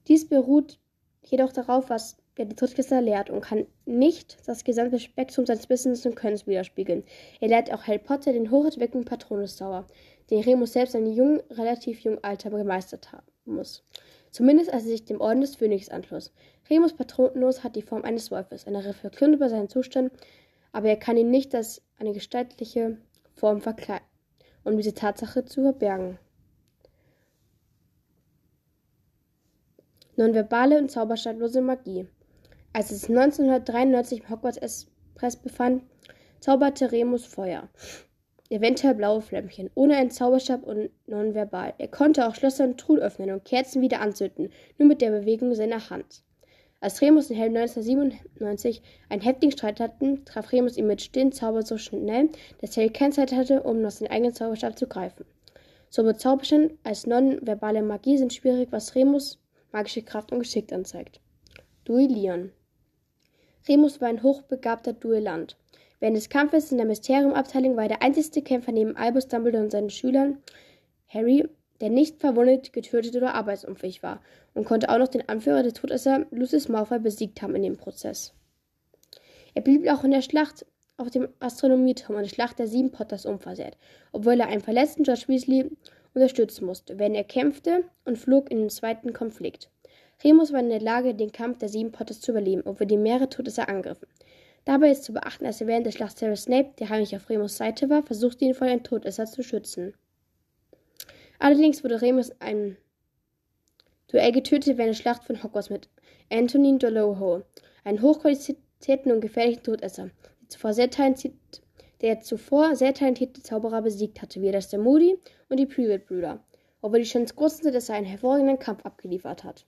Dies 0.07 0.30
beruht 0.30 0.78
jedoch 1.24 1.51
darauf, 1.51 1.89
was 1.89 2.18
der 2.38 2.45
die 2.45 2.55
Todkiste 2.55 2.99
lehrt 2.99 3.29
und 3.29 3.41
kann 3.41 3.65
nicht 3.85 4.38
das 4.45 4.63
gesamte 4.63 4.99
Spektrum 4.99 5.45
seines 5.45 5.69
Wissens 5.69 6.05
und 6.05 6.15
Könnens 6.15 6.47
widerspiegeln. 6.47 7.03
Er 7.39 7.47
lehrt 7.49 7.73
auch 7.73 7.83
Harry 7.83 7.99
Potter 7.99 8.33
den 8.33 8.51
hochentwickelten 8.51 9.05
Patronus-Zauber, 9.05 9.85
den 10.29 10.41
Remus 10.41 10.73
selbst 10.73 10.95
in 10.95 11.11
jungen, 11.11 11.41
relativ 11.51 12.01
jungen 12.01 12.23
Alter 12.23 12.49
gemeistert 12.49 13.11
haben 13.11 13.25
muss. 13.45 13.83
Zumindest 14.31 14.71
als 14.71 14.83
er 14.83 14.89
sich 14.89 15.05
dem 15.05 15.21
Orden 15.21 15.41
des 15.41 15.55
Phönix 15.55 15.89
anschloss. 15.89 16.31
Remus 16.69 16.93
Patronus 16.93 17.63
hat 17.63 17.75
die 17.75 17.81
Form 17.81 18.03
eines 18.03 18.29
Wolfes, 18.29 18.67
eine 18.67 18.83
Reflexion 18.83 19.33
über 19.33 19.49
seinen 19.49 19.69
Zustand, 19.69 20.11
aber 20.71 20.89
er 20.89 20.97
kann 20.97 21.17
ihn 21.17 21.31
nicht 21.31 21.55
als 21.55 21.81
eine 21.97 22.13
gestaltliche 22.13 22.97
Form 23.33 23.61
verkleiden, 23.61 24.05
um 24.63 24.77
diese 24.77 24.93
Tatsache 24.93 25.45
zu 25.45 25.61
verbergen. 25.61 26.19
Nonverbale 30.17 30.79
und 30.79 30.89
zauberstadtlose 30.89 31.61
Magie. 31.61 32.07
Als 32.78 32.91
es 32.91 33.09
1993 33.09 34.19
im 34.19 34.30
Hogwarts 34.30 34.59
Express 34.59 35.36
befand, 35.36 35.82
zauberte 36.39 36.91
Remus 36.91 37.25
Feuer. 37.25 37.69
Eventuell 38.51 38.93
blaue 38.93 39.23
Flämmchen, 39.23 39.71
ohne 39.73 39.95
einen 39.95 40.11
Zauberstab 40.11 40.61
und 40.61 40.91
nonverbal. 41.07 41.73
Er 41.80 41.88
konnte 41.88 42.28
auch 42.28 42.36
Schlösser 42.36 42.65
und 42.65 42.80
Truhen 42.80 42.99
öffnen 42.99 43.32
und 43.32 43.45
Kerzen 43.45 43.82
wieder 43.82 43.99
anzünden, 43.99 44.51
nur 44.78 44.88
mit 44.88 45.01
der 45.01 45.09
Bewegung 45.09 45.55
seiner 45.55 45.89
Hand. 45.89 46.21
Als 46.80 47.01
Remus 47.01 47.32
und 47.32 47.38
Helm 47.38 47.55
1997 47.55 48.84
einen 49.09 49.23
heftigen 49.23 49.53
Streit 49.53 49.80
hatten, 49.80 50.23
traf 50.25 50.51
Remus 50.51 50.78
ihn 50.78 50.86
mit 50.86 51.01
stillen 51.01 51.32
Zauber 51.32 51.63
so 51.63 51.80
schnell, 51.80 52.30
dass 52.61 52.78
Harry 52.78 52.91
keine 52.91 53.11
Zeit 53.11 53.32
hatte, 53.32 53.63
um 53.63 53.82
noch 53.82 53.89
seinen 53.89 54.11
eigenen 54.11 54.36
Zauberstab 54.36 54.78
zu 54.78 54.86
greifen. 54.86 55.25
Sowohl 55.89 56.15
Zauberstand 56.15 56.73
als 56.84 57.07
nonverbale 57.07 57.82
Magie 57.82 58.19
sind 58.19 58.36
schwierig, 58.36 58.67
was 58.69 58.93
Remus 58.93 59.39
magische 59.71 60.03
Kraft 60.03 60.32
und 60.32 60.41
Geschick 60.41 60.71
anzeigt. 60.71 61.21
Duellieren. 61.84 62.51
Remus 63.68 63.99
war 64.01 64.07
ein 64.07 64.24
hochbegabter 64.24 64.93
Duellant. 64.93 65.57
Während 65.99 66.15
des 66.15 66.30
Kampfes 66.30 66.72
in 66.72 66.78
der 66.78 66.86
Mysteriumabteilung 66.86 67.76
war 67.76 67.84
er 67.84 67.89
der 67.89 68.01
einzige 68.03 68.41
Kämpfer 68.41 68.72
neben 68.72 68.95
Albus 68.95 69.28
Dumbledore 69.28 69.63
und 69.63 69.72
seinen 69.72 69.89
Schülern 69.89 70.38
Harry, 71.07 71.47
der 71.82 71.89
nicht 71.89 72.20
verwundet, 72.20 72.74
getötet 72.74 73.15
oder 73.15 73.34
arbeitsunfähig 73.34 74.03
war 74.03 74.22
und 74.53 74.65
konnte 74.65 74.89
auch 74.89 74.97
noch 74.97 75.07
den 75.07 75.28
Anführer 75.28 75.63
des 75.63 75.74
Todesser 75.74 76.26
Lucius 76.32 76.70
Malfoy 76.70 76.99
besiegt 76.99 77.41
haben 77.41 77.55
in 77.55 77.63
dem 77.63 77.78
Prozess. 77.78 78.34
Er 79.53 79.61
blieb 79.61 79.88
auch 79.89 80.03
in 80.03 80.11
der 80.11 80.22
Schlacht 80.22 80.65
auf 80.97 81.09
dem 81.09 81.28
Astronomieturm 81.39 82.15
und 82.18 82.24
der 82.24 82.30
Schlacht 82.30 82.59
der 82.59 82.68
Sieben 82.68 82.91
Potters 82.91 83.26
unversehrt, 83.26 83.78
obwohl 84.11 84.39
er 84.39 84.47
einen 84.47 84.61
verletzten 84.61 85.03
George 85.03 85.26
Weasley 85.28 85.70
unterstützen 86.13 86.65
musste, 86.65 86.97
während 86.97 87.15
er 87.15 87.24
kämpfte 87.24 87.84
und 88.05 88.18
flog 88.18 88.49
in 88.51 88.57
den 88.59 88.70
zweiten 88.70 89.13
Konflikt. 89.13 89.70
Remus 90.24 90.51
war 90.51 90.59
in 90.59 90.70
der 90.70 90.82
Lage, 90.82 91.13
den 91.13 91.32
Kampf 91.32 91.59
der 91.59 91.70
sieben 91.70 91.91
Potters 91.91 92.22
zu 92.22 92.32
überleben, 92.32 92.63
obwohl 92.65 92.88
die 92.88 92.97
mehrere 92.97 93.30
Todesser 93.30 93.70
angriffen. 93.70 94.07
Dabei 94.65 94.91
ist 94.91 95.03
zu 95.03 95.13
beachten, 95.13 95.45
dass 95.45 95.61
er 95.61 95.68
während 95.68 95.86
der 95.86 95.91
Schlacht 95.91 96.18
Sarah 96.18 96.36
Snape, 96.36 96.74
der 96.80 96.89
heimlich 96.89 97.15
auf 97.15 97.30
Remus 97.30 97.55
Seite 97.55 97.89
war, 97.89 98.03
versuchte, 98.03 98.43
ihn 98.43 98.53
vor 98.53 98.68
einem 98.68 98.84
Todesser 98.84 99.26
zu 99.26 99.43
schützen. 99.43 99.93
Allerdings 101.39 101.84
wurde 101.84 102.01
Remus 102.01 102.32
ein 102.39 102.78
Duell 104.07 104.32
getötet 104.32 104.78
während 104.78 104.95
der 104.95 105.01
Schlacht 105.01 105.24
von 105.26 105.43
Hogwarts 105.43 105.70
mit 105.70 105.89
Antonin 106.32 106.80
Dolohou, 106.80 107.43
einem 107.84 108.01
hochqualifizierten 108.01 109.11
und 109.11 109.22
gefährlichen 109.22 109.63
Todesser, 109.63 110.09
der 110.41 110.49
zuvor 110.49 110.74
sehr 110.74 110.89
talentierte, 110.89 111.61
der 112.01 112.22
zuvor 112.22 112.76
sehr 112.76 112.93
talentierte 112.93 113.43
Zauberer 113.43 113.82
besiegt 113.82 114.22
hatte, 114.22 114.41
wie 114.41 114.51
das 114.51 114.70
der 114.70 114.80
Moody 114.80 115.18
und 115.49 115.57
die 115.57 115.65
Prewitt-Brüder, 115.65 116.43
obwohl 116.82 116.99
die 116.99 117.09
Chance 117.09 117.36
groß 117.36 117.57
sind, 117.57 117.76
dass 117.76 117.89
er 117.89 117.95
einen 117.95 118.05
hervorragenden 118.05 118.59
Kampf 118.59 118.86
abgeliefert 118.86 119.43
hat. 119.43 119.65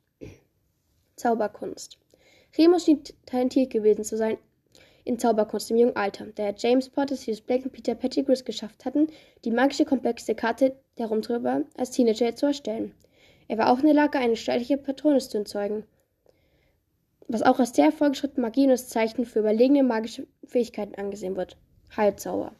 Zauberkunst. 1.19 1.97
Remus 2.57 2.85
schien 2.85 3.03
talentiert 3.25 3.69
gewesen 3.69 4.03
zu 4.03 4.17
sein 4.17 4.37
in 5.03 5.17
Zauberkunst 5.17 5.71
im 5.71 5.77
jungen 5.77 5.95
Alter, 5.95 6.27
da 6.35 6.43
er 6.43 6.55
James 6.55 6.89
Potter, 6.89 7.15
Sirius 7.15 7.41
Black 7.41 7.63
und 7.63 7.71
Peter 7.71 7.95
Pettigrew 7.95 8.35
geschafft 8.45 8.85
hatten, 8.85 9.07
die 9.43 9.51
magische 9.51 9.85
komplexe 9.85 10.35
Karte 10.35 10.75
der 10.97 11.07
Rumtreiber 11.07 11.63
als 11.77 11.91
Teenager 11.91 12.35
zu 12.35 12.45
erstellen. 12.45 12.93
Er 13.47 13.57
war 13.57 13.71
auch 13.71 13.79
in 13.79 13.85
der 13.85 13.95
Lage, 13.95 14.19
eine 14.19 14.31
gestaltliche 14.31 14.77
Patronus 14.77 15.29
zu 15.29 15.39
erzeugen, 15.39 15.83
was 17.27 17.41
auch 17.41 17.59
als 17.59 17.75
sehr 17.75 17.91
fortgeschrittene 17.91 18.41
Magie 18.41 18.63
und 18.63 18.69
das 18.69 18.89
Zeichen 18.89 19.25
für 19.25 19.39
überlegene 19.39 19.83
magische 19.83 20.27
Fähigkeiten 20.45 20.95
angesehen 20.95 21.35
wird. 21.35 21.57
Heilzauber. 21.95 22.53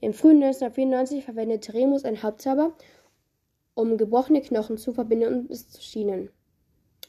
Im 0.00 0.12
frühen 0.12 0.42
1994 0.42 1.24
verwendete 1.24 1.74
Remus 1.74 2.04
einen 2.04 2.22
Hauptzauber, 2.22 2.76
um 3.74 3.96
gebrochene 3.96 4.42
Knochen 4.42 4.78
zu 4.78 4.92
verbinden 4.92 5.26
und 5.26 5.50
es 5.50 5.68
zu 5.70 5.82
schienen. 5.82 6.30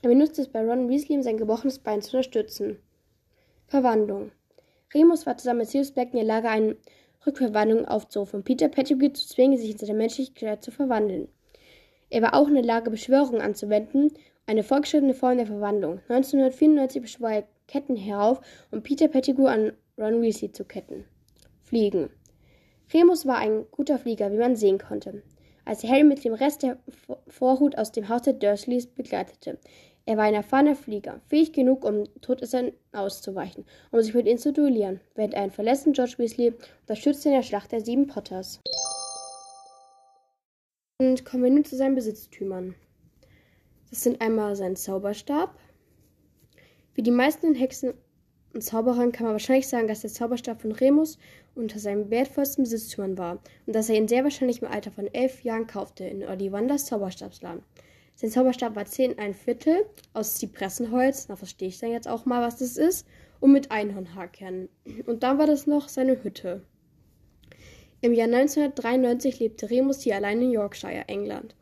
Er 0.03 0.09
benutzte 0.09 0.43
es 0.43 0.47
bei 0.47 0.63
Ron 0.63 0.89
Weasley, 0.89 1.15
um 1.17 1.23
sein 1.23 1.37
gebrochenes 1.37 1.79
Bein 1.79 2.03
zu 2.03 2.17
unterstützen. 2.17 2.77
Verwandlung. 3.65 4.31
Remus 4.93 5.25
war 5.25 5.37
zusammen 5.37 5.59
mit 5.59 5.69
Sirius 5.69 5.91
Black 5.91 6.09
in 6.13 6.17
der 6.17 6.23
Lage, 6.23 6.49
eine 6.49 6.77
Rückverwandlung 7.25 7.85
aufzurufen, 7.85 8.43
Peter 8.43 8.69
Pettigrew 8.69 9.09
zu 9.09 9.27
zwingen, 9.27 9.57
sich 9.57 9.71
in 9.71 9.77
seine 9.77 9.95
menschliche 9.95 10.33
Gestalt 10.33 10.63
zu 10.63 10.71
verwandeln. 10.71 11.27
Er 12.11 12.21
war 12.21 12.35
auch 12.35 12.47
in 12.47 12.53
der 12.53 12.63
Lage, 12.63 12.91
Beschwörungen 12.91 13.41
anzuwenden, 13.41 14.13
eine 14.45 14.63
fortgeschrittene 14.63 15.15
Form 15.15 15.37
der 15.37 15.47
Verwandlung. 15.47 15.99
1994 16.09 17.01
beschwor 17.01 17.31
er 17.31 17.47
Ketten 17.67 17.95
herauf, 17.95 18.39
um 18.71 18.83
Peter 18.83 19.07
Pettigrew 19.07 19.47
an 19.47 19.73
Ron 19.97 20.21
Weasley 20.21 20.51
zu 20.51 20.63
ketten. 20.63 21.05
Fliegen. 21.63 22.09
Remus 22.93 23.25
war 23.25 23.39
ein 23.39 23.65
guter 23.71 23.97
Flieger, 23.97 24.31
wie 24.31 24.37
man 24.37 24.55
sehen 24.55 24.77
konnte 24.77 25.23
als 25.67 25.83
Harry 25.83 26.03
mit 26.03 26.23
dem 26.23 26.33
Rest 26.33 26.63
der 26.63 26.77
Vorhut 27.27 27.77
aus 27.77 27.91
dem 27.91 28.07
Haus 28.07 28.21
der 28.21 28.33
Dursleys 28.33 28.87
begleitete. 28.87 29.59
Er 30.05 30.15
war 30.15 30.23
ein 30.23 30.33
erfahrener 30.33 30.75
Flieger, 30.75 31.19
fähig 31.27 31.51
genug, 31.51 31.83
um 31.83 32.05
Todessern 32.21 32.71
auszuweichen, 32.93 33.65
um 33.91 34.01
sich 34.01 34.13
mit 34.13 34.25
ihnen 34.25 34.37
zu 34.37 34.53
duellieren, 34.53 35.01
während 35.15 35.33
er 35.33 35.41
einen 35.41 35.51
verletzten 35.51 35.91
George 35.91 36.15
Weasley 36.17 36.53
unterstützte 36.81 37.27
in 37.27 37.35
der 37.35 37.43
Schlacht 37.43 37.73
der 37.73 37.81
sieben 37.81 38.07
Potters. 38.07 38.61
Und 40.99 41.25
kommen 41.25 41.43
wir 41.43 41.51
nun 41.51 41.65
zu 41.65 41.75
seinen 41.75 41.95
Besitztümern. 41.95 42.73
Das 43.89 44.01
sind 44.01 44.21
einmal 44.21 44.55
sein 44.55 44.77
Zauberstab. 44.77 45.53
Wie 46.93 47.03
die 47.03 47.11
meisten 47.11 47.53
Hexen 47.53 47.93
und 48.57 48.63
Zauberern 48.63 49.11
kann 49.11 49.25
man 49.25 49.35
wahrscheinlich 49.35 49.67
sagen, 49.67 49.87
dass 49.87 50.01
der 50.01 50.09
Zauberstab 50.09 50.63
von 50.63 50.71
Remus 50.71 51.19
unter 51.53 51.77
seinen 51.77 52.09
wertvollsten 52.09 52.63
Besitztümern 52.63 53.15
war 53.15 53.33
und 53.67 53.75
dass 53.75 53.87
er 53.87 53.97
ihn 53.97 54.07
sehr 54.07 54.23
wahrscheinlich 54.23 54.63
im 54.63 54.67
Alter 54.67 54.89
von 54.89 55.05
elf 55.13 55.43
Jahren 55.43 55.67
kaufte 55.67 56.05
in 56.05 56.23
Ollivanders 56.23 56.87
Zauberstabsladen. 56.87 57.61
Sein 58.15 58.31
Zauberstab 58.31 58.75
war 58.75 58.85
10 58.85 59.19
ein 59.19 59.35
Viertel 59.35 59.85
aus 60.13 60.39
Zypressenholz, 60.39 61.27
da 61.27 61.35
verstehe 61.35 61.67
ich 61.67 61.77
dann 61.77 61.91
jetzt 61.91 62.07
auch 62.07 62.25
mal, 62.25 62.41
was 62.41 62.57
das 62.57 62.77
ist, 62.77 63.05
und 63.41 63.51
mit 63.51 63.69
Einhornhaarkernen. 63.69 64.69
Und 65.05 65.21
dann 65.21 65.37
war 65.37 65.45
das 65.45 65.67
noch 65.67 65.87
seine 65.87 66.23
Hütte. 66.23 66.63
Im 68.01 68.11
Jahr 68.11 68.25
1993 68.25 69.39
lebte 69.39 69.69
Remus 69.69 70.01
hier 70.01 70.15
allein 70.15 70.41
in 70.41 70.49
Yorkshire, 70.49 71.03
England. 71.05 71.53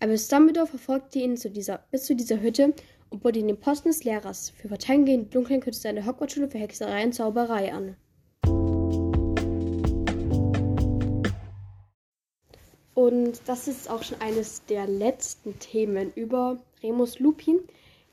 Aber 0.00 0.14
Dumbledore 0.14 0.66
verfolgte 0.66 1.18
ihn 1.18 1.36
zu 1.36 1.50
dieser, 1.50 1.84
bis 1.90 2.04
zu 2.04 2.16
dieser 2.16 2.40
Hütte 2.40 2.72
und 3.10 3.22
bot 3.22 3.36
ihm 3.36 3.46
den 3.46 3.58
Posten 3.58 3.88
des 3.88 4.04
Lehrers. 4.04 4.50
Für 4.50 4.68
Parteien 4.68 5.04
gegen 5.04 5.24
die 5.24 5.30
dunklen 5.30 5.60
Künste 5.60 5.88
an 5.88 5.96
der 5.96 6.06
Hogwarts-Schule 6.06 6.48
für 6.48 6.58
Hexerei 6.58 7.04
und 7.04 7.14
Zauberei 7.14 7.72
an. 7.72 7.96
Und 12.94 13.42
das 13.46 13.68
ist 13.68 13.88
auch 13.88 14.02
schon 14.02 14.20
eines 14.20 14.64
der 14.64 14.88
letzten 14.88 15.58
Themen 15.60 16.12
über 16.14 16.58
Remus 16.82 17.20
Lupin, 17.20 17.60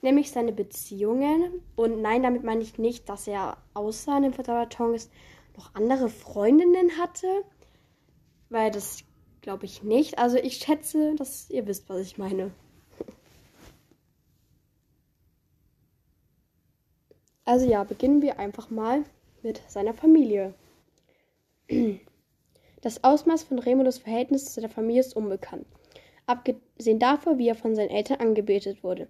nämlich 0.03 0.29
seine 0.31 0.51
Beziehungen. 0.51 1.63
Und 1.75 2.01
nein, 2.03 2.21
damit 2.21 2.43
meine 2.43 2.61
ich 2.61 2.77
nicht, 2.77 3.09
dass 3.09 3.27
er 3.27 3.57
außer 3.73 4.13
an 4.13 4.23
dem 4.23 4.33
Verdauertongs 4.33 5.09
noch 5.57 5.73
andere 5.73 6.09
Freundinnen 6.09 6.99
hatte, 6.99 7.27
weil 8.49 8.69
das 8.69 8.99
glaube 9.41 9.65
ich 9.65 9.81
nicht. 9.81 10.19
Also 10.19 10.37
ich 10.37 10.57
schätze, 10.57 11.15
dass 11.15 11.49
ihr 11.49 11.65
wisst, 11.65 11.89
was 11.89 12.01
ich 12.01 12.17
meine. 12.19 12.51
Also 17.45 17.69
ja, 17.69 17.83
beginnen 17.83 18.23
wir 18.23 18.39
einfach 18.39 18.71
mal 18.71 19.03
mit 19.43 19.61
seiner 19.67 19.93
Familie. 19.93 20.55
Das 22.81 23.03
Ausmaß 23.03 23.43
von 23.43 23.59
Remulus 23.59 23.99
Verhältnis 23.99 24.53
zu 24.53 24.61
der 24.61 24.69
Familie 24.69 25.01
ist 25.01 25.15
unbekannt, 25.15 25.67
abgesehen 26.25 26.97
davon, 26.99 27.37
wie 27.37 27.47
er 27.47 27.55
von 27.55 27.75
seinen 27.75 27.91
Eltern 27.91 28.19
angebetet 28.19 28.83
wurde. 28.83 29.07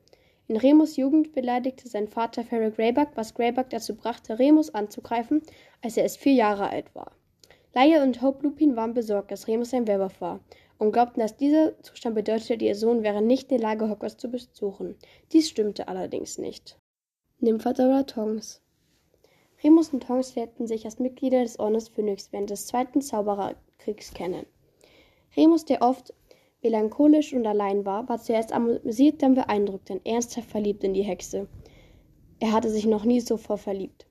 In 0.47 0.57
Remus 0.57 0.97
Jugend 0.97 1.33
beleidigte 1.33 1.87
sein 1.87 2.09
Vater 2.09 2.43
Farrell 2.43 2.71
Greyback, 2.71 3.09
was 3.15 3.33
Greyback 3.33 3.69
dazu 3.69 3.95
brachte, 3.95 4.37
Remus 4.37 4.73
anzugreifen, 4.73 5.41
als 5.81 5.95
er 5.95 6.03
erst 6.03 6.17
vier 6.17 6.33
Jahre 6.33 6.69
alt 6.69 6.93
war. 6.93 7.13
Laie 7.73 8.03
und 8.03 8.21
Hope 8.21 8.43
Lupin 8.43 8.75
waren 8.75 8.93
besorgt, 8.93 9.31
dass 9.31 9.47
Remus 9.47 9.73
ein 9.73 9.87
Werwolf 9.87 10.19
war 10.19 10.41
und 10.77 10.91
glaubten, 10.91 11.21
dass 11.21 11.37
dieser 11.37 11.81
Zustand 11.81 12.15
bedeutete, 12.15 12.65
ihr 12.65 12.75
Sohn 12.75 13.01
wäre 13.01 13.21
nicht 13.21 13.51
in 13.51 13.59
der 13.59 13.69
Lage, 13.69 13.89
Hogwarts 13.89 14.17
zu 14.17 14.29
besuchen. 14.29 14.95
Dies 15.31 15.49
stimmte 15.49 15.87
allerdings 15.87 16.37
nicht. 16.37 16.77
Nymphadora 17.41 18.03
Tongs 18.03 18.61
Remus 19.61 19.89
und 19.89 20.03
Tongs 20.03 20.35
lernten 20.35 20.67
sich 20.67 20.85
als 20.85 20.99
Mitglieder 20.99 21.43
des 21.43 21.59
Ordens 21.59 21.89
Phönix 21.89 22.31
während 22.31 22.49
des 22.49 22.65
Zweiten 22.65 23.01
Zaubererkriegs 23.01 24.13
kennen. 24.13 24.45
Remus, 25.35 25.65
der 25.65 25.81
oft 25.81 26.13
melancholisch 26.63 27.33
und 27.33 27.45
allein 27.45 27.85
war, 27.85 28.07
war 28.07 28.19
zuerst 28.19 28.53
amüsiert, 28.53 29.21
dann 29.21 29.35
beeindruckt, 29.35 29.89
dann 29.89 29.99
ernsthaft 30.05 30.49
verliebt 30.49 30.85
in 30.85 30.93
die 30.93 31.03
Hexe. 31.03 31.49
Er 32.39 32.53
hatte 32.53 32.69
sich 32.69 32.85
noch 32.85 33.03
nie 33.03 33.19
so 33.19 33.35
verliebt. 33.35 34.07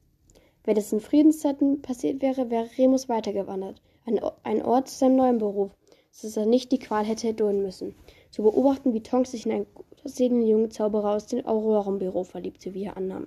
Wenn 0.64 0.76
es 0.76 0.92
in 0.92 1.00
Friedenszeiten 1.00 1.80
passiert 1.80 2.20
wäre, 2.20 2.50
wäre 2.50 2.68
Remus 2.76 3.08
weitergewandert, 3.08 3.80
ein, 4.04 4.20
ein 4.42 4.62
Ort 4.62 4.88
zu 4.88 4.98
seinem 4.98 5.16
neuen 5.16 5.38
Beruf, 5.38 5.70
sodass 6.10 6.36
er 6.36 6.44
nicht 6.44 6.72
die 6.72 6.78
Qual 6.78 7.06
hätte 7.06 7.28
erdulden 7.28 7.62
müssen. 7.62 7.94
Zu 8.30 8.42
beobachten, 8.42 8.92
wie 8.92 9.02
Tonks 9.02 9.30
sich 9.30 9.46
in 9.46 9.66
einen 10.04 10.10
gut 10.10 10.12
aussehenden 10.12 10.46
jungen 10.46 10.70
Zauberer 10.70 11.14
aus 11.14 11.26
dem 11.26 11.46
Aurorenbüro 11.46 12.24
verliebte, 12.24 12.74
wie 12.74 12.84
er 12.84 12.96
annahm. 12.96 13.26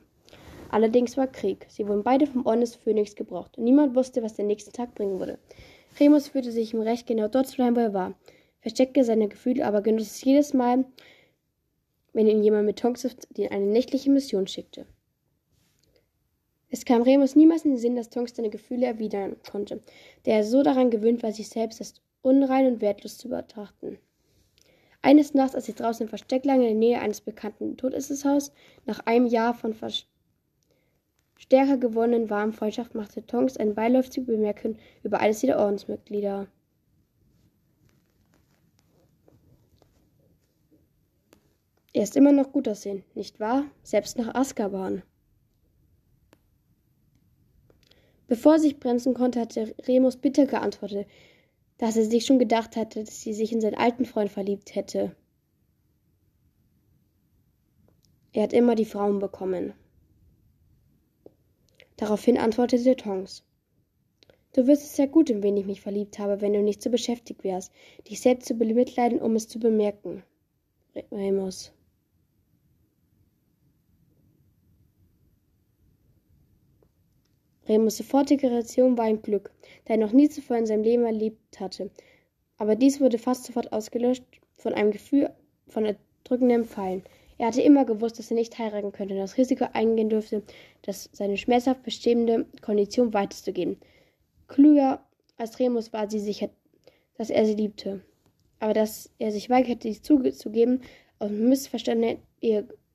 Allerdings 0.70 1.18
war 1.18 1.28
Krieg. 1.28 1.66
Sie 1.70 1.88
wurden 1.88 2.04
beide 2.04 2.28
vom 2.28 2.46
Orden 2.46 2.62
des 2.62 2.76
Phönix 2.76 3.16
gebraucht 3.16 3.58
und 3.58 3.64
niemand 3.64 3.96
wusste, 3.96 4.22
was 4.22 4.36
der 4.36 4.46
nächste 4.46 4.72
Tag 4.72 4.96
bringen 4.96 5.20
würde. 5.20 5.40
Remus 6.00 6.28
fühlte 6.28 6.52
sich 6.52 6.74
im 6.74 6.82
Recht, 6.82 7.08
genau 7.08 7.28
dort 7.28 7.48
zu 7.48 7.56
bleiben, 7.56 7.76
wo 7.76 7.80
er 7.80 7.94
war. 7.94 8.14
Versteckte 8.60 9.04
seine 9.04 9.28
Gefühle, 9.28 9.66
aber 9.66 9.82
genoss 9.82 10.08
es 10.08 10.24
jedes 10.24 10.54
Mal, 10.54 10.86
wenn 12.14 12.28
ihn 12.28 12.44
jemand 12.44 12.66
mit 12.66 12.80
Tonks 12.80 13.06
in 13.36 13.48
eine 13.52 13.66
nächtliche 13.66 14.10
Mission 14.10 14.48
schickte. 14.48 14.86
Es 16.70 16.84
kam 16.84 17.02
Remus 17.02 17.36
niemals 17.36 17.64
in 17.64 17.72
den 17.72 17.78
Sinn, 17.78 17.96
dass 17.96 18.10
Tonks 18.10 18.36
seine 18.36 18.50
Gefühle 18.50 18.86
erwidern 18.86 19.38
konnte, 19.50 19.82
der 20.26 20.36
er 20.36 20.44
so 20.44 20.64
daran 20.64 20.90
gewöhnt 20.90 21.24
war, 21.24 21.32
sich 21.32 21.48
selbst 21.48 21.80
als 21.80 22.02
unrein 22.22 22.68
und 22.68 22.82
wertlos 22.82 23.18
zu 23.18 23.30
betrachten. 23.30 24.00
Eines 25.08 25.34
Nachts, 25.34 25.56
als 25.56 25.68
sie 25.68 25.74
draußen 25.74 26.04
im 26.04 26.10
Versteck 26.10 26.44
lagen 26.44 26.64
in 26.64 26.68
der 26.68 26.76
Nähe 26.76 27.00
eines 27.00 27.22
bekannten 27.22 27.78
Todesesshauses, 27.78 28.52
nach 28.86 29.00
einem 29.06 29.26
Jahr 29.26 29.54
von 29.54 29.74
stärker 31.38 31.78
gewonnenen 31.78 32.30
warmen 32.30 32.52
Freundschaft 32.52 32.94
machte 32.94 33.26
Tonks 33.26 33.56
eine 33.56 33.74
beiläufige 33.74 34.24
Bemerkung 34.24 34.76
über 35.04 35.22
eines 35.22 35.40
der 35.40 35.60
Ordensmitglieder. 35.60 36.48
Er 41.94 42.04
ist 42.04 42.18
immer 42.18 42.34
noch 42.34 42.52
gut 42.52 42.68
aussehen, 42.68 43.06
nicht 43.16 43.40
wahr? 43.40 43.64
Selbst 43.84 44.18
nach 44.18 44.36
Azkaban. 44.36 45.04
Bevor 48.28 48.56
er 48.56 48.60
sich 48.60 48.78
bremsen 48.78 49.14
konnte, 49.14 49.40
hatte 49.40 49.74
Remus 49.88 50.18
bitter 50.18 50.48
geantwortet, 50.48 51.08
dass 51.78 51.96
er 51.96 52.06
sich 52.06 52.26
schon 52.26 52.40
gedacht 52.40 52.76
hatte, 52.76 53.04
dass 53.04 53.22
sie 53.22 53.34
sich 53.34 53.52
in 53.52 53.62
seinen 53.62 53.76
alten 53.76 54.06
Freund 54.06 54.32
verliebt 54.32 54.76
hätte. 54.76 55.16
Er 58.34 58.44
hat 58.44 58.54
immer 58.54 58.76
die 58.76 58.86
Frauen 58.86 59.20
bekommen. 59.20 59.74
Daraufhin 61.98 62.38
antwortete 62.38 62.96
Tonks. 62.96 63.44
Du 64.54 64.66
wirst 64.66 64.84
es 64.84 64.96
sehr 64.96 65.08
gut, 65.08 65.30
in 65.30 65.44
wen 65.44 65.58
ich 65.58 65.66
mich 65.66 65.82
verliebt 65.82 66.20
habe, 66.20 66.42
wenn 66.42 66.54
du 66.54 66.62
nicht 66.62 66.82
so 66.82 66.90
beschäftigt 66.90 67.44
wärst, 67.44 67.72
dich 68.10 68.22
selbst 68.22 68.48
zu 68.48 68.56
bemitleiden, 68.56 69.20
um 69.20 69.36
es 69.36 69.48
zu 69.48 69.60
bemerken. 69.60 70.24
Remus. 71.12 71.72
Remus 77.68 77.98
sofortige 77.98 78.50
Reaktion 78.50 78.98
war 78.98 79.06
ein 79.06 79.22
Glück, 79.22 79.52
da 79.86 79.94
er 79.94 80.00
noch 80.00 80.14
nie 80.14 80.30
zuvor 80.30 80.58
in 80.58 80.66
seinem 80.66 80.84
Leben 80.84 81.06
erlebt 81.06 81.60
hatte. 81.60 81.90
Aber 82.58 82.76
dies 82.76 83.00
wurde 83.00 83.18
fast 83.18 83.46
sofort 83.46 83.72
ausgelöscht 83.72 84.24
von 84.56 84.74
einem 84.74 84.92
Gefühl 84.92 85.30
von 85.68 85.86
erdrückendem 85.86 86.66
Fallen. 86.66 87.04
Er 87.38 87.48
hatte 87.48 87.62
immer 87.62 87.86
gewusst, 87.86 88.18
dass 88.18 88.32
er 88.32 88.36
nicht 88.36 88.58
heiraten 88.58 88.92
könnte 88.92 89.14
und 89.14 89.20
das 89.20 89.38
Risiko 89.38 89.66
eingehen 89.74 90.10
durfte, 90.10 90.42
dass 90.82 91.10
seine 91.14 91.38
schmerzhaft 91.38 91.84
bestehende 91.84 92.46
Kondition 92.62 93.14
weiterzugeben. 93.14 93.78
Klüger 94.48 95.04
als 95.38 95.60
Remus 95.60 95.94
war 95.94 96.10
sie 96.10 96.20
sicher, 96.20 96.50
dass 97.18 97.30
er 97.30 97.46
sie 97.46 97.54
liebte. 97.54 98.02
Aber 98.60 98.74
dass 98.74 99.12
er 99.20 99.32
sich 99.32 99.52
weigerte, 99.52 99.88
dies 99.88 100.02
zuzugeben, 100.02 100.82
aus 101.20 101.30
missverstandenen 101.30 102.18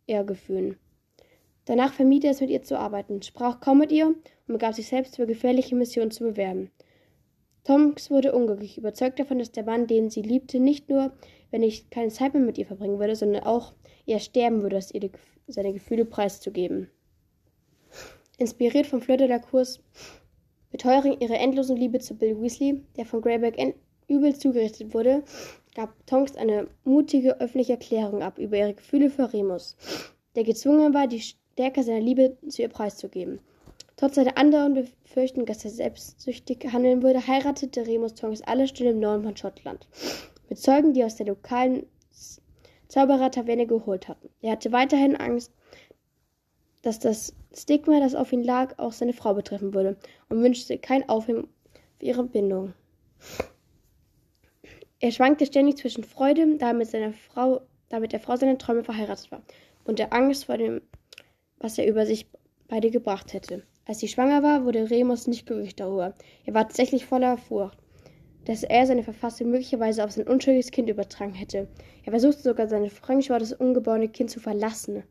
Ehrgefühlen. 0.07 0.77
Danach 1.65 1.93
vermied 1.93 2.25
er 2.25 2.33
es, 2.33 2.41
mit 2.41 2.51
ihr 2.51 2.63
zu 2.63 2.77
arbeiten, 2.77 3.23
sprach 3.23 3.61
kaum 3.61 3.79
mit 3.79 3.93
ihr 3.93 4.15
und 4.53 4.59
begab 4.59 4.75
sich 4.75 4.87
selbst 4.87 5.17
für 5.17 5.27
gefährliche 5.27 5.75
Missionen 5.75 6.11
zu 6.11 6.25
bewerben. 6.25 6.71
Tomks 7.65 8.11
wurde 8.11 8.35
unglücklich, 8.35 8.77
überzeugt 8.77 9.19
davon, 9.19 9.39
dass 9.39 9.51
der 9.51 9.65
Mann, 9.65 9.87
den 9.87 10.11
sie 10.11 10.21
liebte, 10.21 10.61
nicht 10.61 10.91
nur, 10.91 11.13
wenn 11.51 11.63
ich 11.63 11.89
keine 11.89 12.11
Zeit 12.11 12.35
mehr 12.35 12.43
mit 12.43 12.59
ihr 12.59 12.67
verbringen 12.67 12.99
würde, 12.99 13.17
sondern 13.17 13.45
auch 13.45 13.73
er 14.05 14.19
sterben 14.19 14.63
würde, 14.63 14.81
ihr 14.93 15.11
seine 15.47 15.73
Gefühle 15.73 16.05
preiszugeben. 16.05 16.91
Inspiriert 18.37 18.87
von 18.87 19.01
Fleur 19.01 19.17
de 19.17 19.29
la 19.29 19.39
Cours 19.39 19.81
beteuern 20.71 21.17
ihre 21.21 21.39
endlosen 21.39 21.77
Liebe 21.77 22.01
zu 22.01 22.15
Bill 22.15 22.41
Weasley, 22.41 22.83
der 22.97 23.07
von 23.07 23.23
Greyback 23.23 23.57
übel 24.09 24.37
zugerichtet 24.37 24.93
wurde, 24.93 25.23
gab 25.75 26.07
Tonks 26.07 26.37
eine 26.37 26.67
mutige 26.85 27.41
öffentliche 27.41 27.75
Erklärung 27.75 28.23
ab 28.23 28.39
über 28.39 28.59
ihre 28.59 28.75
Gefühle 28.75 29.09
für 29.09 29.33
Remus, 29.33 29.77
der 30.35 30.45
gezwungen 30.45 30.93
war, 30.93 31.07
die 31.07 31.21
Stärke 31.21 31.83
seiner 31.83 32.01
Liebe 32.01 32.37
zu 32.49 32.61
ihr 32.61 32.69
preiszugeben. 32.69 33.41
Trotz 34.03 34.17
seiner 34.17 34.37
anderen 34.37 34.75
Befürchtung, 34.75 35.47
dass 35.47 35.65
er 35.65 35.71
selbstsüchtig 35.71 36.67
handeln 36.73 37.05
würde, 37.05 37.25
heiratete 37.25 37.87
Remus 37.87 38.15
Tonks 38.15 38.43
alle 38.43 38.67
Stille 38.67 38.91
im 38.91 38.99
Norden 38.99 39.23
von 39.23 39.37
Schottland. 39.37 39.87
Mit 40.49 40.59
Zeugen, 40.59 40.93
die 40.93 41.05
aus 41.05 41.15
der 41.15 41.27
lokalen 41.27 41.87
Zauberer-Taverne 42.89 43.69
geholt 43.69 44.09
hatten. 44.09 44.29
Er 44.41 44.51
hatte 44.51 44.73
weiterhin 44.73 45.15
Angst, 45.15 45.53
dass 46.83 46.99
das 46.99 47.33
Stigma, 47.55 48.01
das 48.01 48.17
auf 48.17 48.33
ihn 48.33 48.43
lag, 48.43 48.77
auch 48.81 48.91
seine 48.91 49.13
Frau 49.13 49.35
betreffen 49.35 49.73
würde 49.73 49.97
und 50.29 50.43
wünschte 50.43 50.79
kein 50.79 51.09
Aufheben 51.09 51.47
für 52.01 52.07
ihre 52.07 52.25
Bindung. 52.25 52.75
Er 54.99 55.13
schwankte 55.13 55.47
ständig 55.47 55.77
zwischen 55.77 56.03
Freude, 56.03 56.57
da 56.57 56.73
er 56.73 57.13
Frau, 57.13 57.61
da 57.89 58.01
mit 58.01 58.11
der 58.11 58.19
Frau 58.19 58.35
seiner 58.35 58.59
Träume 58.59 58.83
verheiratet 58.83 59.31
war, 59.31 59.43
und 59.85 60.01
der 60.01 60.13
Angst 60.13 60.47
vor 60.47 60.59
dem, 60.59 60.81
was 61.61 61.79
er 61.79 61.87
über 61.87 62.05
sich 62.05 62.27
beide 62.67 62.91
gebracht 62.91 63.33
hätte. 63.33 63.63
Als 63.87 64.01
sie 64.01 64.09
schwanger 64.09 64.43
war, 64.43 64.65
wurde 64.65 64.91
Remus 64.91 65.27
nicht 65.27 65.47
glücklich 65.47 65.77
darüber. 65.77 66.15
Er 66.45 66.55
war 66.55 66.63
tatsächlich 66.63 67.07
voller 67.07 67.37
Furcht 67.37 67.79
dass 68.45 68.63
er 68.63 68.87
seine 68.87 69.03
Verfassung 69.03 69.51
möglicherweise 69.51 70.05
auf 70.05 70.11
sein 70.11 70.27
unschuldiges 70.27 70.71
Kind 70.71 70.89
übertragen 70.89 71.35
hätte. 71.35 71.69
Er 72.05 72.13
versuchte 72.13 72.43
sogar, 72.43 72.69
seine 72.69 72.91
Frau 72.91 73.17
das 73.39 73.53
ungeborene 73.53 74.09
Kind 74.09 74.31
zu 74.31 74.41
verlassen, 74.41 75.05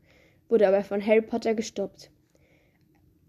wurde 0.48 0.68
aber 0.68 0.84
von 0.84 1.04
Harry 1.04 1.22
Potter 1.22 1.54
gestoppt. 1.54 2.10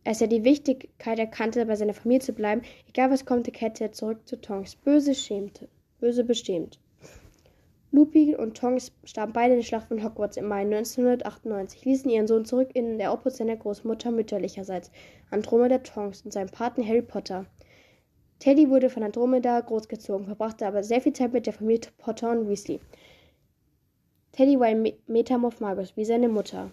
Als 0.05 0.19
er 0.19 0.27
die 0.27 0.43
Wichtigkeit 0.43 1.19
erkannte, 1.19 1.65
bei 1.65 1.77
seiner 1.77 1.93
Familie 1.93 2.19
zu 2.19 2.33
bleiben, 2.33 2.63
egal 2.89 3.09
was 3.09 3.25
kommt, 3.25 3.51
kehrte 3.53 3.85
er 3.85 3.91
zurück 3.93 4.27
zu 4.27 4.39
Tonks. 4.41 4.75
Böse 4.75 5.15
schämte, 5.15 5.69
böse 5.99 6.25
bestimmt. 6.25 6.79
Lupin 7.95 8.35
und 8.35 8.57
Tonks 8.57 8.91
starben 9.03 9.33
beide 9.33 9.53
in 9.53 9.59
der 9.59 9.65
Schlacht 9.65 9.87
von 9.87 10.03
Hogwarts 10.03 10.37
im 10.37 10.47
Mai 10.47 10.61
1998, 10.61 11.85
ließen 11.85 12.09
ihren 12.09 12.25
Sohn 12.25 12.43
zurück 12.43 12.71
in 12.73 12.97
der 12.97 13.13
Obhut 13.13 13.33
seiner 13.33 13.55
Großmutter 13.55 14.09
mütterlicherseits, 14.09 14.89
Andromeda 15.29 15.77
Tonks 15.77 16.23
und 16.23 16.33
seinem 16.33 16.49
Paten 16.49 16.83
Harry 16.87 17.03
Potter. 17.03 17.45
Teddy 18.39 18.67
wurde 18.71 18.89
von 18.89 19.03
Andromeda 19.03 19.61
großgezogen, 19.61 20.25
verbrachte 20.25 20.65
aber 20.65 20.81
sehr 20.81 21.01
viel 21.01 21.13
Zeit 21.13 21.33
mit 21.33 21.45
der 21.45 21.53
Familie 21.53 21.81
Potter 21.99 22.31
und 22.31 22.49
Weasley. 22.49 22.79
Teddy 24.31 24.59
war 24.59 24.65
ein 24.65 24.91
Metamorph 25.05 25.59
Magus, 25.59 25.95
wie 25.95 26.05
seine 26.05 26.29
Mutter. 26.29 26.71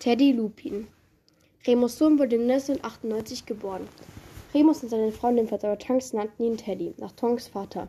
Teddy 0.00 0.32
Lupin. 0.32 0.88
Remus 1.64 1.96
Sohn 1.96 2.18
wurde 2.18 2.40
1998 2.40 3.46
geboren. 3.46 3.86
Remus 4.52 4.82
und 4.82 4.88
seine 4.88 5.12
Freundin 5.12 5.46
Vetter 5.46 5.78
Tonks 5.78 6.12
nannten 6.12 6.42
ihn 6.42 6.56
Teddy, 6.56 6.92
nach 6.98 7.12
Tonks 7.12 7.46
Vater. 7.46 7.86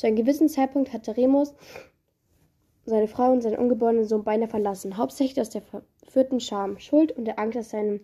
Zu 0.00 0.06
einem 0.06 0.16
gewissen 0.16 0.48
Zeitpunkt 0.48 0.94
hatte 0.94 1.14
Remus 1.14 1.54
seine 2.86 3.06
Frau 3.06 3.32
und 3.32 3.42
seinen 3.42 3.58
ungeborenen 3.58 4.06
Sohn 4.06 4.24
beinahe 4.24 4.48
verlassen, 4.48 4.96
hauptsächlich 4.96 5.38
aus 5.38 5.50
der 5.50 5.60
verführten 5.60 6.40
Scham, 6.40 6.78
Schuld 6.78 7.12
und 7.12 7.26
der 7.26 7.38
Angst, 7.38 7.58
dass 7.58 7.68
seine 7.68 8.00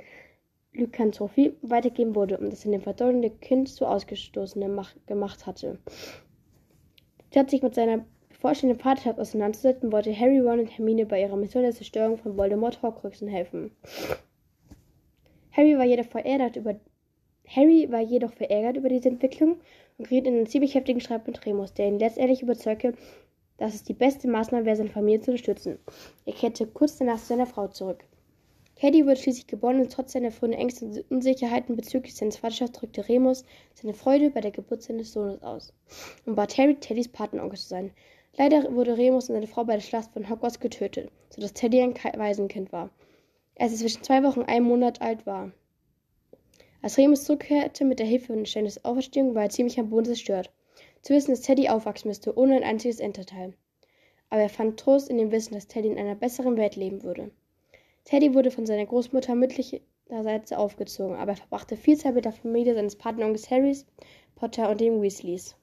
Lykanthropie 0.74 1.54
weitergeben 1.62 2.14
wurde 2.14 2.36
und 2.36 2.50
dass 2.50 2.66
er 2.66 2.72
dem 2.72 2.82
verdorbenen 2.82 3.40
Kind 3.40 3.70
zu 3.70 3.86
Ausgestoßenen 3.86 4.78
gemacht 5.06 5.46
hatte. 5.46 5.78
Statt 7.30 7.48
sich 7.48 7.62
mit 7.62 7.74
seiner 7.74 8.04
bevorstehenden 8.28 8.78
Vaterschaft 8.78 9.18
auseinanderzusetzen, 9.18 9.90
wollte 9.90 10.14
Harry, 10.14 10.40
Ron 10.40 10.60
und 10.60 10.76
Hermine 10.76 11.06
bei 11.06 11.22
ihrer 11.22 11.36
Mission 11.36 11.62
der 11.62 11.72
Zerstörung 11.72 12.18
von 12.18 12.36
Voldemort 12.36 12.82
Horcruxen 12.82 13.28
helfen. 13.28 13.70
Harry 15.50 15.78
war 15.78 15.86
jedoch 15.86 16.04
verärgert 16.04 16.56
über 16.56 16.78
Harry 17.48 17.90
war 17.90 18.00
jedoch 18.00 18.34
verärgert 18.34 18.76
über 18.76 18.90
diese 18.90 19.08
Entwicklung 19.08 19.60
geriet 19.98 20.26
in 20.26 20.34
einen 20.34 20.46
ziemlich 20.46 20.74
heftigen 20.74 21.00
Streit 21.00 21.26
mit 21.26 21.44
Remus, 21.46 21.72
der 21.72 21.88
ihn 21.88 21.98
letztendlich 21.98 22.42
überzeugte, 22.42 22.94
dass 23.56 23.74
es 23.74 23.84
die 23.84 23.94
beste 23.94 24.28
Maßnahme 24.28 24.66
wäre, 24.66 24.76
seine 24.76 24.90
Familie 24.90 25.20
zu 25.20 25.30
unterstützen. 25.30 25.78
Er 26.26 26.34
kehrte 26.34 26.66
kurz 26.66 26.98
danach 26.98 27.18
zu 27.18 27.26
seiner 27.26 27.46
Frau 27.46 27.68
zurück. 27.68 28.04
Teddy 28.76 29.06
wurde 29.06 29.16
schließlich 29.16 29.46
geboren 29.46 29.80
und 29.80 29.90
trotz 29.90 30.12
seiner 30.12 30.30
frühen 30.30 30.52
Ängste 30.52 30.84
und 30.84 31.10
Unsicherheiten 31.10 31.76
bezüglich 31.76 32.14
seines 32.14 32.36
Vaterschafts 32.36 32.78
drückte 32.78 33.08
Remus 33.08 33.44
seine 33.72 33.94
Freude 33.94 34.28
bei 34.28 34.42
der 34.42 34.50
Geburt 34.50 34.82
seines 34.82 35.12
Sohnes 35.12 35.42
aus 35.42 35.72
und 36.26 36.34
bat 36.34 36.58
Harry, 36.58 36.74
Teddys 36.74 37.08
Patenonkel 37.08 37.58
zu 37.58 37.68
sein. 37.68 37.90
Leider 38.36 38.74
wurde 38.74 38.98
Remus 38.98 39.30
und 39.30 39.36
seine 39.36 39.46
Frau 39.46 39.64
bei 39.64 39.76
der 39.76 39.80
Schlacht 39.80 40.10
von 40.12 40.28
Hogwarts 40.28 40.60
getötet, 40.60 41.10
sodass 41.30 41.54
Teddy 41.54 41.80
ein 41.80 41.94
Waisenkind 41.94 42.70
war, 42.70 42.90
als 43.58 43.72
er 43.72 43.78
zwischen 43.78 44.02
zwei 44.02 44.22
Wochen 44.22 44.40
und 44.40 44.48
einem 44.50 44.66
Monat 44.66 45.00
alt 45.00 45.24
war. 45.24 45.52
Als 46.82 46.98
Remus 46.98 47.24
zurückkehrte 47.24 47.84
mit 47.84 47.98
der 47.98 48.06
Hilfe 48.06 48.26
von 48.34 48.46
Steines 48.46 48.84
Auferstehung, 48.84 49.34
war 49.34 49.44
er 49.44 49.50
ziemlich 49.50 49.78
am 49.80 49.90
Boden 49.90 50.06
zerstört. 50.06 50.52
Zu 51.02 51.14
wissen, 51.14 51.30
dass 51.30 51.40
Teddy 51.40 51.68
aufwachsen 51.68 52.08
müsste, 52.08 52.36
ohne 52.36 52.56
ein 52.56 52.64
einziges 52.64 53.00
Enterteil. 53.00 53.54
Aber 54.30 54.42
er 54.42 54.48
fand 54.48 54.78
Trost 54.78 55.08
in 55.08 55.18
dem 55.18 55.30
Wissen, 55.30 55.54
dass 55.54 55.66
Teddy 55.66 55.88
in 55.88 55.98
einer 55.98 56.14
besseren 56.14 56.56
Welt 56.56 56.76
leben 56.76 57.02
würde. 57.02 57.30
Teddy 58.04 58.34
wurde 58.34 58.50
von 58.50 58.66
seiner 58.66 58.86
Großmutter 58.86 59.34
mütterlicherseits 59.34 60.52
aufgezogen, 60.52 61.16
aber 61.16 61.32
er 61.32 61.36
verbrachte 61.36 61.76
viel 61.76 61.96
Zeit 61.96 62.14
mit 62.14 62.24
der 62.24 62.32
Familie 62.32 62.74
seines 62.74 62.96
Patenonkels 62.96 63.50
Harrys, 63.50 63.86
Potter 64.36 64.70
und 64.70 64.80
den 64.80 65.02
Weasleys. 65.02 65.56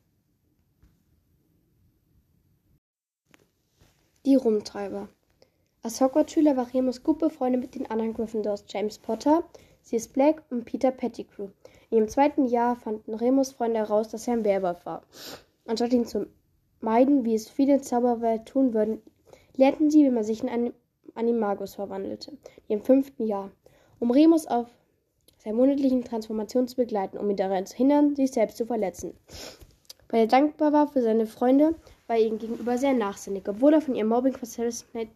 Die 4.26 4.36
Rumtreiber. 4.36 5.10
Als 5.82 6.00
Hogwarts-Schüler 6.00 6.56
war 6.56 6.74
Remus 6.74 7.04
gut 7.04 7.20
befreundet 7.20 7.62
mit 7.62 7.76
den 7.76 7.92
anderen 7.92 8.14
Gryffindors 8.14 8.64
James 8.70 8.98
Potter, 8.98 9.44
Sirius 9.84 10.08
Black 10.08 10.44
und 10.50 10.66
Peter 10.66 10.92
Pettigrew. 10.92 11.50
In 11.90 11.98
ihrem 11.98 12.08
zweiten 12.08 12.46
Jahr 12.46 12.76
fanden 12.76 13.14
Remus 13.14 13.52
Freunde 13.52 13.80
heraus, 13.80 14.10
dass 14.10 14.28
er 14.28 14.34
ein 14.34 14.46
Werwolf 14.46 14.86
war. 14.86 15.04
Anstatt 15.66 15.94
ihn 15.94 16.06
zu 16.06 16.28
meiden, 16.80 17.26
wie 17.26 17.36
es 17.36 17.50
viele 17.50 17.82
Zauberer 17.82 18.44
tun 18.46 18.74
würden, 18.74 19.02
lernten 19.56 19.92
sie, 19.92 20.06
wie 20.06 20.10
man 20.10 20.24
sich 20.24 20.42
in 20.42 20.50
einen 20.50 20.74
Animagus 21.16 21.76
verwandelte, 21.76 22.38
im 22.68 22.82
fünften 22.82 23.28
Jahr, 23.28 23.52
um 24.00 24.10
Remus 24.10 24.48
auf 24.48 24.68
seiner 25.38 25.58
monatlichen 25.58 26.04
Transformation 26.04 26.68
zu 26.68 26.78
begleiten, 26.78 27.18
um 27.18 27.30
ihn 27.30 27.36
daran 27.36 27.66
zu 27.66 27.76
hindern, 27.76 28.16
sich 28.16 28.32
selbst 28.32 28.58
zu 28.58 28.66
verletzen. 28.66 29.14
Weil 30.10 30.22
er 30.22 30.28
dankbar 30.28 30.72
war 30.72 30.88
für 30.88 31.02
seine 31.02 31.26
Freunde, 31.26 31.76
war 32.08 32.16
er 32.16 32.26
ihnen 32.26 32.40
gegenüber 32.40 32.78
sehr 32.78 32.94
nachsinnig. 32.94 33.48
Obwohl 33.50 33.74
er 33.74 33.82
von 33.82 33.96
ihrem 33.96 34.08
Mobbing 34.08 34.34
von 34.34 34.48
Sarah 34.48 34.72
Snape, 34.72 35.12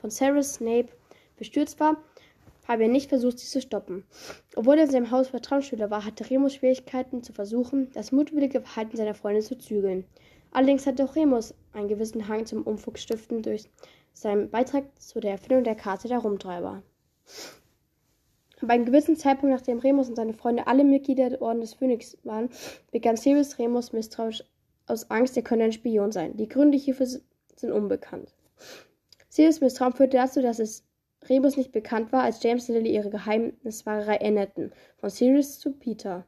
von 0.00 0.10
Sarah 0.10 0.42
Snape 0.42 0.88
bestürzt 1.36 1.80
war, 1.80 1.96
habe 2.66 2.84
er 2.84 2.88
nicht 2.88 3.08
versucht, 3.08 3.38
sie 3.38 3.46
zu 3.46 3.60
stoppen. 3.60 4.04
Obwohl 4.54 4.76
er 4.78 4.84
in 4.84 4.90
seinem 4.90 5.10
Haus 5.10 5.28
Vertrauensschüler 5.28 5.90
war, 5.90 6.04
hatte 6.04 6.28
Remus 6.30 6.54
Schwierigkeiten 6.54 7.22
zu 7.22 7.32
versuchen, 7.32 7.90
das 7.92 8.12
mutwillige 8.12 8.60
Verhalten 8.60 8.96
seiner 8.96 9.14
Freunde 9.14 9.42
zu 9.42 9.58
zügeln. 9.58 10.04
Allerdings 10.52 10.86
hatte 10.86 11.04
auch 11.04 11.16
Remus 11.16 11.54
einen 11.72 11.88
gewissen 11.88 12.28
Hang 12.28 12.46
zum 12.46 12.62
Umfuchsstiften 12.62 13.42
durch 13.42 13.68
seinen 14.12 14.50
Beitrag 14.50 14.84
zu 15.00 15.20
der 15.20 15.32
Erfindung 15.32 15.64
der 15.64 15.74
Karte 15.74 16.08
der 16.08 16.18
Rumtreiber. 16.18 16.82
Bei 18.60 18.74
einem 18.74 18.84
gewissen 18.84 19.16
Zeitpunkt, 19.16 19.52
nachdem 19.52 19.80
Remus 19.80 20.08
und 20.08 20.14
seine 20.14 20.34
Freunde 20.34 20.68
alle 20.68 20.84
Mitglieder 20.84 21.30
der 21.30 21.42
Orden 21.42 21.62
des 21.62 21.74
Phönix 21.74 22.16
waren, 22.22 22.48
begann 22.92 23.16
Sirius 23.16 23.58
Remus 23.58 23.92
misstrauisch 23.92 24.44
aus 24.86 25.10
Angst, 25.10 25.36
er 25.36 25.42
könne 25.42 25.64
ein 25.64 25.72
Spion 25.72 26.12
sein. 26.12 26.36
Die 26.36 26.48
Gründe 26.48 26.78
hierfür 26.78 27.06
sind 27.06 27.72
unbekannt. 27.72 28.34
Sirius 29.28 29.60
Misstrauen 29.60 29.94
führte 29.94 30.18
dazu, 30.18 30.42
dass 30.42 30.60
es 30.60 30.84
Remus 31.28 31.56
nicht 31.56 31.72
bekannt 31.72 32.12
war, 32.12 32.22
als 32.22 32.42
James 32.42 32.68
und 32.68 32.76
Lily 32.76 32.94
ihre 32.94 33.10
Geheimniswahrerei 33.10 34.16
änderten, 34.16 34.72
von 34.98 35.10
Sirius 35.10 35.58
zu 35.58 35.72
Peter. 35.72 36.26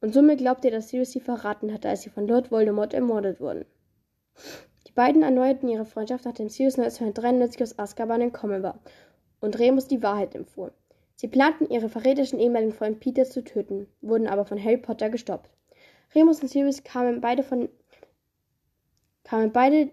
Und 0.00 0.14
somit 0.14 0.38
glaubte 0.38 0.68
er, 0.68 0.76
dass 0.76 0.88
Sirius 0.88 1.12
sie 1.12 1.20
verraten 1.20 1.72
hatte, 1.72 1.88
als 1.88 2.02
sie 2.02 2.10
von 2.10 2.26
Lord 2.26 2.50
Voldemort 2.50 2.94
ermordet 2.94 3.40
wurden. 3.40 3.64
Die 4.86 4.92
beiden 4.92 5.22
erneuerten 5.22 5.68
ihre 5.68 5.86
Freundschaft, 5.86 6.24
nachdem 6.24 6.48
Sirius 6.48 6.78
1993 6.78 7.62
aus 7.62 7.78
Azkaban 7.78 8.20
entkommen 8.20 8.62
war 8.62 8.80
und 9.40 9.58
Remus 9.58 9.88
die 9.88 10.02
Wahrheit 10.02 10.34
empfohlen. 10.34 10.72
Sie 11.16 11.28
planten, 11.28 11.70
ihre 11.70 11.88
verräterischen 11.88 12.40
ehemaligen 12.40 12.72
Freund 12.72 13.00
Peter 13.00 13.24
zu 13.24 13.44
töten, 13.44 13.86
wurden 14.00 14.26
aber 14.26 14.44
von 14.44 14.62
Harry 14.62 14.76
Potter 14.76 15.08
gestoppt. 15.08 15.50
Remus 16.14 16.42
und 16.42 16.48
Sirius 16.48 16.84
kamen 16.84 17.20
beide 17.20 17.42
von 17.42 17.68
kamen 19.24 19.52
beide 19.52 19.90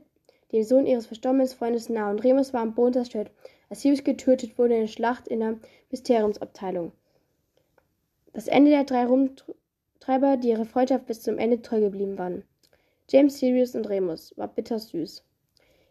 dem 0.52 0.64
Sohn 0.64 0.86
ihres 0.86 1.06
verstorbenen 1.06 1.48
Freundes 1.48 1.90
nahe 1.90 2.12
und 2.12 2.24
Remus 2.24 2.54
war 2.54 2.62
am 2.62 2.74
Boden 2.74 2.94
zerstört, 2.94 3.32
als 3.70 3.82
Sirius 3.82 4.04
getötet 4.04 4.58
wurde 4.58 4.76
in 4.76 4.82
der 4.82 4.88
Schlacht 4.88 5.28
in 5.28 5.40
der 5.40 5.60
Mysteriumsabteilung. 5.92 6.92
Das 8.34 8.48
Ende 8.48 8.72
der 8.72 8.84
drei 8.84 9.06
Rumtreiber, 9.06 10.38
die 10.38 10.50
ihre 10.50 10.66
Freundschaft 10.66 11.06
bis 11.06 11.22
zum 11.22 11.38
Ende 11.38 11.62
treu 11.62 11.80
geblieben 11.80 12.18
waren. 12.18 12.44
James, 13.10 13.40
Sirius 13.40 13.76
und 13.76 13.90
Remus 13.90 14.38
war 14.38 14.48
bittersüß. 14.48 15.24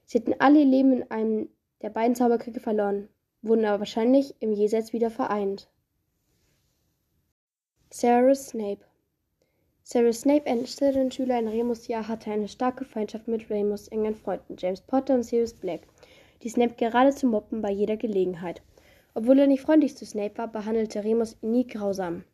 Sie 0.04 0.18
hätten 0.18 0.34
alle 0.38 0.60
ihr 0.60 0.64
Leben 0.64 0.92
in 0.92 1.10
einem 1.10 1.48
der 1.82 1.90
beiden 1.90 2.14
Zauberkriege 2.14 2.60
verloren, 2.60 3.08
wurden 3.42 3.64
aber 3.64 3.80
wahrscheinlich 3.80 4.34
im 4.40 4.52
Jenseits 4.52 4.92
wieder 4.92 5.10
vereint. 5.10 5.68
Severus 7.90 8.48
Snape 8.48 8.87
Severus 9.90 10.20
Snape, 10.20 10.46
ein 10.46 10.66
Schüler 10.66 11.38
in 11.38 11.48
Remus 11.48 11.88
Jahr, 11.88 12.08
hatte 12.08 12.30
eine 12.30 12.46
starke 12.46 12.84
Feindschaft 12.84 13.26
mit 13.26 13.48
Remus 13.48 13.88
engen 13.88 14.14
Freunden 14.14 14.56
James 14.58 14.82
Potter 14.82 15.14
und 15.14 15.22
Sirius 15.22 15.54
Black, 15.54 15.80
die 16.42 16.50
Snape 16.50 16.74
geradezu 16.76 17.26
mobben 17.26 17.62
bei 17.62 17.70
jeder 17.70 17.96
Gelegenheit. 17.96 18.60
Obwohl 19.14 19.38
er 19.38 19.46
nicht 19.46 19.62
freundlich 19.62 19.96
zu 19.96 20.04
Snape 20.04 20.36
war, 20.36 20.48
behandelte 20.48 21.04
Remus 21.04 21.38
ihn 21.40 21.52
nie 21.52 21.66
grausam. 21.66 22.24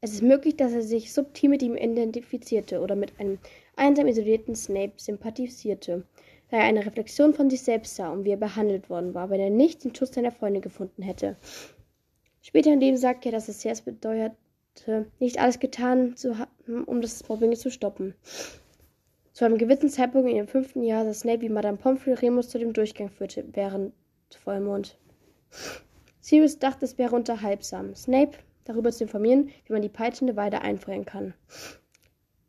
Es 0.00 0.12
ist 0.12 0.22
möglich, 0.22 0.58
dass 0.58 0.74
er 0.74 0.82
sich 0.82 1.12
subtil 1.12 1.50
mit 1.50 1.60
ihm 1.64 1.76
identifizierte 1.76 2.80
oder 2.80 2.94
mit 2.94 3.18
einem 3.18 3.40
einsam 3.74 4.06
isolierten 4.06 4.54
Snape 4.54 4.92
sympathisierte, 4.94 6.04
da 6.52 6.58
er 6.58 6.66
eine 6.66 6.86
Reflexion 6.86 7.34
von 7.34 7.50
sich 7.50 7.62
selbst 7.62 7.96
sah 7.96 8.12
und 8.12 8.24
wie 8.24 8.30
er 8.30 8.36
behandelt 8.36 8.88
worden 8.88 9.12
war, 9.12 9.28
wenn 9.28 9.40
er 9.40 9.50
nicht 9.50 9.82
den 9.82 9.92
Schutz 9.92 10.14
seiner 10.14 10.30
Freunde 10.30 10.60
gefunden 10.60 11.02
hätte. 11.02 11.34
Später 12.42 12.72
in 12.72 12.78
dem 12.78 12.96
sagte 12.96 13.30
er, 13.30 13.32
dass 13.32 13.48
es 13.48 13.60
sehr 13.60 13.74
bedeuerte, 13.84 14.36
nicht 15.18 15.38
alles 15.38 15.58
getan 15.58 16.16
zu 16.16 16.38
haben, 16.38 16.84
um 16.84 17.00
das 17.00 17.28
Mobbing 17.28 17.54
zu 17.56 17.70
stoppen. 17.70 18.14
Zu 19.32 19.44
einem 19.44 19.58
gewissen 19.58 19.90
Zeitpunkt 19.90 20.28
in 20.30 20.36
dem 20.36 20.48
fünften 20.48 20.82
Jahr 20.82 21.04
sah 21.04 21.12
Snape, 21.12 21.42
wie 21.42 21.48
Madame 21.48 21.76
Pomfrey 21.76 22.14
Remus 22.14 22.48
zu 22.48 22.58
dem 22.58 22.72
Durchgang 22.72 23.10
führte, 23.10 23.44
während 23.52 23.92
Vollmond. 24.42 24.98
Sirius 26.20 26.58
dachte, 26.58 26.84
es 26.84 26.98
wäre 26.98 27.14
unterhalbsam. 27.14 27.94
Snape 27.94 28.38
darüber 28.64 28.90
zu 28.90 29.04
informieren, 29.04 29.50
wie 29.66 29.72
man 29.72 29.82
die 29.82 29.88
peitschende 29.88 30.36
Weide 30.36 30.62
einfrieren 30.62 31.04
kann. 31.04 31.34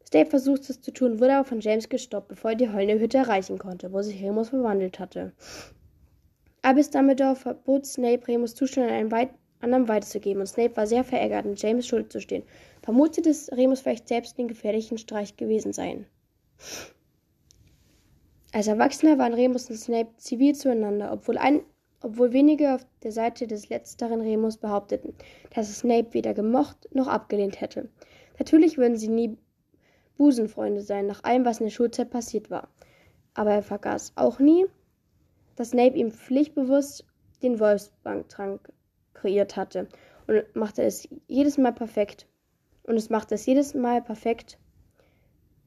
Snape 0.07 0.30
versuchte 0.30 0.71
es 0.71 0.82
zu 0.82 0.91
tun, 0.91 1.19
wurde 1.19 1.36
aber 1.36 1.47
von 1.47 1.59
James 1.59 1.89
gestoppt, 1.89 2.30
bevor 2.30 2.51
er 2.51 2.57
die 2.57 2.69
heulende 2.69 2.99
Hütte 2.99 3.17
erreichen 3.17 3.57
konnte, 3.57 3.91
wo 3.91 4.01
sich 4.01 4.23
Remus 4.23 4.49
verwandelt 4.49 4.99
hatte. 4.99 5.34
Albus 6.61 6.89
Dumbledore 6.89 7.36
verbot 7.36 7.86
Snape, 7.86 8.28
Remus 8.28 8.55
Zustand 8.55 8.88
an 8.89 8.93
einen 8.93 9.11
Weit 9.11 9.30
anderen 9.59 9.87
weiterzugeben, 9.87 10.41
und 10.41 10.47
Snape 10.47 10.75
war 10.77 10.87
sehr 10.87 11.03
verärgert, 11.03 11.45
an 11.45 11.55
James 11.55 11.87
Schuld 11.87 12.11
zu 12.11 12.21
stehen, 12.21 12.43
vermutete, 12.81 13.29
dass 13.29 13.51
Remus 13.51 13.81
vielleicht 13.81 14.07
selbst 14.07 14.37
den 14.37 14.47
gefährlichen 14.47 14.97
Streich 14.97 15.35
gewesen 15.37 15.73
seien. 15.73 16.05
Als 18.51 18.67
Erwachsener 18.67 19.17
waren 19.17 19.33
Remus 19.33 19.69
und 19.69 19.77
Snape 19.77 20.15
zivil 20.17 20.55
zueinander, 20.55 21.11
obwohl 21.11 21.37
ein 21.37 21.61
obwohl 22.01 22.31
wenige 22.31 22.75
auf 22.75 22.85
der 23.03 23.11
Seite 23.11 23.47
des 23.47 23.69
letzteren 23.69 24.21
Remus 24.21 24.57
behaupteten, 24.57 25.13
dass 25.53 25.67
er 25.67 25.73
Snape 25.73 26.13
weder 26.13 26.33
gemocht 26.33 26.87
noch 26.93 27.07
abgelehnt 27.07 27.59
hätte. 27.59 27.89
Natürlich 28.37 28.77
würden 28.77 28.97
sie 28.97 29.07
nie 29.07 29.37
Busenfreunde 30.17 30.81
sein, 30.81 31.07
nach 31.07 31.23
allem, 31.23 31.45
was 31.45 31.59
in 31.59 31.65
der 31.65 31.71
Schulzeit 31.71 32.09
passiert 32.09 32.49
war. 32.49 32.69
Aber 33.33 33.51
er 33.51 33.63
vergaß 33.63 34.13
auch 34.15 34.39
nie, 34.39 34.65
dass 35.55 35.71
Snape 35.71 35.97
ihm 35.97 36.11
pflichtbewusst 36.11 37.05
den 37.41 37.59
Wolfsbanktrank 37.59 38.71
kreiert 39.18 39.55
hatte 39.55 39.88
und 40.28 40.43
machte 40.55 40.84
es 40.84 41.07
jedes 41.28 41.57
Mal 41.57 41.74
perfekt. 41.74 42.28
Und 42.84 42.95
es 42.95 43.09
machte 43.09 43.36
es 43.36 43.45
jedes 43.45 43.74
Mal 43.74 44.01
perfekt, 44.01 44.57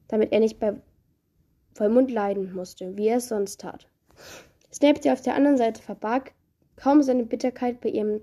damit 0.09 0.33
er 0.33 0.41
nicht 0.41 0.59
bei 0.59 0.75
Vollmond 1.75 2.11
leiden 2.11 2.53
musste, 2.55 2.97
wie 2.97 3.09
er 3.09 3.19
es 3.19 3.29
sonst 3.29 3.61
tat. 3.61 3.89
Snape, 4.73 5.01
der 5.01 5.13
auf 5.13 5.21
der 5.21 5.35
anderen 5.35 5.59
Seite 5.59 5.83
verbarg, 5.83 6.33
kaum 6.77 7.03
seine 7.03 7.25
Bitterkeit 7.25 7.81
bei 7.81 7.91
ihrem 7.91 8.21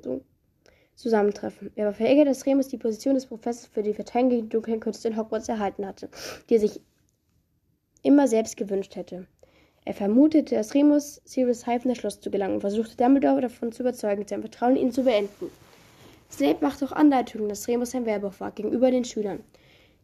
Zusammentreffen. 0.95 1.71
Er 1.75 1.85
war 1.85 1.93
verärgert, 1.93 2.27
dass 2.27 2.45
Remus 2.45 2.69
die 2.69 2.77
Position 2.77 3.13
des 3.13 3.27
Professors 3.27 3.67
für 3.67 3.83
die 3.83 3.93
Verteidigung 3.93 4.29
gegen 4.29 4.43
die 4.43 4.49
dunklen 4.49 4.79
Künste 4.79 5.09
in 5.09 5.17
Hogwarts 5.17 5.47
erhalten 5.47 5.85
hatte, 5.85 6.09
die 6.49 6.55
er 6.55 6.59
sich 6.59 6.81
immer 8.01 8.27
selbst 8.27 8.57
gewünscht 8.57 8.95
hätte. 8.95 9.27
Er 9.87 9.93
vermutete, 9.93 10.55
dass 10.55 10.73
Remus 10.73 11.21
Sirius 11.23 11.65
half, 11.65 11.85
in 11.85 11.89
das 11.89 11.99
Schloss 11.99 12.19
zu 12.19 12.29
gelangen 12.29 12.55
und 12.55 12.59
versuchte 12.59 12.97
Dumbledore 12.97 13.39
davon 13.39 13.71
zu 13.71 13.83
überzeugen, 13.83 14.27
sein 14.27 14.41
Vertrauen 14.41 14.75
in 14.75 14.87
ihn 14.87 14.91
zu 14.91 15.03
beenden. 15.03 15.49
Snape 16.29 16.57
machte 16.59 16.83
auch 16.83 16.91
Andeutungen, 16.91 17.47
dass 17.47 17.69
Remus 17.69 17.95
ein 17.95 18.05
Werwolf 18.05 18.41
war 18.41 18.51
gegenüber 18.51 18.91
den 18.91 19.05
Schülern, 19.05 19.39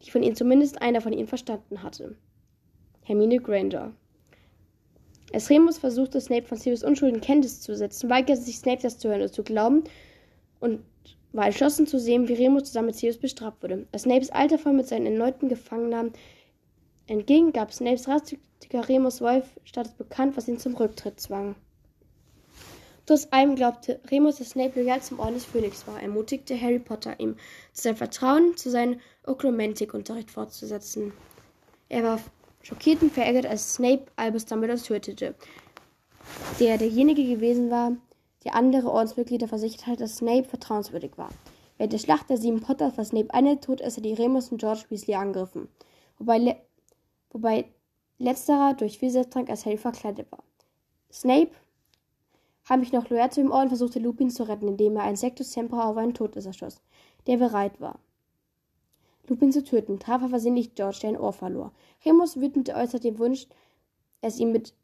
die 0.02 0.10
von 0.10 0.22
ihnen 0.22 0.36
zumindest 0.36 0.80
einer 0.80 1.02
von 1.02 1.12
ihnen 1.12 1.28
verstanden 1.28 1.82
hatte. 1.82 2.16
Hermine 3.02 3.40
Granger. 3.40 3.92
Als 5.34 5.50
Remus 5.50 5.76
versuchte, 5.76 6.18
Snape 6.18 6.46
von 6.46 6.56
Sirius 6.56 6.82
Unschuld 6.82 7.14
in 7.14 7.20
Kenntnis 7.20 7.60
zu 7.60 7.76
setzen, 7.76 8.08
weigerte 8.08 8.40
sich 8.40 8.56
Snape 8.56 8.80
das 8.80 8.96
zu 8.96 9.10
hören 9.10 9.20
und 9.20 9.34
zu 9.34 9.42
glauben 9.42 9.84
und 10.60 10.80
war 11.34 11.44
entschlossen 11.44 11.86
zu 11.86 11.98
sehen, 12.00 12.26
wie 12.26 12.32
Remus 12.32 12.64
zusammen 12.64 12.86
mit 12.86 12.96
Sirius 12.96 13.18
bestraft 13.18 13.62
wurde. 13.62 13.86
Als 13.92 14.04
Snapes 14.04 14.30
Alter 14.30 14.56
voll 14.56 14.72
mit 14.72 14.88
seinen 14.88 15.04
erneuten 15.04 15.50
Gefangennahmen 15.50 16.14
entgegen, 17.06 17.52
gab 17.52 17.70
Snapes 17.70 18.08
rastiger 18.64 18.88
Remus 18.88 19.20
Wolf 19.20 19.44
statt 19.64 19.96
bekannt, 19.98 20.36
was 20.36 20.48
ihn 20.48 20.58
zum 20.58 20.74
Rücktritt 20.74 21.20
zwang. 21.20 21.54
Trotz 23.06 23.28
allem 23.30 23.54
glaubte 23.54 24.00
Remus, 24.10 24.36
dass 24.36 24.50
Snape 24.50 24.80
loyal 24.80 25.02
zum 25.02 25.20
Orden 25.20 25.34
des 25.34 25.44
Phönix 25.44 25.86
war, 25.86 26.00
ermutigte 26.00 26.58
Harry 26.58 26.78
Potter, 26.78 27.20
ihm 27.20 27.36
zu 27.72 27.82
seinem 27.82 27.96
Vertrauen 27.96 28.56
zu 28.56 28.70
seinem 28.70 29.00
Oklumentik-Unterricht 29.26 30.30
fortzusetzen. 30.30 31.12
Er 31.90 32.02
war 32.02 32.20
schockiert 32.62 33.02
und 33.02 33.12
verärgert, 33.12 33.44
als 33.44 33.74
Snape 33.74 34.06
Albus 34.16 34.46
Dumbledore 34.46 34.80
tötete, 34.80 35.34
der 36.58 36.78
derjenige 36.78 37.26
gewesen 37.26 37.70
war, 37.70 37.92
der 38.44 38.54
andere 38.54 38.90
Ordensmitglieder 38.90 39.48
versichert 39.48 39.86
hat, 39.86 40.00
dass 40.00 40.16
Snape 40.16 40.44
vertrauenswürdig 40.44 41.18
war. 41.18 41.28
Während 41.76 41.92
der 41.92 41.98
Schlacht 41.98 42.30
der 42.30 42.38
sieben 42.38 42.60
Potters 42.60 42.96
war 42.96 43.04
Snape 43.04 43.34
eine 43.34 43.60
Todesser, 43.60 44.00
die 44.00 44.14
Remus 44.14 44.50
und 44.50 44.58
George 44.58 44.84
Weasley 44.88 45.16
angriffen, 45.16 45.68
wobei, 46.18 46.56
wobei 47.30 47.66
letzterer 48.18 48.74
durch 48.74 48.98
Vielsatrank 48.98 49.50
als 49.50 49.66
Harry 49.66 49.78
verkleidet 49.78 50.30
war. 50.30 50.42
Snape 51.12 51.52
Heimlich 52.66 52.92
noch 52.92 53.10
loyal 53.10 53.30
zu 53.30 53.42
dem 53.42 53.50
Orden 53.50 53.68
versuchte 53.68 53.98
Lupin 53.98 54.30
zu 54.30 54.48
retten, 54.48 54.68
indem 54.68 54.96
er 54.96 55.02
einen 55.02 55.16
Sectus 55.16 55.50
Tempora 55.50 55.90
auf 55.90 55.98
einen 55.98 56.14
Todesser 56.14 56.54
schoss, 56.54 56.80
der 57.26 57.36
bereit 57.36 57.78
war. 57.78 57.98
Lupin 59.26 59.52
zu 59.52 59.62
töten, 59.62 59.98
traf 59.98 60.22
er 60.22 60.30
versehentlich 60.30 60.74
George, 60.74 60.98
der 61.02 61.10
ein 61.10 61.20
Ohr 61.20 61.32
verlor. 61.32 61.72
Remus 62.04 62.40
wütend 62.40 62.70
äußerte 62.70 63.00
den 63.00 63.18
Wunsch, 63.18 63.46
es 64.22 64.38
ihm 64.38 64.52
mit 64.52 64.74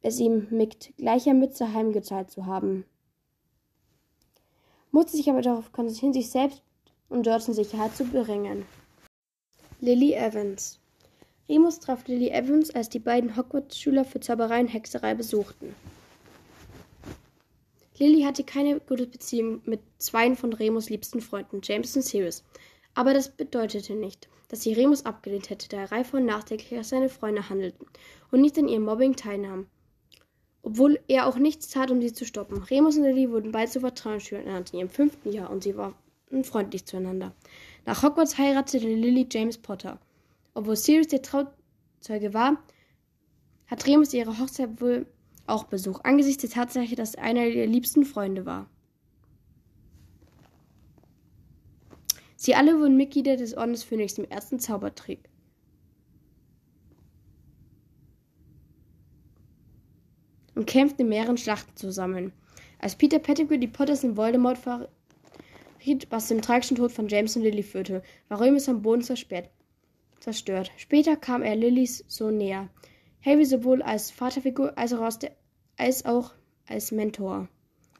es 0.00 0.20
ihm 0.20 0.46
mit 0.50 0.96
gleicher 0.96 1.34
Mütze 1.34 1.72
heimgezahlt 1.72 2.30
zu 2.30 2.46
haben. 2.46 2.84
Musste 4.92 5.16
sich 5.16 5.28
aber 5.28 5.42
darauf 5.42 5.72
konzentrieren, 5.72 6.12
sich 6.12 6.30
selbst 6.30 6.62
und 7.08 7.22
George 7.22 7.46
in 7.48 7.54
Sicherheit 7.54 7.96
zu 7.96 8.04
bringen. 8.04 8.64
Lily 9.80 10.14
Evans 10.14 10.80
Remus 11.48 11.80
traf 11.80 12.06
Lily 12.06 12.28
Evans, 12.28 12.70
als 12.74 12.90
die 12.90 12.98
beiden 12.98 13.34
Hogwarts-Schüler 13.34 14.04
für 14.04 14.20
Zauberei 14.20 14.60
und 14.60 14.68
Hexerei 14.68 15.14
besuchten. 15.14 15.74
Lily 17.98 18.22
hatte 18.22 18.44
keine 18.44 18.78
gute 18.80 19.06
Beziehung 19.06 19.62
mit 19.64 19.80
zwei 19.96 20.34
von 20.36 20.52
Remus 20.52 20.90
liebsten 20.90 21.20
Freunden, 21.20 21.60
James 21.62 21.96
und 21.96 22.02
Sirius. 22.02 22.44
Aber 22.94 23.14
das 23.14 23.30
bedeutete 23.30 23.94
nicht, 23.94 24.28
dass 24.48 24.62
sie 24.62 24.74
Remus 24.74 25.06
abgelehnt 25.06 25.48
hätte, 25.48 25.68
da 25.68 25.78
er 25.78 25.92
reifvoll 25.92 26.20
nachdenklich 26.20 26.76
als 26.76 26.90
seine 26.90 27.08
Freunde 27.08 27.48
handelten 27.48 27.86
und 28.30 28.42
nicht 28.42 28.58
an 28.58 28.68
ihrem 28.68 28.84
Mobbing 28.84 29.16
teilnahm. 29.16 29.66
Obwohl 30.62 31.00
er 31.08 31.26
auch 31.26 31.36
nichts 31.36 31.68
tat, 31.70 31.90
um 31.90 32.02
sie 32.02 32.12
zu 32.12 32.26
stoppen. 32.26 32.62
Remus 32.62 32.98
und 32.98 33.04
Lily 33.04 33.30
wurden 33.30 33.52
bald 33.52 33.70
zu 33.70 33.80
Vertrauensschülern 33.80 34.64
in 34.72 34.78
ihrem 34.78 34.90
fünften 34.90 35.32
Jahr 35.32 35.50
und 35.50 35.62
sie 35.62 35.76
waren 35.76 35.94
freundlich 36.42 36.84
zueinander. 36.84 37.32
Nach 37.86 38.02
Hogwarts 38.02 38.36
heiratete 38.36 38.86
Lily 38.86 39.26
James 39.30 39.56
Potter. 39.56 39.98
Obwohl 40.58 40.74
Sirius 40.74 41.06
der 41.06 41.22
Trauzeuge 41.22 42.34
war, 42.34 42.60
hat 43.68 43.86
Remus 43.86 44.12
ihre 44.12 44.40
Hochzeit 44.40 44.80
wohl 44.80 45.06
auch 45.46 45.62
Besuch, 45.62 46.00
angesichts 46.02 46.40
der 46.40 46.50
Tatsache, 46.50 46.96
dass 46.96 47.14
er 47.14 47.22
einer 47.22 47.46
ihrer 47.46 47.66
liebsten 47.66 48.04
Freunde 48.04 48.44
war. 48.44 48.68
Sie 52.34 52.56
alle 52.56 52.80
wurden 52.80 52.96
Mitglieder 52.96 53.36
des 53.36 53.56
Ordens 53.56 53.84
Phönix 53.84 54.18
im 54.18 54.24
ersten 54.24 54.58
Zaubertrick. 54.58 55.28
und 60.56 60.66
kämpften 60.66 61.02
in 61.02 61.08
mehreren 61.08 61.38
Schlachten 61.38 61.76
zusammen. 61.76 62.32
Als 62.80 62.96
Peter 62.96 63.20
Pettigrew 63.20 63.58
die 63.58 63.68
Potters 63.68 64.02
in 64.02 64.16
Voldemort 64.16 64.58
verriet, 64.58 66.08
was 66.10 66.26
zum 66.26 66.42
tragischen 66.42 66.76
Tod 66.76 66.90
von 66.90 67.06
James 67.06 67.36
und 67.36 67.42
Lily 67.42 67.62
führte, 67.62 68.02
war 68.26 68.40
Remus 68.40 68.68
am 68.68 68.82
Boden 68.82 69.04
zerstört. 70.20 70.70
Später 70.76 71.16
kam 71.16 71.42
er 71.42 71.56
Lillys 71.56 72.04
Sohn 72.06 72.38
näher. 72.38 72.68
Harry 73.24 73.44
sowohl 73.44 73.82
als 73.82 74.10
Vaterfigur 74.10 74.76
als 74.76 74.92
auch, 74.92 75.16
der, 75.16 75.32
als 75.76 76.04
auch 76.04 76.32
als 76.66 76.92
Mentor. 76.92 77.48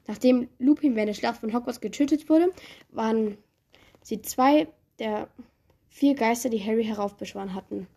Nachdem 0.07 0.49
Lupin 0.57 0.95
während 0.95 1.09
der 1.09 1.13
Schlacht 1.13 1.39
von 1.39 1.53
Hogwarts 1.53 1.81
getötet 1.81 2.29
wurde, 2.29 2.51
waren 2.89 3.37
sie 4.01 4.21
zwei 4.21 4.67
der 4.97 5.27
vier 5.87 6.15
Geister, 6.15 6.49
die 6.49 6.63
Harry 6.63 6.83
heraufbeschworen 6.83 7.53
hatten. 7.53 7.87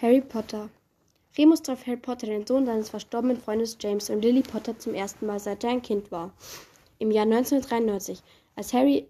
Harry 0.00 0.20
Potter 0.20 0.70
Remus 1.38 1.62
traf 1.62 1.86
Harry 1.86 1.96
Potter, 1.96 2.26
den 2.26 2.44
Sohn 2.44 2.66
seines 2.66 2.90
verstorbenen 2.90 3.36
Freundes 3.36 3.78
James, 3.80 4.10
und 4.10 4.22
Lily 4.22 4.42
Potter 4.42 4.76
zum 4.76 4.92
ersten 4.94 5.26
Mal, 5.26 5.38
seit 5.38 5.62
er 5.62 5.70
ein 5.70 5.82
Kind 5.82 6.10
war. 6.10 6.32
Im 6.98 7.12
Jahr 7.12 7.26
1993, 7.26 8.20
als 8.56 8.72
Harry 8.72 9.06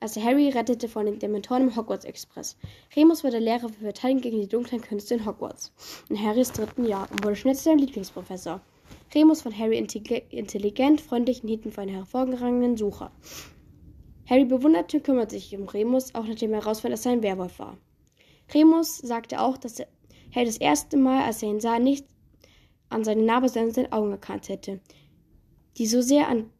als 0.00 0.16
er 0.16 0.24
Harry 0.24 0.48
rettete 0.48 0.88
von 0.88 1.06
den 1.06 1.18
Dementoren 1.18 1.62
im 1.62 1.76
Hogwarts 1.76 2.04
Express. 2.04 2.56
Remus 2.94 3.24
war 3.24 3.30
der 3.30 3.40
Lehrer 3.40 3.68
für 3.68 3.80
Verteidigung 3.80 4.22
gegen 4.22 4.40
die 4.40 4.48
dunklen 4.48 4.80
Künste 4.80 5.14
in 5.14 5.26
Hogwarts 5.26 5.72
in 6.08 6.20
Harrys 6.20 6.52
dritten 6.52 6.84
Jahr 6.84 7.10
und 7.10 7.24
wurde 7.24 7.36
schnell 7.36 7.54
zu 7.54 7.64
seinem 7.64 7.78
Lieblingsprofessor. 7.78 8.60
Remus 9.14 9.42
fand 9.42 9.58
Harry 9.58 9.78
intelligent, 9.78 11.00
freundlich 11.00 11.42
und 11.42 11.48
hielt 11.48 11.64
ihn 11.64 11.72
für 11.72 11.82
einen 11.82 11.94
hervorragenden 11.94 12.76
Sucher. 12.76 13.10
Harry 14.28 14.44
bewunderte 14.44 14.98
und 14.98 15.04
kümmerte 15.04 15.34
sich 15.34 15.56
um 15.56 15.68
Remus, 15.68 16.14
auch 16.14 16.24
nachdem 16.24 16.52
er 16.52 16.60
herausfand, 16.60 16.92
dass 16.92 17.06
er 17.06 17.12
ein 17.12 17.22
Werwolf 17.22 17.58
war. 17.58 17.76
Remus 18.52 18.98
sagte 18.98 19.40
auch, 19.40 19.56
dass 19.56 19.80
er 19.80 19.88
Harry 20.34 20.46
das 20.46 20.58
erste 20.58 20.96
Mal, 20.96 21.24
als 21.24 21.42
er 21.42 21.50
ihn 21.50 21.60
sah, 21.60 21.78
nicht 21.78 22.06
an 22.88 23.04
seine 23.04 23.22
Narbe, 23.22 23.48
sondern 23.48 23.72
seine 23.72 23.92
Augen 23.92 24.10
erkannt 24.10 24.48
hätte, 24.48 24.80
die 25.76 25.86
so 25.86 26.00
sehr 26.00 26.28
an 26.28 26.50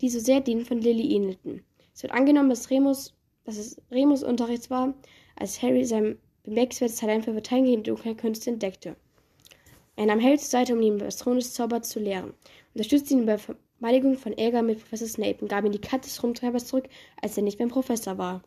die 0.00 0.08
so 0.08 0.20
sehr 0.20 0.40
denen 0.40 0.64
von 0.64 0.80
Lily 0.80 1.14
ähnelten. 1.14 1.62
Es 1.98 2.04
wird 2.04 2.12
angenommen, 2.12 2.48
dass, 2.48 2.70
Remus, 2.70 3.12
dass 3.42 3.56
es 3.56 3.82
Remus 3.90 4.22
Unterricht 4.22 4.70
war, 4.70 4.94
als 5.34 5.60
Harry 5.62 5.84
sein 5.84 6.16
bemerkenswertes 6.44 6.94
Talent 6.94 7.24
für 7.24 7.32
Verteidigung 7.32 7.70
gegen 7.70 7.82
dunkle 7.82 8.14
Künste 8.14 8.50
entdeckte. 8.50 8.94
Er 9.96 10.06
nahm 10.06 10.22
Harry 10.22 10.38
zur 10.38 10.46
Seite, 10.46 10.74
um 10.74 10.80
ihn 10.80 11.00
das 11.00 11.16
Thron 11.16 11.40
des 11.40 11.54
Zaubers 11.54 11.88
zu 11.88 11.98
lehren, 11.98 12.34
unterstützte 12.72 13.14
ihn 13.14 13.26
bei 13.26 13.32
der 13.32 13.40
Verteidigung 13.40 14.16
von 14.16 14.32
Ärger 14.32 14.62
mit 14.62 14.78
Professor 14.78 15.08
Snape 15.08 15.38
und 15.40 15.48
gab 15.48 15.64
ihm 15.64 15.72
die 15.72 15.80
Karte 15.80 16.08
des 16.08 16.22
Rumtreibers 16.22 16.68
zurück, 16.68 16.88
als 17.20 17.36
er 17.36 17.42
nicht 17.42 17.58
mehr 17.58 17.66
Professor 17.66 18.16
war. 18.16 18.44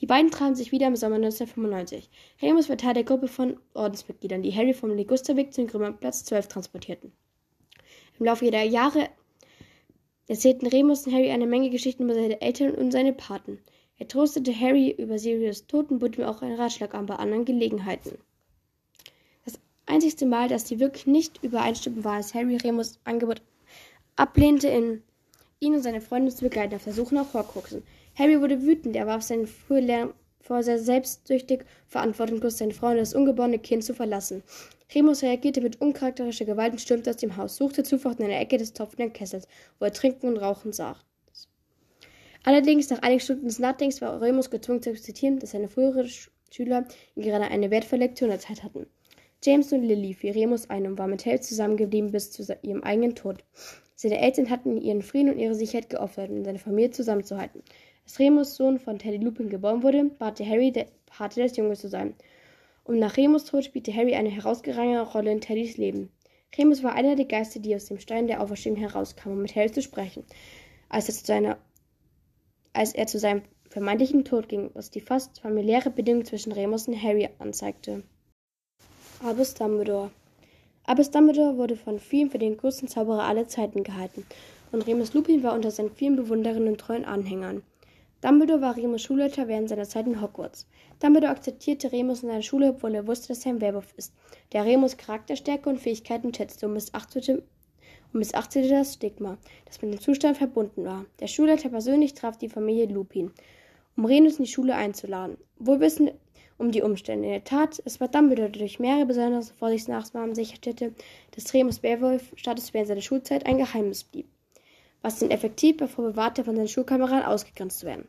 Die 0.00 0.06
beiden 0.06 0.30
trafen 0.30 0.54
sich 0.54 0.70
wieder 0.70 0.86
im 0.86 0.94
Sommer 0.94 1.16
1995. 1.16 2.08
Remus 2.40 2.68
war 2.68 2.76
Teil 2.76 2.94
der 2.94 3.02
Gruppe 3.02 3.26
von 3.26 3.58
Ordensmitgliedern, 3.74 4.42
die 4.42 4.54
Harry 4.54 4.72
vom 4.72 4.94
Ligusterweg 4.94 5.52
zum 5.52 5.66
Grümmerplatz 5.66 6.24
12 6.26 6.46
transportierten. 6.46 7.10
Im 8.20 8.26
Laufe 8.26 8.48
der 8.48 8.62
Jahre 8.62 9.08
erzählten 10.28 10.66
Remus 10.66 11.06
und 11.06 11.14
Harry 11.14 11.30
eine 11.30 11.46
Menge 11.46 11.70
Geschichten 11.70 12.04
über 12.04 12.14
seine 12.14 12.40
Eltern 12.40 12.72
und 12.72 12.92
seine 12.92 13.12
Paten. 13.12 13.58
Er 13.96 14.06
trostete 14.06 14.58
Harry 14.58 14.90
über 14.90 15.18
Sirius 15.18 15.66
Tod 15.66 15.90
und 15.90 15.98
bot 15.98 16.16
ihm 16.16 16.24
auch 16.24 16.42
einen 16.42 16.60
Ratschlag 16.60 16.94
an 16.94 17.06
bei 17.06 17.16
anderen 17.16 17.44
Gelegenheiten. 17.44 18.18
Das 19.44 19.58
einzigste 19.86 20.26
Mal, 20.26 20.48
dass 20.48 20.68
sie 20.68 20.78
wirklich 20.78 21.06
nicht 21.06 21.42
übereinstimmen, 21.42 22.04
war, 22.04 22.14
als 22.14 22.34
Harry 22.34 22.56
Remus 22.56 23.00
Angebot 23.04 23.42
ablehnte, 24.14 24.68
in 24.68 25.02
ihn 25.60 25.74
und 25.74 25.82
seine 25.82 26.00
Freunde 26.00 26.32
zu 26.32 26.44
begleiten 26.44 26.76
auf 26.76 26.84
der 26.84 26.92
Suche 26.92 27.14
nach 27.14 27.34
Horcruxen. 27.34 27.82
Harry 28.16 28.40
wurde 28.40 28.62
wütend, 28.62 28.94
er 28.94 29.06
warf 29.06 29.22
seinen 29.22 29.46
frühen 29.46 29.86
Lärm 29.86 30.14
vor, 30.48 30.62
sehr 30.64 30.78
selbstsüchtig 30.78 31.64
verantwortungslos 31.86 32.58
seine 32.58 32.74
Frau 32.74 32.88
und 32.88 32.96
das 32.96 33.14
ungeborene 33.14 33.60
Kind 33.60 33.84
zu 33.84 33.94
verlassen. 33.94 34.42
Remus 34.94 35.22
reagierte 35.22 35.60
mit 35.60 35.80
uncharakterischer 35.80 36.46
Gewalt 36.46 36.72
und 36.72 36.80
stürmte 36.80 37.10
aus 37.10 37.18
dem 37.18 37.36
Haus, 37.36 37.56
suchte 37.56 37.84
Zuflucht 37.84 38.18
in 38.18 38.24
einer 38.24 38.40
Ecke 38.40 38.56
des 38.56 38.72
tropfenden 38.72 39.12
Kessels, 39.12 39.46
wo 39.78 39.84
er 39.84 39.92
trinken 39.92 40.26
und 40.28 40.38
rauchen 40.38 40.72
sah. 40.72 40.96
Allerdings, 42.44 42.88
nach 42.88 43.02
einigen 43.02 43.20
Stunden 43.20 43.46
des 43.46 43.58
Nachdenkens 43.58 44.00
war 44.00 44.20
Remus 44.20 44.50
gezwungen 44.50 44.82
zu 44.82 44.90
akzeptieren, 44.90 45.38
dass 45.38 45.50
seine 45.50 45.68
früheren 45.68 46.08
Schüler 46.50 46.86
gerade 47.14 47.44
eine 47.44 47.70
wertvolle 47.70 48.06
Lektion 48.06 48.30
erzählt 48.30 48.62
hatten. 48.62 48.86
James 49.44 49.72
und 49.72 49.82
Lily 49.82 50.14
fiel 50.14 50.32
Remus 50.32 50.68
ein 50.70 50.86
und 50.86 50.98
war 50.98 51.06
mit 51.06 51.24
Harry 51.26 51.40
zusammengeblieben 51.40 52.10
bis 52.10 52.32
zu 52.32 52.58
ihrem 52.62 52.82
eigenen 52.82 53.14
Tod. 53.14 53.44
Seine 53.94 54.20
Eltern 54.20 54.48
hatten 54.48 54.80
ihren 54.80 55.02
Frieden 55.02 55.30
und 55.30 55.38
ihre 55.38 55.54
Sicherheit 55.54 55.90
geopfert, 55.90 56.30
um 56.30 56.44
seine 56.44 56.58
Familie 56.58 56.90
zusammenzuhalten. 56.90 57.62
Als 58.08 58.18
Remus 58.20 58.56
Sohn 58.56 58.78
von 58.78 58.98
Teddy 58.98 59.18
Lupin 59.18 59.50
geboren 59.50 59.82
wurde, 59.82 60.02
bat 60.04 60.40
Harry, 60.40 60.72
der 60.72 60.86
Pate 61.04 61.42
des 61.42 61.58
Junges 61.58 61.80
zu 61.80 61.90
sein 61.90 62.14
und 62.84 62.98
nach 62.98 63.18
Remus 63.18 63.44
Tod 63.44 63.66
spielte 63.66 63.94
Harry 63.94 64.14
eine 64.14 64.30
herausragende 64.30 65.02
Rolle 65.02 65.30
in 65.30 65.42
Teddys 65.42 65.76
Leben. 65.76 66.08
Remus 66.56 66.82
war 66.82 66.94
einer 66.94 67.16
der 67.16 67.26
Geister, 67.26 67.60
die 67.60 67.76
aus 67.76 67.84
dem 67.84 67.98
Stein 67.98 68.26
der 68.26 68.40
Auferstehung 68.40 68.78
herauskamen, 68.78 69.36
um 69.36 69.42
mit 69.42 69.54
Harry 69.54 69.70
zu 69.70 69.82
sprechen. 69.82 70.24
Als 70.88 71.06
er 71.10 71.14
zu, 71.16 71.26
seiner, 71.26 71.58
als 72.72 72.94
er 72.94 73.06
zu 73.06 73.18
seinem 73.18 73.42
vermeintlichen 73.68 74.24
Tod 74.24 74.48
ging, 74.48 74.70
was 74.72 74.90
die 74.90 75.02
fast 75.02 75.40
familiäre 75.40 75.90
Bedingung 75.90 76.24
zwischen 76.24 76.52
Remus 76.52 76.88
und 76.88 77.02
Harry 77.02 77.28
anzeigte. 77.38 78.04
Albus 79.22 79.52
Dumbledore 79.52 80.10
Albus 80.84 81.10
Dumbledore 81.10 81.58
wurde 81.58 81.76
von 81.76 81.98
vielen 81.98 82.30
für 82.30 82.38
den 82.38 82.56
größten 82.56 82.88
Zauberer 82.88 83.24
aller 83.24 83.48
Zeiten 83.48 83.82
gehalten, 83.82 84.24
und 84.72 84.86
Remus 84.86 85.12
Lupin 85.12 85.42
war 85.42 85.52
unter 85.52 85.70
seinen 85.70 85.90
vielen 85.90 86.16
Bewunderern 86.16 86.68
und 86.68 86.80
treuen 86.80 87.04
Anhängern. 87.04 87.62
Dumbledore 88.20 88.60
war 88.60 88.76
Remus 88.76 89.02
Schulleiter 89.02 89.46
während 89.46 89.68
seiner 89.68 89.88
Zeit 89.88 90.08
in 90.08 90.20
Hogwarts. 90.20 90.66
Dumbledore 90.98 91.30
akzeptierte 91.30 91.92
Remus 91.92 92.24
in 92.24 92.28
seiner 92.28 92.42
Schule, 92.42 92.70
obwohl 92.70 92.96
er 92.96 93.06
wusste, 93.06 93.28
dass 93.28 93.46
er 93.46 93.52
ein 93.52 93.60
Werwolf 93.60 93.94
ist, 93.96 94.12
der 94.52 94.64
Remus 94.64 94.96
Charakterstärke 94.96 95.68
und 95.68 95.78
Fähigkeiten 95.78 96.34
schätzte 96.34 96.66
und 96.66 96.72
missachtete, 96.72 97.44
und 98.12 98.18
missachtete 98.18 98.68
das 98.68 98.94
Stigma, 98.94 99.38
das 99.66 99.80
mit 99.80 99.92
dem 99.92 100.00
Zustand 100.00 100.36
verbunden 100.36 100.84
war. 100.84 101.06
Der 101.20 101.28
Schulleiter 101.28 101.68
persönlich 101.68 102.14
traf 102.14 102.36
die 102.36 102.48
Familie 102.48 102.86
Lupin, 102.86 103.30
um 103.96 104.04
Remus 104.04 104.38
in 104.38 104.46
die 104.46 104.50
Schule 104.50 104.74
einzuladen. 104.74 105.36
Wohl 105.60 105.78
wissen 105.78 106.10
um 106.56 106.72
die 106.72 106.82
Umstände. 106.82 107.26
In 107.26 107.32
der 107.34 107.44
Tat, 107.44 107.80
es 107.84 108.00
war 108.00 108.08
Dumbledore, 108.08 108.50
der 108.50 108.58
durch 108.58 108.80
mehrere 108.80 109.06
besondere 109.06 109.44
Vorsichtsmaßnahmen 109.44 110.34
sicherte, 110.34 110.92
dass 111.36 111.54
Remus 111.54 111.84
Werwolf-Status 111.84 112.74
während 112.74 112.88
seiner 112.88 113.00
Schulzeit 113.00 113.46
ein 113.46 113.58
Geheimnis 113.58 114.02
blieb 114.02 114.26
was 115.08 115.22
ihn 115.22 115.30
effektiv 115.30 115.78
davor 115.78 116.04
bewahrte, 116.04 116.44
von 116.44 116.54
seinen 116.54 116.68
Schulkameraden 116.68 117.24
ausgegrenzt 117.24 117.80
zu 117.80 117.86
werden. 117.86 118.06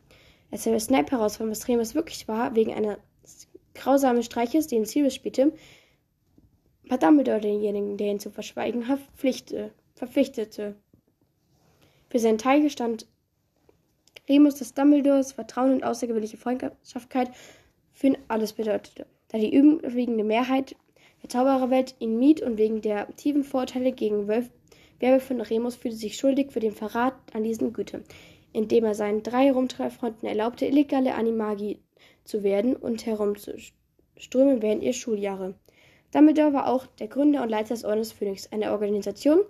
Als 0.50 0.66
Harry 0.66 0.80
Snape 0.80 1.10
herausfand, 1.12 1.50
was 1.50 1.66
Remus 1.66 1.94
wirklich 1.94 2.28
war, 2.28 2.54
wegen 2.54 2.74
eines 2.74 2.98
grausamen 3.74 4.22
Streiches, 4.22 4.66
den 4.66 4.84
Sirius 4.84 5.14
spielte, 5.14 5.54
war 6.88 6.98
Dumbledore 6.98 7.40
denjenigen, 7.40 7.96
der 7.96 8.08
ihn 8.08 8.20
zu 8.20 8.30
verschweigen 8.30 8.84
verpflichtete. 9.94 10.74
Für 12.10 12.18
seinen 12.18 12.38
Teil 12.38 12.60
gestand 12.60 13.06
Remus, 14.28 14.56
dass 14.56 14.74
Dumbledores 14.74 15.32
Vertrauen 15.32 15.72
und 15.72 15.84
außergewöhnliche 15.84 16.36
Freundschaftlichkeit 16.36 17.30
für 17.92 18.08
ihn 18.08 18.18
alles 18.28 18.52
bedeutete, 18.52 19.06
da 19.28 19.38
die 19.38 19.54
überwiegende 19.54 20.24
Mehrheit 20.24 20.76
der 21.22 21.30
Zaubererwelt 21.30 21.94
ihn 21.98 22.18
mied 22.18 22.42
und 22.42 22.58
wegen 22.58 22.82
der 22.82 23.08
tiefen 23.16 23.42
Vorurteile 23.42 23.92
gegen 23.92 24.28
Wölfe 24.28 24.50
Werbe 25.00 25.20
von 25.20 25.40
Remus 25.40 25.76
fühlte 25.76 25.96
sich 25.96 26.16
schuldig 26.16 26.52
für 26.52 26.60
den 26.60 26.72
Verrat 26.72 27.14
an 27.32 27.42
diesen 27.42 27.72
Gütern, 27.72 28.04
indem 28.52 28.84
er 28.84 28.94
seinen 28.94 29.22
drei 29.22 29.50
Rumtreibfreunden 29.50 30.28
erlaubte, 30.28 30.66
illegale 30.66 31.14
Animagi 31.14 31.80
zu 32.24 32.42
werden 32.42 32.76
und 32.76 33.06
herumzuströmen 33.06 34.62
während 34.62 34.82
ihrer 34.82 34.92
Schuljahre. 34.92 35.54
Dumbledore 36.12 36.52
war 36.52 36.68
auch 36.68 36.86
der 36.86 37.08
Gründer 37.08 37.42
und 37.42 37.48
Leiter 37.48 37.74
des 37.74 37.84
Ordens 37.84 38.12
Phönix, 38.12 38.52
einer 38.52 38.72
Organisation, 38.72 39.40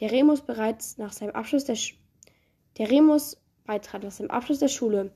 der 0.00 0.12
Remus 0.12 0.42
bereits 0.42 0.98
nach 0.98 1.12
seinem 1.12 1.34
Abschluss 1.34 1.64
der, 1.64 1.76
Sch 1.76 1.98
der 2.78 2.90
Remus 2.90 3.36
beitrat 3.66 4.04
nach 4.04 4.12
seinem 4.12 4.30
Abschluss 4.30 4.58
der 4.58 4.68
Schule 4.68 5.12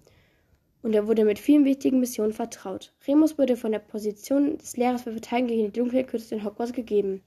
und 0.82 0.94
er 0.94 1.06
wurde 1.06 1.24
mit 1.24 1.38
vielen 1.38 1.64
wichtigen 1.64 2.00
Missionen 2.00 2.32
vertraut. 2.32 2.92
Remus 3.06 3.38
wurde 3.38 3.56
von 3.56 3.72
der 3.72 3.78
Position 3.78 4.58
des 4.58 4.76
Lehrers 4.76 5.02
für 5.02 5.12
Verteidigung 5.12 5.48
gegen 5.48 5.72
die 5.72 5.78
dunkle 5.78 6.04
Künste 6.04 6.34
in 6.34 6.44
Hogwarts 6.44 6.72
gegeben. 6.72 7.22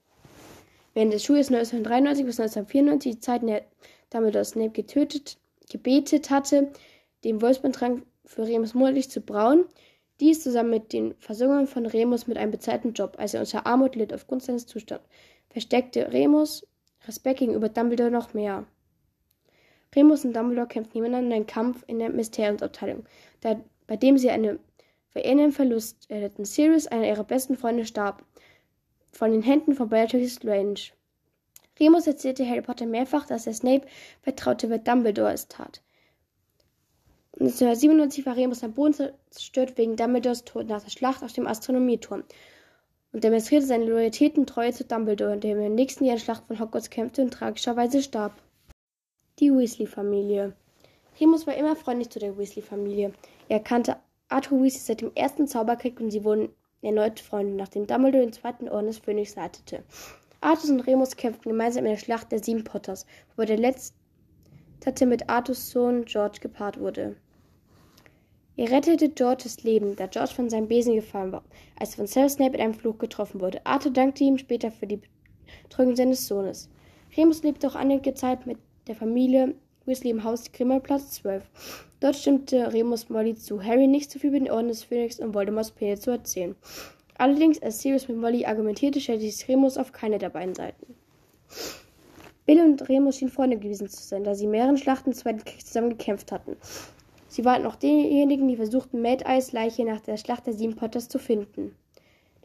Während 0.97 1.13
des 1.13 1.25
Schuljahres 1.25 1.51
1993 1.51 2.25
bis 2.25 2.39
1994, 2.39 3.11
die 3.11 3.19
Zeit, 3.19 3.41
in 3.43 3.49
der 3.49 3.61
Dumbledore 4.09 4.43
Snape 4.43 4.71
getötet, 4.71 5.37
gebetet 5.69 6.31
hatte, 6.31 6.71
den 7.23 7.39
Wolfsbandtrank 7.39 8.03
für 8.25 8.47
Remus 8.47 8.73
monatlich 8.73 9.07
zu 9.07 9.21
brauen, 9.21 9.65
dies 10.19 10.41
zusammen 10.41 10.71
mit 10.71 10.93
den 10.93 11.13
Versorgungen 11.19 11.67
von 11.67 11.85
Remus 11.85 12.25
mit 12.25 12.39
einem 12.39 12.49
bezahlten 12.49 12.93
Job, 12.93 13.13
als 13.19 13.35
er 13.35 13.41
unter 13.41 13.67
Armut 13.67 13.95
litt 13.95 14.11
aufgrund 14.11 14.41
seines 14.41 14.65
Zustands, 14.65 15.05
versteckte 15.51 16.11
Remus 16.11 16.65
Respekt 17.07 17.41
gegenüber 17.41 17.69
Dumbledore 17.69 18.09
noch 18.09 18.33
mehr. 18.33 18.65
Remus 19.95 20.25
und 20.25 20.35
Dumbledore 20.35 20.67
kämpften 20.67 20.99
nebeneinander 20.99 21.35
einen 21.35 21.45
Kampf 21.45 21.83
in 21.85 21.99
der 21.99 22.09
Mysteriumsabteilung, 22.09 23.03
bei 23.41 23.97
dem 23.97 24.17
sie 24.17 24.31
einen 24.31 24.57
verehrenden 25.09 25.51
Verlust 25.51 26.09
erlitten. 26.09 26.43
Sirius, 26.43 26.87
einer 26.87 27.07
ihrer 27.07 27.23
besten 27.23 27.55
Freunde, 27.55 27.85
starb 27.85 28.23
von 29.17 29.31
den 29.31 29.41
Händen 29.41 29.73
von 29.73 29.89
Bellatrix 29.89 30.35
Strange. 30.35 30.79
Remus 31.79 32.07
erzählte 32.07 32.47
Harry 32.47 32.61
Potter 32.61 32.85
mehrfach, 32.85 33.25
dass 33.25 33.47
er 33.47 33.53
Snape 33.53 33.87
vertraute, 34.21 34.69
wer 34.69 34.77
Dumbledore 34.77 35.33
es 35.33 35.47
tat. 35.47 35.81
1997 37.39 38.25
war 38.25 38.35
Remus 38.35 38.63
am 38.63 38.73
Boden 38.73 39.11
zerstört 39.29 39.77
wegen 39.77 39.95
Dumbledores 39.95 40.43
Tod 40.43 40.67
nach 40.67 40.83
der 40.83 40.89
Schlacht 40.89 41.23
auf 41.23 41.33
dem 41.33 41.47
Astronomieturm 41.47 42.23
und 43.11 43.23
demonstrierte 43.23 43.67
seine 43.67 43.85
Loyalität 43.85 44.37
und 44.37 44.47
Treue 44.47 44.73
zu 44.73 44.85
Dumbledore, 44.85 45.33
indem 45.33 45.59
er 45.59 45.67
im 45.67 45.75
nächsten 45.75 46.05
Jahr 46.05 46.13
in 46.13 46.19
der 46.19 46.23
Schlacht 46.23 46.47
von 46.47 46.59
Hogwarts 46.59 46.89
kämpfte 46.89 47.21
und 47.21 47.31
tragischerweise 47.31 48.01
starb. 48.01 48.33
Die 49.39 49.51
Weasley-Familie 49.51 50.53
Remus 51.19 51.47
war 51.47 51.55
immer 51.55 51.75
freundlich 51.75 52.09
zu 52.09 52.19
der 52.19 52.37
Weasley-Familie. 52.37 53.13
Er 53.49 53.59
kannte 53.59 53.97
Arthur 54.29 54.61
Weasley 54.61 54.81
seit 54.81 55.01
dem 55.01 55.11
ersten 55.15 55.47
Zauberkrieg 55.47 55.99
und 55.99 56.11
sie 56.11 56.23
wurden 56.23 56.49
erneut 56.81 57.19
Freunde, 57.19 57.53
nachdem 57.53 57.87
Dumbledore 57.87 58.23
den 58.23 58.33
zweiten 58.33 58.69
Orden 58.69 58.87
des 58.87 58.99
Phönix 58.99 59.35
leitete. 59.35 59.83
Arthur 60.41 60.71
und 60.71 60.81
Remus 60.81 61.15
kämpften 61.15 61.51
gemeinsam 61.51 61.85
in 61.85 61.91
der 61.91 61.97
Schlacht 61.97 62.31
der 62.31 62.43
Sieben 62.43 62.63
Potters, 62.63 63.05
wobei 63.35 63.45
der 63.45 63.57
letzte 63.57 63.93
mit 65.05 65.29
Arthurs 65.29 65.69
Sohn 65.69 66.05
George 66.05 66.39
gepaart 66.39 66.79
wurde. 66.79 67.17
Er 68.55 68.71
rettete 68.71 69.09
Georges 69.09 69.63
Leben, 69.63 69.95
da 69.95 70.07
George 70.07 70.33
von 70.33 70.49
seinem 70.49 70.67
Besen 70.67 70.95
gefallen 70.95 71.31
war, 71.31 71.43
als 71.79 71.91
er 71.91 71.97
von 71.97 72.07
Severus 72.07 72.33
Snape 72.33 72.55
in 72.55 72.61
einem 72.61 72.73
Fluch 72.73 72.97
getroffen 72.97 73.41
wurde. 73.41 73.65
Arthur 73.65 73.91
dankte 73.91 74.23
ihm 74.23 74.37
später 74.37 74.71
für 74.71 74.87
die 74.87 75.01
Betreuung 75.63 75.95
seines 75.95 76.27
Sohnes. 76.27 76.69
Remus 77.15 77.43
lebte 77.43 77.67
auch 77.67 77.75
einige 77.75 78.13
Zeit 78.13 78.47
mit 78.47 78.57
der 78.87 78.95
Familie 78.95 79.55
Weasley 79.87 80.11
im 80.11 80.23
Haus 80.23 80.51
Grimmelplatz 80.51 81.11
12. 81.13 81.43
Dort 82.01 82.17
stimmte 82.17 82.73
Remus 82.73 83.09
Molly 83.09 83.35
zu, 83.35 83.63
Harry 83.63 83.87
nicht 83.87 84.11
zu 84.11 84.19
viel 84.19 84.29
über 84.29 84.39
den 84.39 84.51
Orden 84.51 84.67
des 84.67 84.83
Phönix 84.83 85.19
und 85.19 85.33
Voldemorts 85.33 85.71
Pläne 85.71 85.97
zu 85.97 86.11
erzählen. 86.11 86.55
Allerdings, 87.17 87.61
als 87.61 87.81
Sirius 87.81 88.07
mit 88.07 88.17
Molly 88.17 88.45
argumentierte, 88.45 88.99
stellte 88.99 89.23
sich 89.23 89.47
Remus 89.47 89.77
auf 89.77 89.93
keine 89.93 90.17
der 90.17 90.29
beiden 90.29 90.53
Seiten. 90.53 90.95
Bill 92.45 92.61
und 92.61 92.87
Remus 92.89 93.17
schienen 93.17 93.31
Freunde 93.31 93.57
gewesen 93.57 93.87
zu 93.87 94.03
sein, 94.03 94.23
da 94.23 94.35
sie 94.35 94.47
mehreren 94.47 94.77
Schlachten 94.77 95.11
des 95.11 95.19
Zweiten 95.19 95.43
Kriegs 95.43 95.65
zusammen 95.65 95.89
gekämpft 95.89 96.31
hatten. 96.31 96.57
Sie 97.29 97.45
waren 97.45 97.65
auch 97.65 97.75
diejenigen, 97.75 98.47
die 98.47 98.55
versuchten, 98.55 99.01
Mad 99.01 99.25
Eyes 99.25 99.51
Leiche 99.51 99.85
nach 99.85 100.01
der 100.01 100.17
Schlacht 100.17 100.47
der 100.47 100.53
Sieben 100.53 100.75
Potters 100.75 101.09
zu 101.09 101.17
finden. 101.17 101.75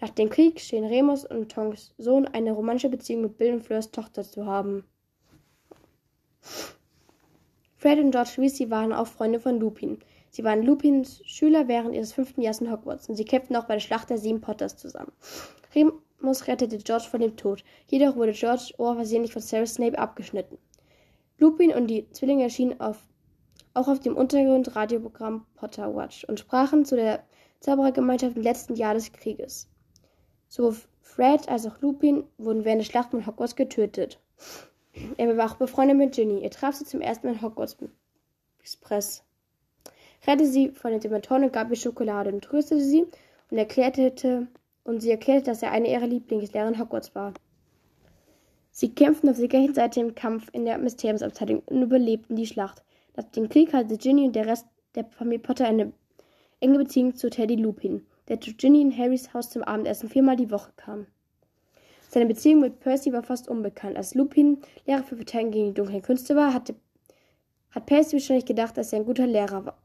Nach 0.00 0.10
dem 0.10 0.30
Krieg 0.30 0.60
stehen 0.60 0.84
Remus 0.84 1.24
und 1.24 1.52
Tonks 1.52 1.94
Sohn 1.98 2.26
eine 2.26 2.52
romantische 2.52 2.88
Beziehung 2.88 3.22
mit 3.22 3.38
Bill 3.38 3.52
und 3.52 3.62
Fleurs 3.62 3.90
Tochter 3.90 4.24
zu 4.24 4.46
haben. 4.46 4.84
Fred 7.82 7.98
und 7.98 8.12
George 8.12 8.34
Weasley 8.36 8.70
waren 8.70 8.92
auch 8.92 9.08
Freunde 9.08 9.40
von 9.40 9.58
Lupin. 9.58 9.98
Sie 10.30 10.44
waren 10.44 10.62
Lupins 10.62 11.20
Schüler 11.24 11.66
während 11.66 11.96
ihres 11.96 12.12
fünften 12.12 12.40
Jahres 12.40 12.60
in 12.60 12.70
Hogwarts 12.70 13.08
und 13.08 13.16
sie 13.16 13.24
kämpften 13.24 13.56
auch 13.56 13.64
bei 13.64 13.74
der 13.74 13.80
Schlacht 13.80 14.08
der 14.08 14.18
Sieben 14.18 14.40
Potters 14.40 14.76
zusammen. 14.76 15.10
Remus 15.74 16.46
rettete 16.46 16.78
George 16.78 17.06
vor 17.10 17.18
dem 17.18 17.36
Tod, 17.36 17.64
jedoch 17.88 18.14
wurde 18.14 18.30
George 18.34 18.72
Ohr 18.78 18.94
versehentlich 18.94 19.32
von 19.32 19.42
Severus 19.42 19.74
Snape 19.74 19.98
abgeschnitten. 19.98 20.58
Lupin 21.38 21.72
und 21.72 21.88
die 21.88 22.08
Zwillinge 22.12 22.44
erschienen 22.44 22.80
auf, 22.80 23.02
auch 23.74 23.88
auf 23.88 23.98
dem 23.98 24.16
Untergrund-Radioprogramm 24.16 25.44
Potter 25.56 25.92
Watch 25.92 26.22
und 26.28 26.38
sprachen 26.38 26.84
zu 26.84 26.94
der 26.94 27.24
Zauberergemeinschaft 27.58 28.36
im 28.36 28.44
letzten 28.44 28.76
Jahr 28.76 28.94
des 28.94 29.10
Krieges. 29.10 29.68
Sowohl 30.46 30.76
Fred 31.00 31.48
als 31.48 31.66
auch 31.66 31.80
Lupin 31.80 32.22
wurden 32.38 32.64
während 32.64 32.82
der 32.82 32.86
Schlacht 32.86 33.10
von 33.10 33.26
Hogwarts 33.26 33.56
getötet. 33.56 34.20
Er 35.16 35.36
war 35.36 35.50
auch 35.50 35.56
befreundet 35.56 35.96
mit 35.96 36.14
Ginny. 36.14 36.42
Er 36.42 36.50
traf 36.50 36.74
sie 36.74 36.84
zum 36.84 37.00
ersten 37.00 37.26
Mal 37.26 37.34
in 37.34 37.42
Hogwarts 37.42 37.76
Express. 38.60 39.24
Rettete 40.26 40.50
sie 40.50 40.70
von 40.70 40.92
den 40.92 41.00
Dementoren 41.00 41.44
und 41.44 41.52
gab 41.52 41.70
ihr 41.70 41.76
Schokolade 41.76 42.30
und 42.32 42.44
tröstete 42.44 42.80
sie 42.80 43.06
und 43.50 43.58
erklärte 43.58 44.46
und 44.84 45.00
sie 45.00 45.10
erklärte, 45.10 45.46
dass 45.46 45.62
er 45.62 45.72
eine 45.72 45.90
ihrer 45.90 46.06
Lieblingslehrer 46.06 46.68
in 46.68 46.78
Hogwarts 46.78 47.14
war. 47.14 47.32
Sie 48.70 48.94
kämpften 48.94 49.28
auf 49.28 49.38
der 49.38 49.48
gleichen 49.48 49.74
Seite 49.74 50.00
im 50.00 50.14
Kampf 50.14 50.48
in 50.52 50.64
der 50.64 50.78
Mysteriumsabteilung 50.78 51.62
und 51.66 51.82
überlebten 51.82 52.36
die 52.36 52.46
Schlacht. 52.46 52.82
Nach 53.16 53.24
dem 53.24 53.48
Krieg 53.48 53.72
hatte 53.72 53.98
Ginny 53.98 54.26
und 54.26 54.36
der 54.36 54.46
Rest 54.46 54.66
der 54.94 55.04
Familie 55.04 55.40
Potter 55.40 55.66
eine 55.66 55.92
enge 56.60 56.78
Beziehung 56.78 57.14
zu 57.14 57.28
Teddy 57.28 57.56
Lupin, 57.56 58.06
der 58.28 58.40
zu 58.40 58.54
Ginny 58.54 58.80
in 58.80 58.96
Harrys 58.96 59.34
Haus 59.34 59.50
zum 59.50 59.62
Abendessen 59.62 60.08
viermal 60.08 60.36
die 60.36 60.50
Woche 60.50 60.72
kam. 60.76 61.06
Seine 62.12 62.26
Beziehung 62.26 62.60
mit 62.60 62.80
Percy 62.80 63.10
war 63.14 63.22
fast 63.22 63.48
unbekannt. 63.48 63.96
Als 63.96 64.14
Lupin 64.14 64.58
Lehrer 64.84 65.02
für 65.02 65.16
Verteidigung 65.16 65.52
gegen 65.52 65.66
die 65.68 65.74
dunklen 65.74 66.02
Künste 66.02 66.36
war, 66.36 66.52
hatte, 66.52 66.74
hat 67.70 67.86
Percy 67.86 68.12
wahrscheinlich 68.12 68.44
gedacht, 68.44 68.76
dass 68.76 68.92
er 68.92 68.98
ein 68.98 69.06
guter 69.06 69.26
Lehrer 69.26 69.64
war. 69.64 69.78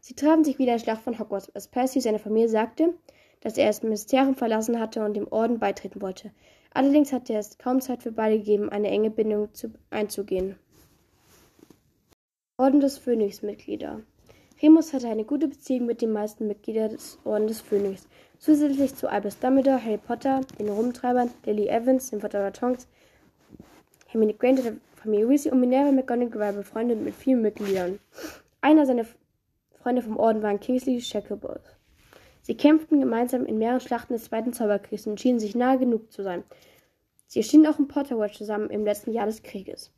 Sie 0.00 0.14
trafen 0.14 0.44
sich 0.44 0.60
wieder 0.60 0.72
in 0.72 0.78
der 0.78 0.84
Schlacht 0.84 1.02
von 1.02 1.18
Hogwarts, 1.18 1.50
als 1.56 1.66
Percy 1.66 2.00
seiner 2.00 2.20
Familie 2.20 2.48
sagte, 2.48 2.94
dass 3.40 3.58
er 3.58 3.66
das 3.66 3.82
Ministerium 3.82 4.36
verlassen 4.36 4.78
hatte 4.78 5.04
und 5.04 5.14
dem 5.14 5.26
Orden 5.26 5.58
beitreten 5.58 6.00
wollte. 6.00 6.30
Allerdings 6.72 7.12
hatte 7.12 7.34
es 7.34 7.58
kaum 7.58 7.80
Zeit 7.80 8.04
für 8.04 8.12
beide 8.12 8.38
gegeben, 8.38 8.68
eine 8.68 8.88
enge 8.88 9.10
Bindung 9.10 9.52
zu, 9.52 9.72
einzugehen. 9.90 10.54
Orden 12.58 12.78
des 12.78 12.96
Phönix-Mitglieder 12.98 14.02
Remus 14.62 14.92
hatte 14.92 15.08
eine 15.08 15.24
gute 15.24 15.48
Beziehung 15.48 15.86
mit 15.86 16.02
den 16.02 16.12
meisten 16.12 16.46
Mitgliedern 16.46 16.90
des 16.90 17.18
Orden 17.24 17.48
des 17.48 17.60
Phönix. 17.60 18.06
Zusätzlich 18.42 18.96
zu 18.96 19.08
Albus 19.08 19.38
Dumbledore, 19.38 19.80
Harry 19.84 19.98
Potter, 19.98 20.40
den 20.58 20.68
Rumtreibern, 20.68 21.30
Lily 21.44 21.68
Evans, 21.68 22.10
dem 22.10 22.20
Vater 22.20 22.52
Tonks, 22.52 22.88
Hermine 24.08 24.34
Granger 24.34 24.62
der 24.62 24.76
Familie 24.96 25.28
Weasley 25.28 25.52
und 25.52 25.60
Minerva 25.60 25.92
McGonagall 25.92 26.40
war 26.40 26.52
befreundet 26.52 27.00
mit 27.00 27.14
vielen 27.14 27.40
Mitgliedern. 27.40 28.00
Einer 28.60 28.84
seiner 28.84 29.06
Freunde 29.80 30.02
vom 30.02 30.16
Orden 30.16 30.42
waren 30.42 30.58
Kingsley 30.58 31.00
Shacklebolt. 31.00 31.76
Sie 32.40 32.56
kämpften 32.56 32.98
gemeinsam 32.98 33.46
in 33.46 33.58
mehreren 33.58 33.78
Schlachten 33.78 34.14
des 34.14 34.24
Zweiten 34.24 34.52
Zauberkriegs 34.52 35.06
und 35.06 35.20
schienen 35.20 35.38
sich 35.38 35.54
nahe 35.54 35.78
genug 35.78 36.10
zu 36.10 36.24
sein. 36.24 36.42
Sie 37.28 37.38
erschienen 37.38 37.68
auch 37.68 37.78
in 37.78 37.86
Potterwatch 37.86 38.38
zusammen 38.38 38.70
im 38.70 38.84
letzten 38.84 39.12
Jahr 39.12 39.26
des 39.26 39.44
Krieges. 39.44 39.92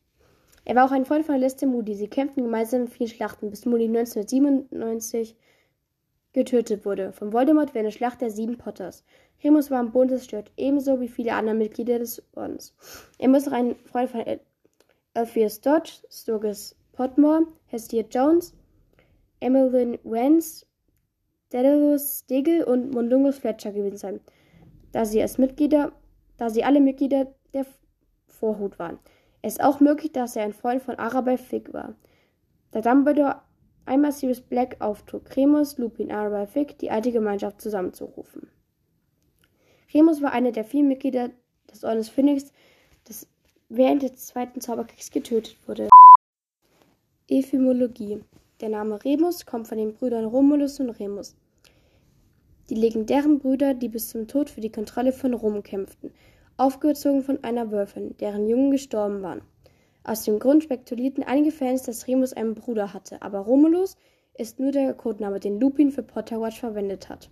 Er 0.66 0.74
war 0.74 0.84
auch 0.84 0.92
ein 0.92 1.06
Freund 1.06 1.24
von 1.24 1.36
Lester 1.36 1.66
Moody. 1.66 1.94
Sie 1.94 2.08
kämpften 2.08 2.44
gemeinsam 2.44 2.82
in 2.82 2.88
vielen 2.88 3.08
Schlachten, 3.08 3.48
bis 3.48 3.64
Moody 3.64 3.86
1997 3.86 5.34
getötet 6.34 6.84
wurde, 6.84 7.12
von 7.12 7.32
Voldemort 7.32 7.74
während 7.74 7.86
der 7.86 7.96
Schlacht 7.96 8.20
der 8.20 8.30
Sieben 8.30 8.58
Potters. 8.58 9.04
Remus 9.42 9.70
war 9.70 9.78
am 9.78 9.92
Boden 9.92 10.10
zerstört, 10.10 10.50
ebenso 10.56 11.00
wie 11.00 11.08
viele 11.08 11.32
andere 11.32 11.54
Mitglieder 11.54 11.98
des 11.98 12.22
Ordens. 12.34 12.74
Er 13.18 13.28
muss 13.28 13.48
auch 13.48 13.52
ein 13.52 13.76
Freund 13.76 14.10
von 14.10 14.22
Alpheus 15.14 15.60
Dodge, 15.60 15.92
Sturgis 16.10 16.76
Potmore, 16.92 17.46
Hestia 17.66 18.04
Jones, 18.10 18.52
Emmeline 19.40 19.98
Wentz, 20.04 20.66
Daedalus 21.50 22.20
Stegel 22.24 22.64
und 22.64 22.90
Mundungus 22.92 23.38
Fletcher 23.38 23.72
gewesen 23.72 23.96
sein, 23.96 24.20
da 24.92 25.04
sie 25.04 25.22
als 25.22 25.38
Mitglieder, 25.38 25.92
da 26.36 26.50
sie 26.50 26.64
alle 26.64 26.80
Mitglieder 26.80 27.32
der 27.52 27.64
Vorhut 28.26 28.78
waren. 28.78 28.98
Es 29.42 29.54
ist 29.54 29.62
auch 29.62 29.78
möglich, 29.78 30.12
dass 30.12 30.36
er 30.36 30.44
ein 30.44 30.52
Freund 30.52 30.82
von 30.82 30.98
Arabelle 30.98 31.38
Fig 31.38 31.72
war. 31.72 31.94
Da 32.72 32.80
Dumbledore 32.80 33.42
einmal 33.86 34.12
Sirius 34.12 34.40
Black 34.40 34.76
auftrug, 34.80 35.36
Remus, 35.36 35.78
Lupin, 35.78 36.12
Arabelle 36.12 36.46
Fig 36.46 36.78
die 36.78 36.90
alte 36.90 37.12
Gemeinschaft 37.12 37.60
zusammenzurufen. 37.60 38.48
Remus 39.92 40.22
war 40.22 40.32
einer 40.32 40.52
der 40.52 40.64
vielen 40.64 40.88
Mitglieder 40.88 41.30
des 41.70 41.84
Ordens 41.84 42.08
Phoenix, 42.08 42.52
das 43.04 43.26
während 43.68 44.02
des 44.02 44.16
Zweiten 44.16 44.60
Zauberkriegs 44.60 45.10
getötet 45.10 45.56
wurde. 45.66 45.88
Ephemologie 47.28 48.20
Der 48.60 48.68
Name 48.68 49.02
Remus 49.04 49.46
kommt 49.46 49.68
von 49.68 49.78
den 49.78 49.94
Brüdern 49.94 50.24
Romulus 50.24 50.80
und 50.80 50.90
Remus. 50.90 51.36
Die 52.70 52.74
legendären 52.74 53.38
Brüder, 53.38 53.74
die 53.74 53.88
bis 53.88 54.08
zum 54.08 54.26
Tod 54.26 54.50
für 54.50 54.60
die 54.60 54.72
Kontrolle 54.72 55.12
von 55.12 55.34
Rom 55.34 55.62
kämpften 55.62 56.12
aufgezogen 56.56 57.22
von 57.22 57.42
einer 57.42 57.70
Wölfin, 57.70 58.16
deren 58.18 58.48
Jungen 58.48 58.70
gestorben 58.70 59.22
waren. 59.22 59.42
Aus 60.04 60.24
dem 60.24 60.38
Grund 60.38 60.62
spekulierten 60.62 61.24
einige 61.24 61.50
Fans, 61.50 61.82
dass 61.82 62.06
Remus 62.06 62.34
einen 62.34 62.54
Bruder 62.54 62.92
hatte, 62.92 63.22
aber 63.22 63.40
Romulus 63.40 63.96
ist 64.36 64.60
nur 64.60 64.70
der 64.70 64.92
Codename, 64.94 65.40
den 65.40 65.58
Lupin 65.58 65.90
für 65.90 66.02
Potterwatch 66.02 66.60
verwendet 66.60 67.08
hat. 67.08 67.30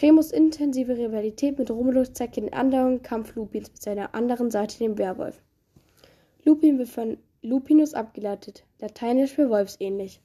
Remus' 0.00 0.32
intensive 0.32 0.96
Rivalität 0.96 1.58
mit 1.58 1.70
Romulus 1.70 2.12
zeigt 2.12 2.36
den 2.36 2.52
andauernden 2.52 3.02
Kampf 3.02 3.34
Lupins 3.34 3.70
mit 3.70 3.82
seiner 3.82 4.14
anderen 4.14 4.50
Seite, 4.50 4.78
dem 4.78 4.96
Werwolf. 4.96 5.42
Lupin 6.44 6.78
wird 6.78 6.88
von 6.88 7.18
Lupinus 7.42 7.94
abgeleitet, 7.94 8.64
lateinisch 8.80 9.32
für 9.32 9.50
wolfsähnlich. 9.50 10.20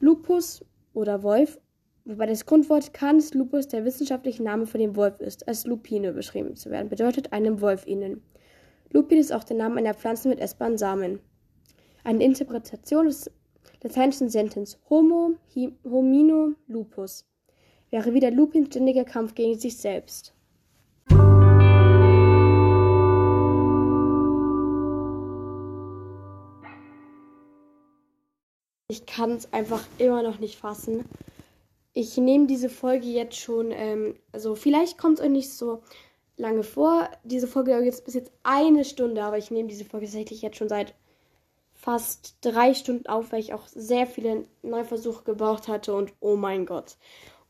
Lupus 0.00 0.64
oder 0.92 1.22
Wolf 1.22 1.58
Wobei 2.06 2.26
das 2.26 2.44
Grundwort 2.44 2.92
Canis 2.92 3.32
lupus 3.32 3.66
der 3.66 3.86
wissenschaftliche 3.86 4.42
Name 4.42 4.66
für 4.66 4.76
den 4.76 4.94
Wolf 4.94 5.20
ist, 5.20 5.48
als 5.48 5.64
Lupine 5.64 6.12
beschrieben 6.12 6.54
zu 6.54 6.70
werden, 6.70 6.90
bedeutet 6.90 7.32
einem 7.32 7.62
Wolf 7.62 7.86
ähneln. 7.86 8.22
Lupin 8.94 9.18
ist 9.18 9.32
auch 9.32 9.42
der 9.42 9.56
Name 9.56 9.80
einer 9.80 9.92
Pflanze 9.92 10.28
mit 10.28 10.38
essbaren 10.38 10.78
Samen. 10.78 11.18
Eine 12.04 12.22
Interpretation 12.22 13.06
des 13.06 13.28
lateinischen 13.82 14.28
Sentens 14.28 14.78
Homo 14.88 15.34
homino 15.84 16.52
lupus 16.68 17.26
wäre 17.90 18.14
wieder 18.14 18.30
Lupins 18.30 18.68
ständiger 18.68 19.04
Kampf 19.04 19.34
gegen 19.34 19.58
sich 19.58 19.78
selbst. 19.78 20.32
Ich 28.86 29.06
kann 29.06 29.32
es 29.32 29.52
einfach 29.52 29.84
immer 29.98 30.22
noch 30.22 30.38
nicht 30.38 30.56
fassen 30.56 31.04
ich 31.94 32.16
nehme 32.16 32.46
diese 32.46 32.68
Folge 32.68 33.06
jetzt 33.06 33.36
schon, 33.36 33.70
ähm, 33.70 34.16
also 34.32 34.56
vielleicht 34.56 34.98
kommt 34.98 35.18
es 35.18 35.24
euch 35.24 35.30
nicht 35.30 35.50
so 35.52 35.82
lange 36.36 36.62
vor. 36.62 37.08
Diese 37.24 37.46
Folge 37.46 37.72
dauert 37.72 37.84
jetzt 37.84 38.04
bis 38.04 38.14
jetzt 38.14 38.32
eine 38.42 38.84
Stunde, 38.84 39.22
aber 39.22 39.38
ich 39.38 39.50
nehme 39.50 39.68
diese 39.68 39.84
Folge 39.84 40.06
tatsächlich 40.06 40.42
jetzt 40.42 40.56
schon 40.56 40.68
seit 40.68 40.94
fast 41.74 42.36
drei 42.40 42.72
Stunden 42.74 43.06
auf, 43.06 43.32
weil 43.32 43.40
ich 43.40 43.52
auch 43.52 43.66
sehr 43.68 44.06
viele 44.06 44.44
Neuversuche 44.62 45.24
gebraucht 45.24 45.68
hatte 45.68 45.94
und 45.94 46.12
oh 46.20 46.36
mein 46.36 46.66
Gott. 46.66 46.96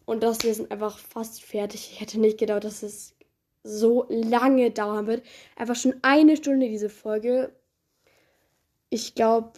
Und 0.07 0.23
das 0.23 0.41
hier 0.41 0.55
sind 0.55 0.71
einfach 0.71 0.99
fast 0.99 1.43
fertig. 1.43 1.91
Ich 1.93 2.01
hätte 2.01 2.21
nicht 2.21 2.39
gedacht, 2.39 2.65
dass 2.65 2.83
es 2.83 3.15
so 3.63 4.07
lange 4.09 4.71
dauern 4.71 5.07
wird. 5.07 5.23
Einfach 5.57 5.77
schon 5.77 5.95
eine 6.03 6.37
Stunde 6.37 6.69
diese 6.69 6.91
Folge. 6.91 7.55
Ich 8.91 9.15
glaube, 9.15 9.53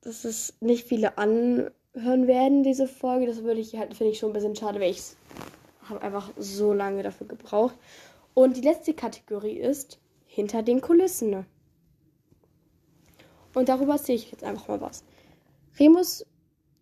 dass 0.00 0.24
es 0.24 0.54
nicht 0.60 0.88
viele 0.88 1.18
an 1.18 1.70
hören 1.94 2.26
werden, 2.26 2.62
diese 2.62 2.88
Folge. 2.88 3.26
Das 3.26 3.44
würde 3.44 3.60
ich 3.60 3.76
halt, 3.76 3.94
finde 3.94 4.12
ich 4.12 4.18
schon 4.18 4.30
ein 4.30 4.34
bisschen 4.34 4.56
schade, 4.56 4.80
weil 4.80 4.90
ich 4.90 5.02
habe 5.84 6.02
einfach 6.02 6.30
so 6.36 6.72
lange 6.72 7.02
dafür 7.02 7.26
gebraucht. 7.26 7.76
Und 8.34 8.56
die 8.56 8.62
letzte 8.62 8.94
Kategorie 8.94 9.58
ist 9.58 10.00
hinter 10.26 10.62
den 10.62 10.80
Kulissen. 10.80 11.44
Und 13.54 13.68
darüber 13.68 13.98
sehe 13.98 14.14
ich 14.14 14.30
jetzt 14.30 14.44
einfach 14.44 14.68
mal 14.68 14.80
was. 14.80 15.04
Remus 15.78 16.24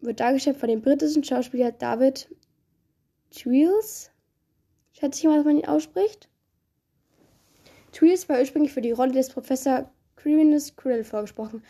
wird 0.00 0.20
dargestellt 0.20 0.58
von 0.58 0.68
dem 0.68 0.82
britischen 0.82 1.24
Schauspieler 1.24 1.72
David 1.72 2.28
Twiels. 3.30 4.10
Schätze 4.92 5.20
ich 5.20 5.24
mal, 5.26 5.36
dass 5.36 5.44
man 5.44 5.58
ihn 5.58 5.68
ausspricht. 5.68 6.28
Twiels 7.92 8.28
war 8.28 8.38
ursprünglich 8.38 8.72
für 8.72 8.80
die 8.80 8.92
Rolle 8.92 9.12
des 9.12 9.30
Professor 9.30 9.90
Quirinus 10.16 10.76
Krill 10.76 11.04
vorgesprochen. 11.04 11.62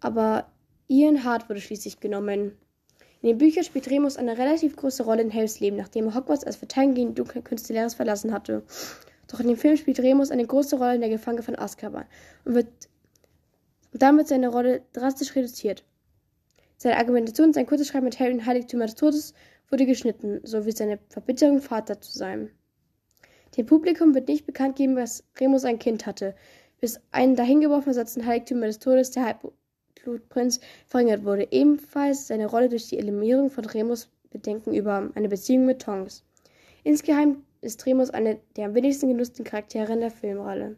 Aber 0.00 0.50
Ian 0.88 1.24
Hart 1.24 1.48
wurde 1.48 1.60
schließlich 1.60 2.00
genommen. 2.00 2.56
In 3.24 3.30
den 3.30 3.38
Büchern 3.38 3.64
spielt 3.64 3.88
Remus 3.88 4.18
eine 4.18 4.36
relativ 4.36 4.76
große 4.76 5.02
Rolle 5.02 5.22
in 5.22 5.32
Harrys 5.32 5.58
Leben, 5.58 5.78
nachdem 5.78 6.08
er 6.08 6.14
Hogwarts 6.14 6.44
als 6.44 6.56
Verteidigung 6.56 6.94
gegen 6.94 7.14
dunkle 7.14 7.40
Künste 7.40 7.72
verlassen 7.88 8.34
hatte. 8.34 8.62
Doch 9.28 9.40
in 9.40 9.48
dem 9.48 9.56
Film 9.56 9.78
spielt 9.78 9.98
Remus 10.00 10.30
eine 10.30 10.46
große 10.46 10.76
Rolle 10.76 10.96
in 10.96 11.00
der 11.00 11.08
Gefangene 11.08 11.42
von 11.42 11.58
Azkaban 11.58 12.04
und 12.44 12.54
wird 12.54 12.66
und 13.94 14.02
damit 14.02 14.28
seine 14.28 14.48
Rolle 14.48 14.82
drastisch 14.92 15.34
reduziert. 15.36 15.84
Seine 16.76 16.98
Argumentation, 16.98 17.54
sein 17.54 17.64
kurzes 17.64 17.88
Schreiben 17.88 18.04
mit 18.04 18.20
Harry 18.20 18.30
in 18.32 18.44
Heiligtümer 18.44 18.84
des 18.84 18.94
Todes 18.94 19.32
wurde 19.70 19.86
geschnitten, 19.86 20.40
sowie 20.42 20.72
seine 20.72 20.98
Verbitterung, 21.08 21.62
Vater 21.62 22.02
zu 22.02 22.12
sein. 22.12 22.50
Dem 23.56 23.64
Publikum 23.64 24.14
wird 24.14 24.28
nicht 24.28 24.44
bekannt 24.44 24.76
geben, 24.76 24.96
dass 24.96 25.24
Remus 25.40 25.64
ein 25.64 25.78
Kind 25.78 26.04
hatte, 26.04 26.34
bis 26.78 27.00
ein 27.10 27.36
dahingeworfener 27.36 27.94
Satz 27.94 28.18
in 28.18 28.26
Heiligtümer 28.26 28.66
des 28.66 28.80
Todes 28.80 29.12
der 29.12 29.24
Halb 29.24 29.50
Blutprinz 30.04 30.60
verringert 30.86 31.24
wurde. 31.24 31.48
Ebenfalls 31.50 32.28
seine 32.28 32.46
Rolle 32.46 32.68
durch 32.68 32.88
die 32.88 32.98
Eliminierung 32.98 33.50
von 33.50 33.64
Remus 33.64 34.10
Bedenken 34.30 34.74
über 34.74 35.10
eine 35.14 35.28
Beziehung 35.28 35.64
mit 35.64 35.82
Tonks. 35.82 36.24
Insgeheim 36.82 37.44
ist 37.60 37.86
Remus 37.86 38.10
einer 38.10 38.36
der 38.56 38.66
am 38.66 38.74
wenigsten 38.74 39.08
genutzten 39.08 39.44
Charaktere 39.44 39.92
in 39.92 40.00
der 40.00 40.10
Filmrolle. 40.10 40.76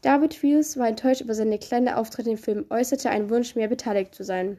David 0.00 0.34
Fields 0.34 0.76
war 0.76 0.88
enttäuscht 0.88 1.22
über 1.22 1.34
seine 1.34 1.58
kleine 1.58 1.96
Auftritte 1.96 2.30
im 2.30 2.36
Film, 2.36 2.66
äußerte 2.70 3.08
einen 3.08 3.30
Wunsch, 3.30 3.54
mehr 3.54 3.68
beteiligt 3.68 4.14
zu 4.14 4.24
sein. 4.24 4.58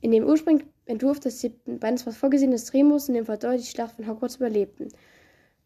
In 0.00 0.10
dem 0.10 0.24
ursprünglichen 0.24 0.72
Entwurf 0.86 1.20
des 1.20 1.40
siebten 1.40 1.78
Bands 1.78 2.04
war 2.06 2.12
vorgesehen, 2.12 2.50
dass 2.50 2.72
Remus 2.74 3.08
und 3.08 3.14
dem 3.14 3.26
Verdor 3.26 3.56
die 3.56 3.64
Schlacht 3.64 3.96
von 3.96 4.06
Hogwarts 4.06 4.36
überlebten. 4.36 4.88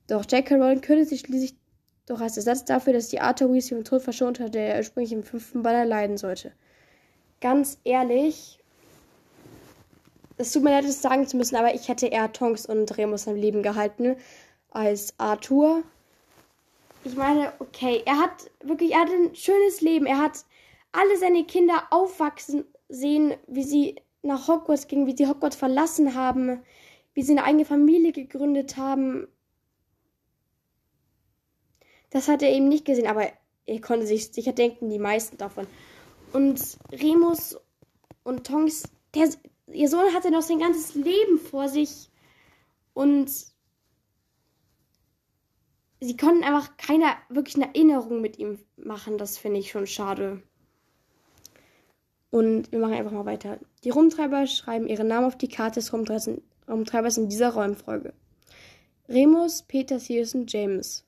Doch 0.07 0.25
J.K. 0.31 0.57
Rowling 0.57 1.05
sich 1.05 1.21
schließlich 1.21 1.55
doch 2.11 2.21
als 2.21 2.37
Ersatz 2.37 2.65
dafür, 2.65 2.93
dass 2.93 3.09
die 3.09 3.21
Arthur 3.21 3.53
Weasley 3.53 3.77
vom 3.77 3.85
Tod 3.85 4.03
verschont 4.03 4.41
hatte, 4.41 4.51
der 4.51 4.79
ursprünglich 4.79 5.13
im 5.13 5.23
fünften 5.23 5.63
Banner 5.63 5.85
leiden 5.85 6.19
sollte. 6.19 6.53
Ganz 7.41 7.79
ehrlich, 7.85 8.59
es 10.37 10.53
tut 10.53 10.63
mir 10.63 10.71
leid, 10.71 10.85
das 10.85 11.03
sagen 11.03 11.27
zu 11.27 11.37
müssen, 11.37 11.57
aber 11.57 11.75
ich 11.75 11.89
hätte 11.89 12.07
eher 12.07 12.33
Tonks 12.33 12.67
und 12.67 12.97
Remus 12.97 13.29
am 13.29 13.37
Leben 13.37 13.63
gehalten 13.63 14.17
als 14.71 15.15
Arthur. 15.19 15.83
Ich 17.05 17.15
meine, 17.15 17.53
okay, 17.59 18.03
er 18.05 18.19
hat 18.19 18.51
wirklich, 18.63 18.93
er 18.93 19.01
hat 19.01 19.11
ein 19.11 19.35
schönes 19.35 19.81
Leben. 19.81 20.07
Er 20.07 20.19
hat 20.19 20.45
alle 20.93 21.17
seine 21.19 21.45
Kinder 21.45 21.85
aufwachsen 21.91 22.65
sehen, 22.89 23.35
wie 23.47 23.63
sie 23.65 23.97
nach 24.23 24.49
Hogwarts 24.49 24.89
gingen, 24.89 25.07
wie 25.07 25.17
sie 25.17 25.27
Hogwarts 25.27 25.57
verlassen 25.57 26.15
haben, 26.15 26.63
wie 27.15 27.23
sie 27.23 27.33
eine 27.33 27.45
eigene 27.45 27.65
Familie 27.65 28.13
gegründet 28.13 28.77
haben. 28.77 29.29
Das 32.11 32.29
hat 32.29 32.43
er 32.43 32.51
eben 32.51 32.69
nicht 32.69 32.85
gesehen, 32.85 33.07
aber 33.07 33.31
er 33.67 33.81
konnte 33.81 34.07
sich 34.07 34.33
sicher 34.33 34.53
denken, 34.53 34.91
die 34.91 34.99
meisten 34.99 35.39
davon. 35.39 35.67
Und 36.33 36.61
Remus 36.93 37.57
und 38.25 38.47
Tonks, 38.47 38.85
der, 39.15 39.29
ihr 39.69 39.89
Sohn 39.89 40.13
hatte 40.15 40.31
noch 40.31 40.43
sein 40.43 40.59
ganzes 40.59 40.95
Leben 40.95 41.39
vor 41.39 41.69
sich. 41.69 42.11
Und 42.95 43.31
sie 46.01 46.17
konnten 46.17 46.45
einfach 46.45 46.77
keine 46.77 47.07
wirklichen 47.29 47.63
Erinnerung 47.63 48.21
mit 48.21 48.39
ihm 48.39 48.59
machen. 48.77 49.19
Das 49.19 49.39
finde 49.39 49.61
ich 49.61 49.71
schon 49.71 49.87
schade. 49.87 50.43
Und 52.31 52.71
wir 52.71 52.79
machen 52.79 52.95
einfach 52.95 53.13
mal 53.13 53.27
weiter. 53.27 53.59
Die 53.83 53.91
Rumtreiber 53.91 54.47
schreiben 54.47 54.87
ihren 54.87 55.09
Namen 55.09 55.27
auf 55.27 55.39
die 55.39 55.49
Karte 55.49 55.81
des 55.81 55.93
Rumtreibers 55.93 57.19
in 57.19 57.29
dieser 57.29 57.51
Räumfolge. 57.51 58.15
Remus, 59.09 59.63
Peter, 59.63 59.99
Sirius 59.99 60.35
und 60.35 60.53
James. 60.53 61.05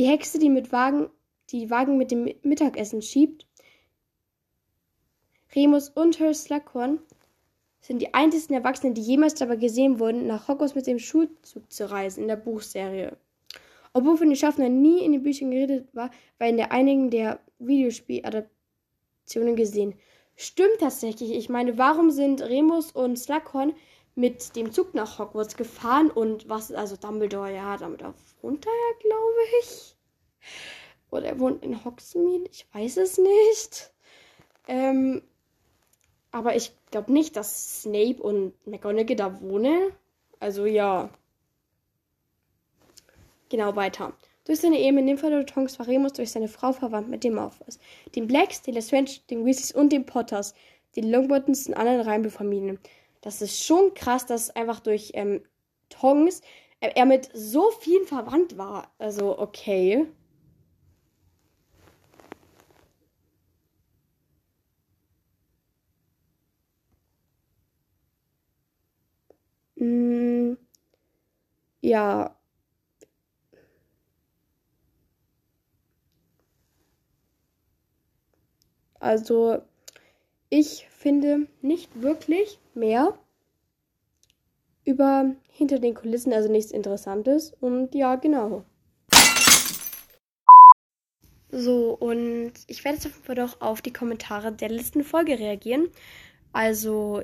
Die 0.00 0.06
Hexe, 0.06 0.38
die 0.38 0.48
mit 0.48 0.72
Wagen, 0.72 1.10
die 1.50 1.68
Wagen 1.68 1.98
mit 1.98 2.10
dem 2.10 2.32
Mittagessen 2.40 3.02
schiebt. 3.02 3.46
Remus 5.54 5.90
und 5.90 6.18
Herr 6.18 6.32
Slughorn 6.32 7.00
sind 7.82 8.00
die 8.00 8.14
einzigen 8.14 8.54
Erwachsenen, 8.54 8.94
die 8.94 9.02
jemals 9.02 9.34
dabei 9.34 9.56
gesehen 9.56 9.98
wurden, 9.98 10.26
nach 10.26 10.48
Hogwarts 10.48 10.74
mit 10.74 10.86
dem 10.86 10.98
Schulzug 10.98 11.70
zu 11.70 11.90
reisen 11.90 12.22
in 12.22 12.28
der 12.28 12.36
Buchserie. 12.36 13.18
Obwohl 13.92 14.16
von 14.16 14.28
den 14.28 14.36
Schaffnern 14.36 14.80
nie 14.80 15.04
in 15.04 15.12
den 15.12 15.22
Büchern 15.22 15.50
geredet 15.50 15.94
war, 15.94 16.10
war 16.38 16.48
in 16.48 16.56
der 16.56 16.72
einigen 16.72 17.10
der 17.10 17.38
Videospieladaptionen 17.58 19.54
gesehen. 19.54 19.96
Stimmt 20.34 20.78
tatsächlich. 20.80 21.32
Ich 21.32 21.50
meine, 21.50 21.76
warum 21.76 22.10
sind 22.10 22.40
Remus 22.40 22.90
und 22.90 23.18
Slughorn 23.18 23.74
mit 24.14 24.56
dem 24.56 24.72
Zug 24.72 24.94
nach 24.94 25.18
Hogwarts 25.18 25.56
gefahren 25.56 26.10
und 26.10 26.48
was, 26.48 26.72
also 26.72 26.96
Dumbledore, 26.96 27.54
ja, 27.54 27.76
Dumbledore 27.76 28.14
wohnt 28.42 28.66
da 28.66 28.70
ja, 28.70 28.98
glaube 29.00 29.40
ich. 29.62 29.96
Oder 31.10 31.26
er 31.26 31.38
wohnt 31.40 31.64
in 31.64 31.84
Hogsmeade, 31.84 32.44
ich 32.50 32.66
weiß 32.72 32.98
es 32.98 33.18
nicht. 33.18 33.92
Ähm, 34.68 35.22
aber 36.30 36.54
ich 36.54 36.72
glaube 36.90 37.12
nicht, 37.12 37.36
dass 37.36 37.82
Snape 37.82 38.22
und 38.22 38.54
McGonagall 38.66 39.16
da 39.16 39.40
wohnen. 39.40 39.92
Also 40.38 40.66
ja. 40.66 41.10
Genau, 43.48 43.74
weiter. 43.74 44.12
Durch 44.44 44.60
seine 44.60 44.78
Ehe 44.78 44.92
mit 44.92 45.04
Nymphadottongs 45.04 45.78
war 45.78 45.88
Remus 45.88 46.14
durch 46.14 46.30
seine 46.30 46.48
Frau 46.48 46.72
verwandt 46.72 47.08
mit 47.08 47.24
dem 47.24 47.34
Malfoys, 47.34 47.78
den 48.14 48.26
Blacks, 48.26 48.62
den 48.62 48.74
Lestrange, 48.74 49.20
den 49.28 49.44
Weasleys 49.44 49.72
und 49.72 49.92
den 49.92 50.06
Potters, 50.06 50.54
den 50.96 51.10
Longbottons 51.10 51.68
und 51.68 51.74
anderen 51.74 52.00
Reihenbefamilien. 52.00 52.78
Das 53.20 53.42
ist 53.42 53.64
schon 53.64 53.94
krass, 53.94 54.26
dass 54.26 54.50
einfach 54.50 54.80
durch 54.80 55.12
ähm, 55.14 55.42
Tongs 55.88 56.40
äh, 56.80 56.90
er 56.94 57.06
mit 57.06 57.28
so 57.34 57.70
vielen 57.80 58.06
verwandt 58.06 58.56
war. 58.58 58.92
Also, 58.98 59.38
okay. 59.38 60.06
Mm, 69.80 70.54
ja. 71.82 72.36
Also, 79.00 79.62
ich 80.50 80.88
finde 80.90 81.46
nicht 81.62 82.02
wirklich 82.02 82.58
mehr 82.74 83.18
über 84.84 85.34
hinter 85.48 85.78
den 85.78 85.94
Kulissen, 85.94 86.32
also 86.32 86.50
nichts 86.50 86.72
Interessantes. 86.72 87.52
Und 87.60 87.94
ja, 87.94 88.16
genau. 88.16 88.64
So, 91.52 91.96
und 91.98 92.52
ich 92.66 92.84
werde 92.84 92.96
jetzt 92.96 93.06
auf 93.06 93.12
jeden 93.12 93.24
Fall 93.24 93.34
doch 93.36 93.60
auf 93.60 93.82
die 93.82 93.92
Kommentare 93.92 94.52
der 94.52 94.68
letzten 94.68 95.04
Folge 95.04 95.38
reagieren. 95.38 95.88
Also 96.52 97.22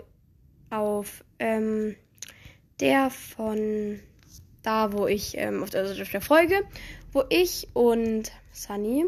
auf 0.70 1.24
ähm, 1.38 1.96
der 2.80 3.10
von 3.10 4.00
da, 4.62 4.92
wo 4.92 5.06
ich, 5.06 5.36
ähm, 5.38 5.62
auf, 5.62 5.70
der, 5.70 5.82
also 5.82 6.00
auf 6.02 6.10
der 6.10 6.20
Folge, 6.20 6.62
wo 7.12 7.24
ich 7.28 7.68
und 7.72 8.32
Sunny 8.52 9.06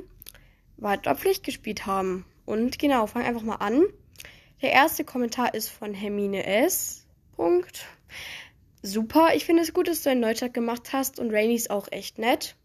Waldorfpflicht 0.77 1.45
gespielt 1.45 1.87
haben. 1.87 2.25
Und 2.47 2.79
genau, 2.79 3.07
fang 3.07 3.25
einfach 3.25 3.43
mal 3.43 3.57
an. 3.57 3.85
Der 4.61 4.72
erste 4.72 5.04
Kommentar 5.04 5.54
ist 5.54 5.68
von 5.68 5.94
Hermine 5.94 6.44
S. 6.44 7.06
Punkt. 7.36 7.86
Super, 8.82 9.34
ich 9.34 9.44
finde 9.44 9.62
es 9.62 9.72
gut, 9.72 9.86
dass 9.86 10.02
du 10.02 10.11
einen 10.11 10.20
Neustart 10.20 10.52
gemacht 10.52 10.92
hast 10.92 11.20
und 11.20 11.32
Rainy 11.32 11.54
ist 11.54 11.70
auch 11.70 11.86
echt 11.92 12.18
nett. 12.18 12.56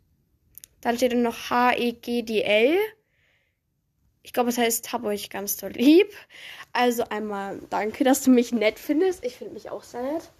Dann 0.81 0.97
steht 0.97 1.13
dann 1.13 1.21
noch 1.21 1.49
H-E-G-D-L. 1.49 2.77
Ich 4.23 4.33
glaube, 4.33 4.49
es 4.49 4.57
heißt, 4.57 4.91
hab 4.91 5.03
euch 5.03 5.29
ganz 5.29 5.57
doll 5.57 5.71
lieb. 5.71 6.11
Also 6.71 7.03
einmal 7.09 7.59
danke, 7.69 8.03
dass 8.03 8.23
du 8.23 8.31
mich 8.31 8.51
nett 8.51 8.79
findest. 8.79 9.23
Ich 9.23 9.35
finde 9.35 9.53
mich 9.53 9.69
auch 9.69 9.83
sehr 9.83 10.01
nett. 10.01 10.31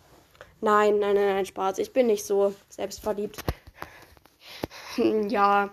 Nein, 0.61 0.99
nein, 0.99 1.15
nein, 1.15 1.27
nein, 1.27 1.45
Spaß. 1.45 1.77
Ich 1.77 1.93
bin 1.93 2.07
nicht 2.07 2.25
so 2.25 2.55
selbstverliebt. 2.69 3.43
ja, 5.27 5.71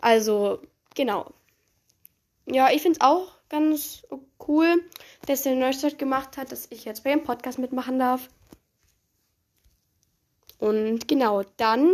also, 0.00 0.62
genau. 0.94 1.32
Ja, 2.50 2.70
ich 2.70 2.82
finde 2.82 2.98
es 2.98 3.06
auch 3.06 3.32
ganz 3.50 4.02
cool, 4.46 4.82
dass 5.26 5.44
er 5.44 5.52
einen 5.52 5.60
Neustart 5.60 5.98
gemacht 5.98 6.36
hat, 6.36 6.50
dass 6.50 6.66
ich 6.70 6.84
jetzt 6.84 7.04
bei 7.04 7.10
dem 7.10 7.22
Podcast 7.22 7.58
mitmachen 7.58 7.98
darf. 7.98 8.28
Und 10.58 11.06
genau, 11.06 11.42
dann 11.56 11.92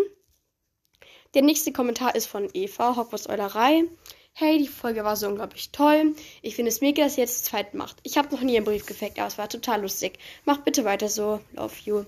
der 1.35 1.43
nächste 1.43 1.73
Kommentar 1.73 2.15
ist 2.15 2.27
von 2.27 2.49
Eva, 2.55 2.97
Hogwarts 2.97 3.29
Eulerei. 3.29 3.85
Hey, 4.33 4.59
die 4.59 4.69
Folge 4.69 5.05
war 5.05 5.17
so 5.17 5.27
unglaublich 5.27 5.71
toll. 5.71 6.15
Ich 6.43 6.57
finde 6.57 6.71
es 6.71 6.81
mega, 6.81 7.03
dass 7.03 7.19
ihr 7.19 7.25
jetzt 7.25 7.43
das 7.43 7.51
zweite 7.51 7.77
macht. 7.77 7.97
Ich 8.05 8.17
habe 8.17 8.35
noch 8.35 8.43
nie 8.43 8.57
einen 8.57 8.65
Brief 8.65 8.87
gefaked, 8.87 9.19
aber 9.19 9.29
es 9.29 9.39
war 9.39 9.49
total 9.49 9.83
lustig. 9.83 10.19
Macht 10.45 10.65
bitte 10.65 10.85
weiter 10.85 11.09
so. 11.09 11.41
Love 11.53 11.75
you. 11.85 12.05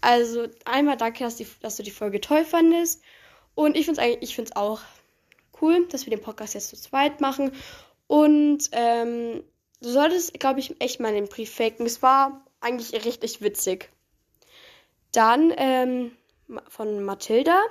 Also 0.00 0.46
einmal 0.64 0.96
danke, 0.96 1.24
dass, 1.24 1.36
die, 1.36 1.46
dass 1.60 1.76
du 1.76 1.82
die 1.82 1.90
Folge 1.90 2.20
toll 2.20 2.44
fandest. 2.44 3.02
Und 3.54 3.76
ich 3.76 3.86
finde 3.86 4.00
es 4.00 4.56
auch 4.56 4.80
cool, 5.60 5.86
dass 5.88 6.06
wir 6.06 6.10
den 6.10 6.22
Podcast 6.22 6.54
jetzt 6.54 6.68
zu 6.68 6.76
zweit 6.76 7.20
machen. 7.20 7.52
Und 8.08 8.70
ähm, 8.72 9.44
du 9.80 9.88
solltest, 9.88 10.40
glaube 10.40 10.58
ich, 10.58 10.80
echt 10.80 10.98
mal 10.98 11.12
den 11.12 11.28
Brief 11.28 11.54
faken. 11.54 11.86
Es 11.86 12.02
war 12.02 12.44
eigentlich 12.60 12.92
richtig 13.04 13.40
witzig. 13.40 13.90
Dann 15.12 15.52
ähm, 15.56 16.16
von 16.68 17.04
Mathilda. 17.04 17.62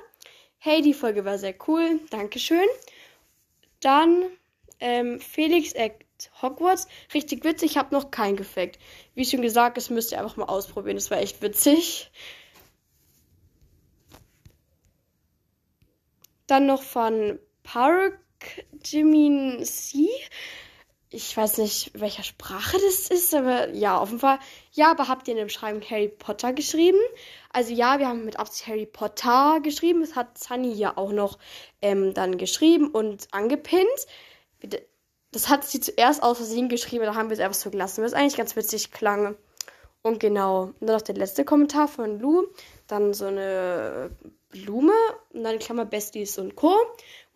Hey, 0.59 0.81
die 0.81 0.93
Folge 0.93 1.25
war 1.25 1.38
sehr 1.38 1.55
cool. 1.67 1.99
Dankeschön. 2.09 2.67
Dann 3.81 4.25
ähm, 4.79 5.19
Felix 5.19 5.73
Act 5.73 6.05
Hogwarts. 6.41 6.88
Richtig 7.13 7.43
witzig. 7.43 7.71
Ich 7.71 7.77
habe 7.77 7.93
noch 7.93 8.11
keinen 8.11 8.38
gefaked. 8.38 8.79
Wie 9.15 9.25
schon 9.25 9.41
gesagt, 9.41 9.77
das 9.77 9.89
müsst 9.89 10.11
ihr 10.11 10.19
einfach 10.19 10.38
mal 10.38 10.45
ausprobieren. 10.45 10.97
Das 10.97 11.11
war 11.11 11.19
echt 11.19 11.41
witzig. 11.41 12.11
Dann 16.45 16.65
noch 16.65 16.81
von 16.81 17.39
Park 17.63 18.19
Jimin 18.83 19.63
C 19.65 20.09
ich 21.09 21.35
weiß 21.38 21.59
nicht, 21.59 21.91
welcher 21.93 22.23
Sprache 22.23 22.77
das 22.85 23.07
ist, 23.09 23.34
aber 23.34 23.69
ja, 23.69 23.97
auf 23.97 24.09
jeden 24.09 24.19
Fall. 24.19 24.39
Ja, 24.73 24.91
aber 24.91 25.07
habt 25.07 25.27
ihr 25.27 25.34
in 25.34 25.38
der 25.38 25.45
Beschreibung 25.45 25.81
Harry 25.89 26.09
Potter 26.09 26.51
geschrieben? 26.51 26.99
Also 27.49 27.73
ja, 27.73 27.99
wir 27.99 28.07
haben 28.07 28.26
mit 28.26 28.38
Absicht 28.38 28.68
Harry 28.68 28.85
Potter 28.85 29.59
geschrieben. 29.64 30.01
Das 30.01 30.15
hat 30.15 30.38
Sunny 30.38 30.73
ja 30.73 30.97
auch 30.97 31.14
noch 31.14 31.39
ähm, 31.81 32.14
dann 32.14 32.38
geschrieben 32.38 32.89
und 32.89 33.27
angepinnt. 33.31 33.88
Das 35.31 35.47
hat 35.47 35.64
sie 35.64 35.80
zuerst 35.80 36.23
aus 36.23 36.38
Versehen 36.38 36.68
geschrieben, 36.68 37.05
da 37.05 37.15
haben 37.15 37.30
wir 37.30 37.35
es 37.35 37.39
einfach 37.39 37.59
so 37.59 37.69
gelassen, 37.69 38.03
was 38.03 38.14
eigentlich 38.14 38.38
ganz 38.38 38.55
witzig 38.55 38.91
klang. 38.91 39.38
Und 40.01 40.19
genau, 40.19 40.73
und 40.80 40.88
dann 40.88 40.95
noch 40.95 41.01
der 41.01 41.15
letzte 41.15 41.45
Kommentar 41.45 41.88
von 41.88 42.19
Lou. 42.19 42.47
Dann 42.88 43.14
so 43.14 43.26
eine 43.26 44.09
Blume 44.49 44.93
und 45.34 45.43
dann 45.43 45.59
Klammer 45.59 45.85
Besties 45.85 46.38
und 46.38 46.55
Co. 46.55 46.76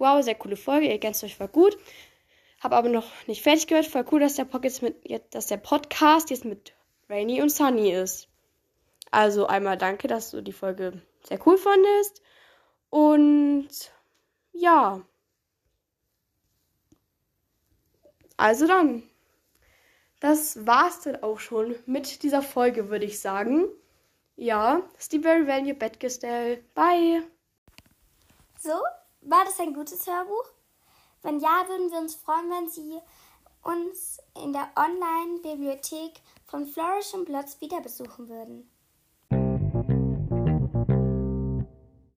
Wow, 0.01 0.23
sehr 0.23 0.33
coole 0.33 0.57
Folge, 0.57 0.87
ihr 0.87 0.93
ergänzt 0.93 1.23
euch 1.23 1.39
war 1.39 1.47
gut. 1.47 1.77
Habe 2.59 2.75
aber 2.75 2.89
noch 2.89 3.05
nicht 3.27 3.43
fertig 3.43 3.67
gehört. 3.67 3.85
Voll 3.85 4.03
cool, 4.11 4.19
dass 4.19 4.33
der, 4.33 4.45
Podcast 4.45 4.81
mit, 4.81 4.95
dass 5.29 5.45
der 5.45 5.57
Podcast 5.57 6.31
jetzt 6.31 6.43
mit 6.43 6.73
Rainy 7.07 7.39
und 7.39 7.51
Sunny 7.51 7.91
ist. 7.91 8.27
Also 9.11 9.45
einmal 9.45 9.77
danke, 9.77 10.07
dass 10.07 10.31
du 10.31 10.41
die 10.41 10.53
Folge 10.53 10.99
sehr 11.21 11.39
cool 11.45 11.55
fandest. 11.55 12.23
Und 12.89 13.69
ja. 14.53 15.01
Also 18.37 18.65
dann. 18.65 19.03
Das 20.19 20.65
war's 20.65 21.01
dann 21.01 21.21
auch 21.21 21.39
schon 21.39 21.75
mit 21.85 22.23
dieser 22.23 22.41
Folge, 22.41 22.89
würde 22.89 23.05
ich 23.05 23.19
sagen. 23.19 23.65
Ja, 24.35 24.81
Steve 24.97 25.21
Very 25.21 25.45
Value 25.45 25.75
Bettgestell. 25.75 26.63
Bye. 26.73 27.21
So, 28.57 28.73
war 29.21 29.45
das 29.45 29.59
ein 29.59 29.73
gutes 29.73 30.07
Hörbuch? 30.07 30.45
Wenn 31.21 31.39
ja, 31.39 31.65
würden 31.67 31.91
wir 31.91 31.99
uns 31.99 32.15
freuen, 32.15 32.49
wenn 32.49 32.69
Sie 32.69 32.99
uns 33.63 34.19
in 34.43 34.53
der 34.53 34.71
Online-Bibliothek 34.75 36.19
von 36.45 36.65
Flourish 36.65 37.13
und 37.13 37.25
Blotz 37.25 37.61
wieder 37.61 37.79
besuchen 37.81 38.27
würden. 38.27 38.69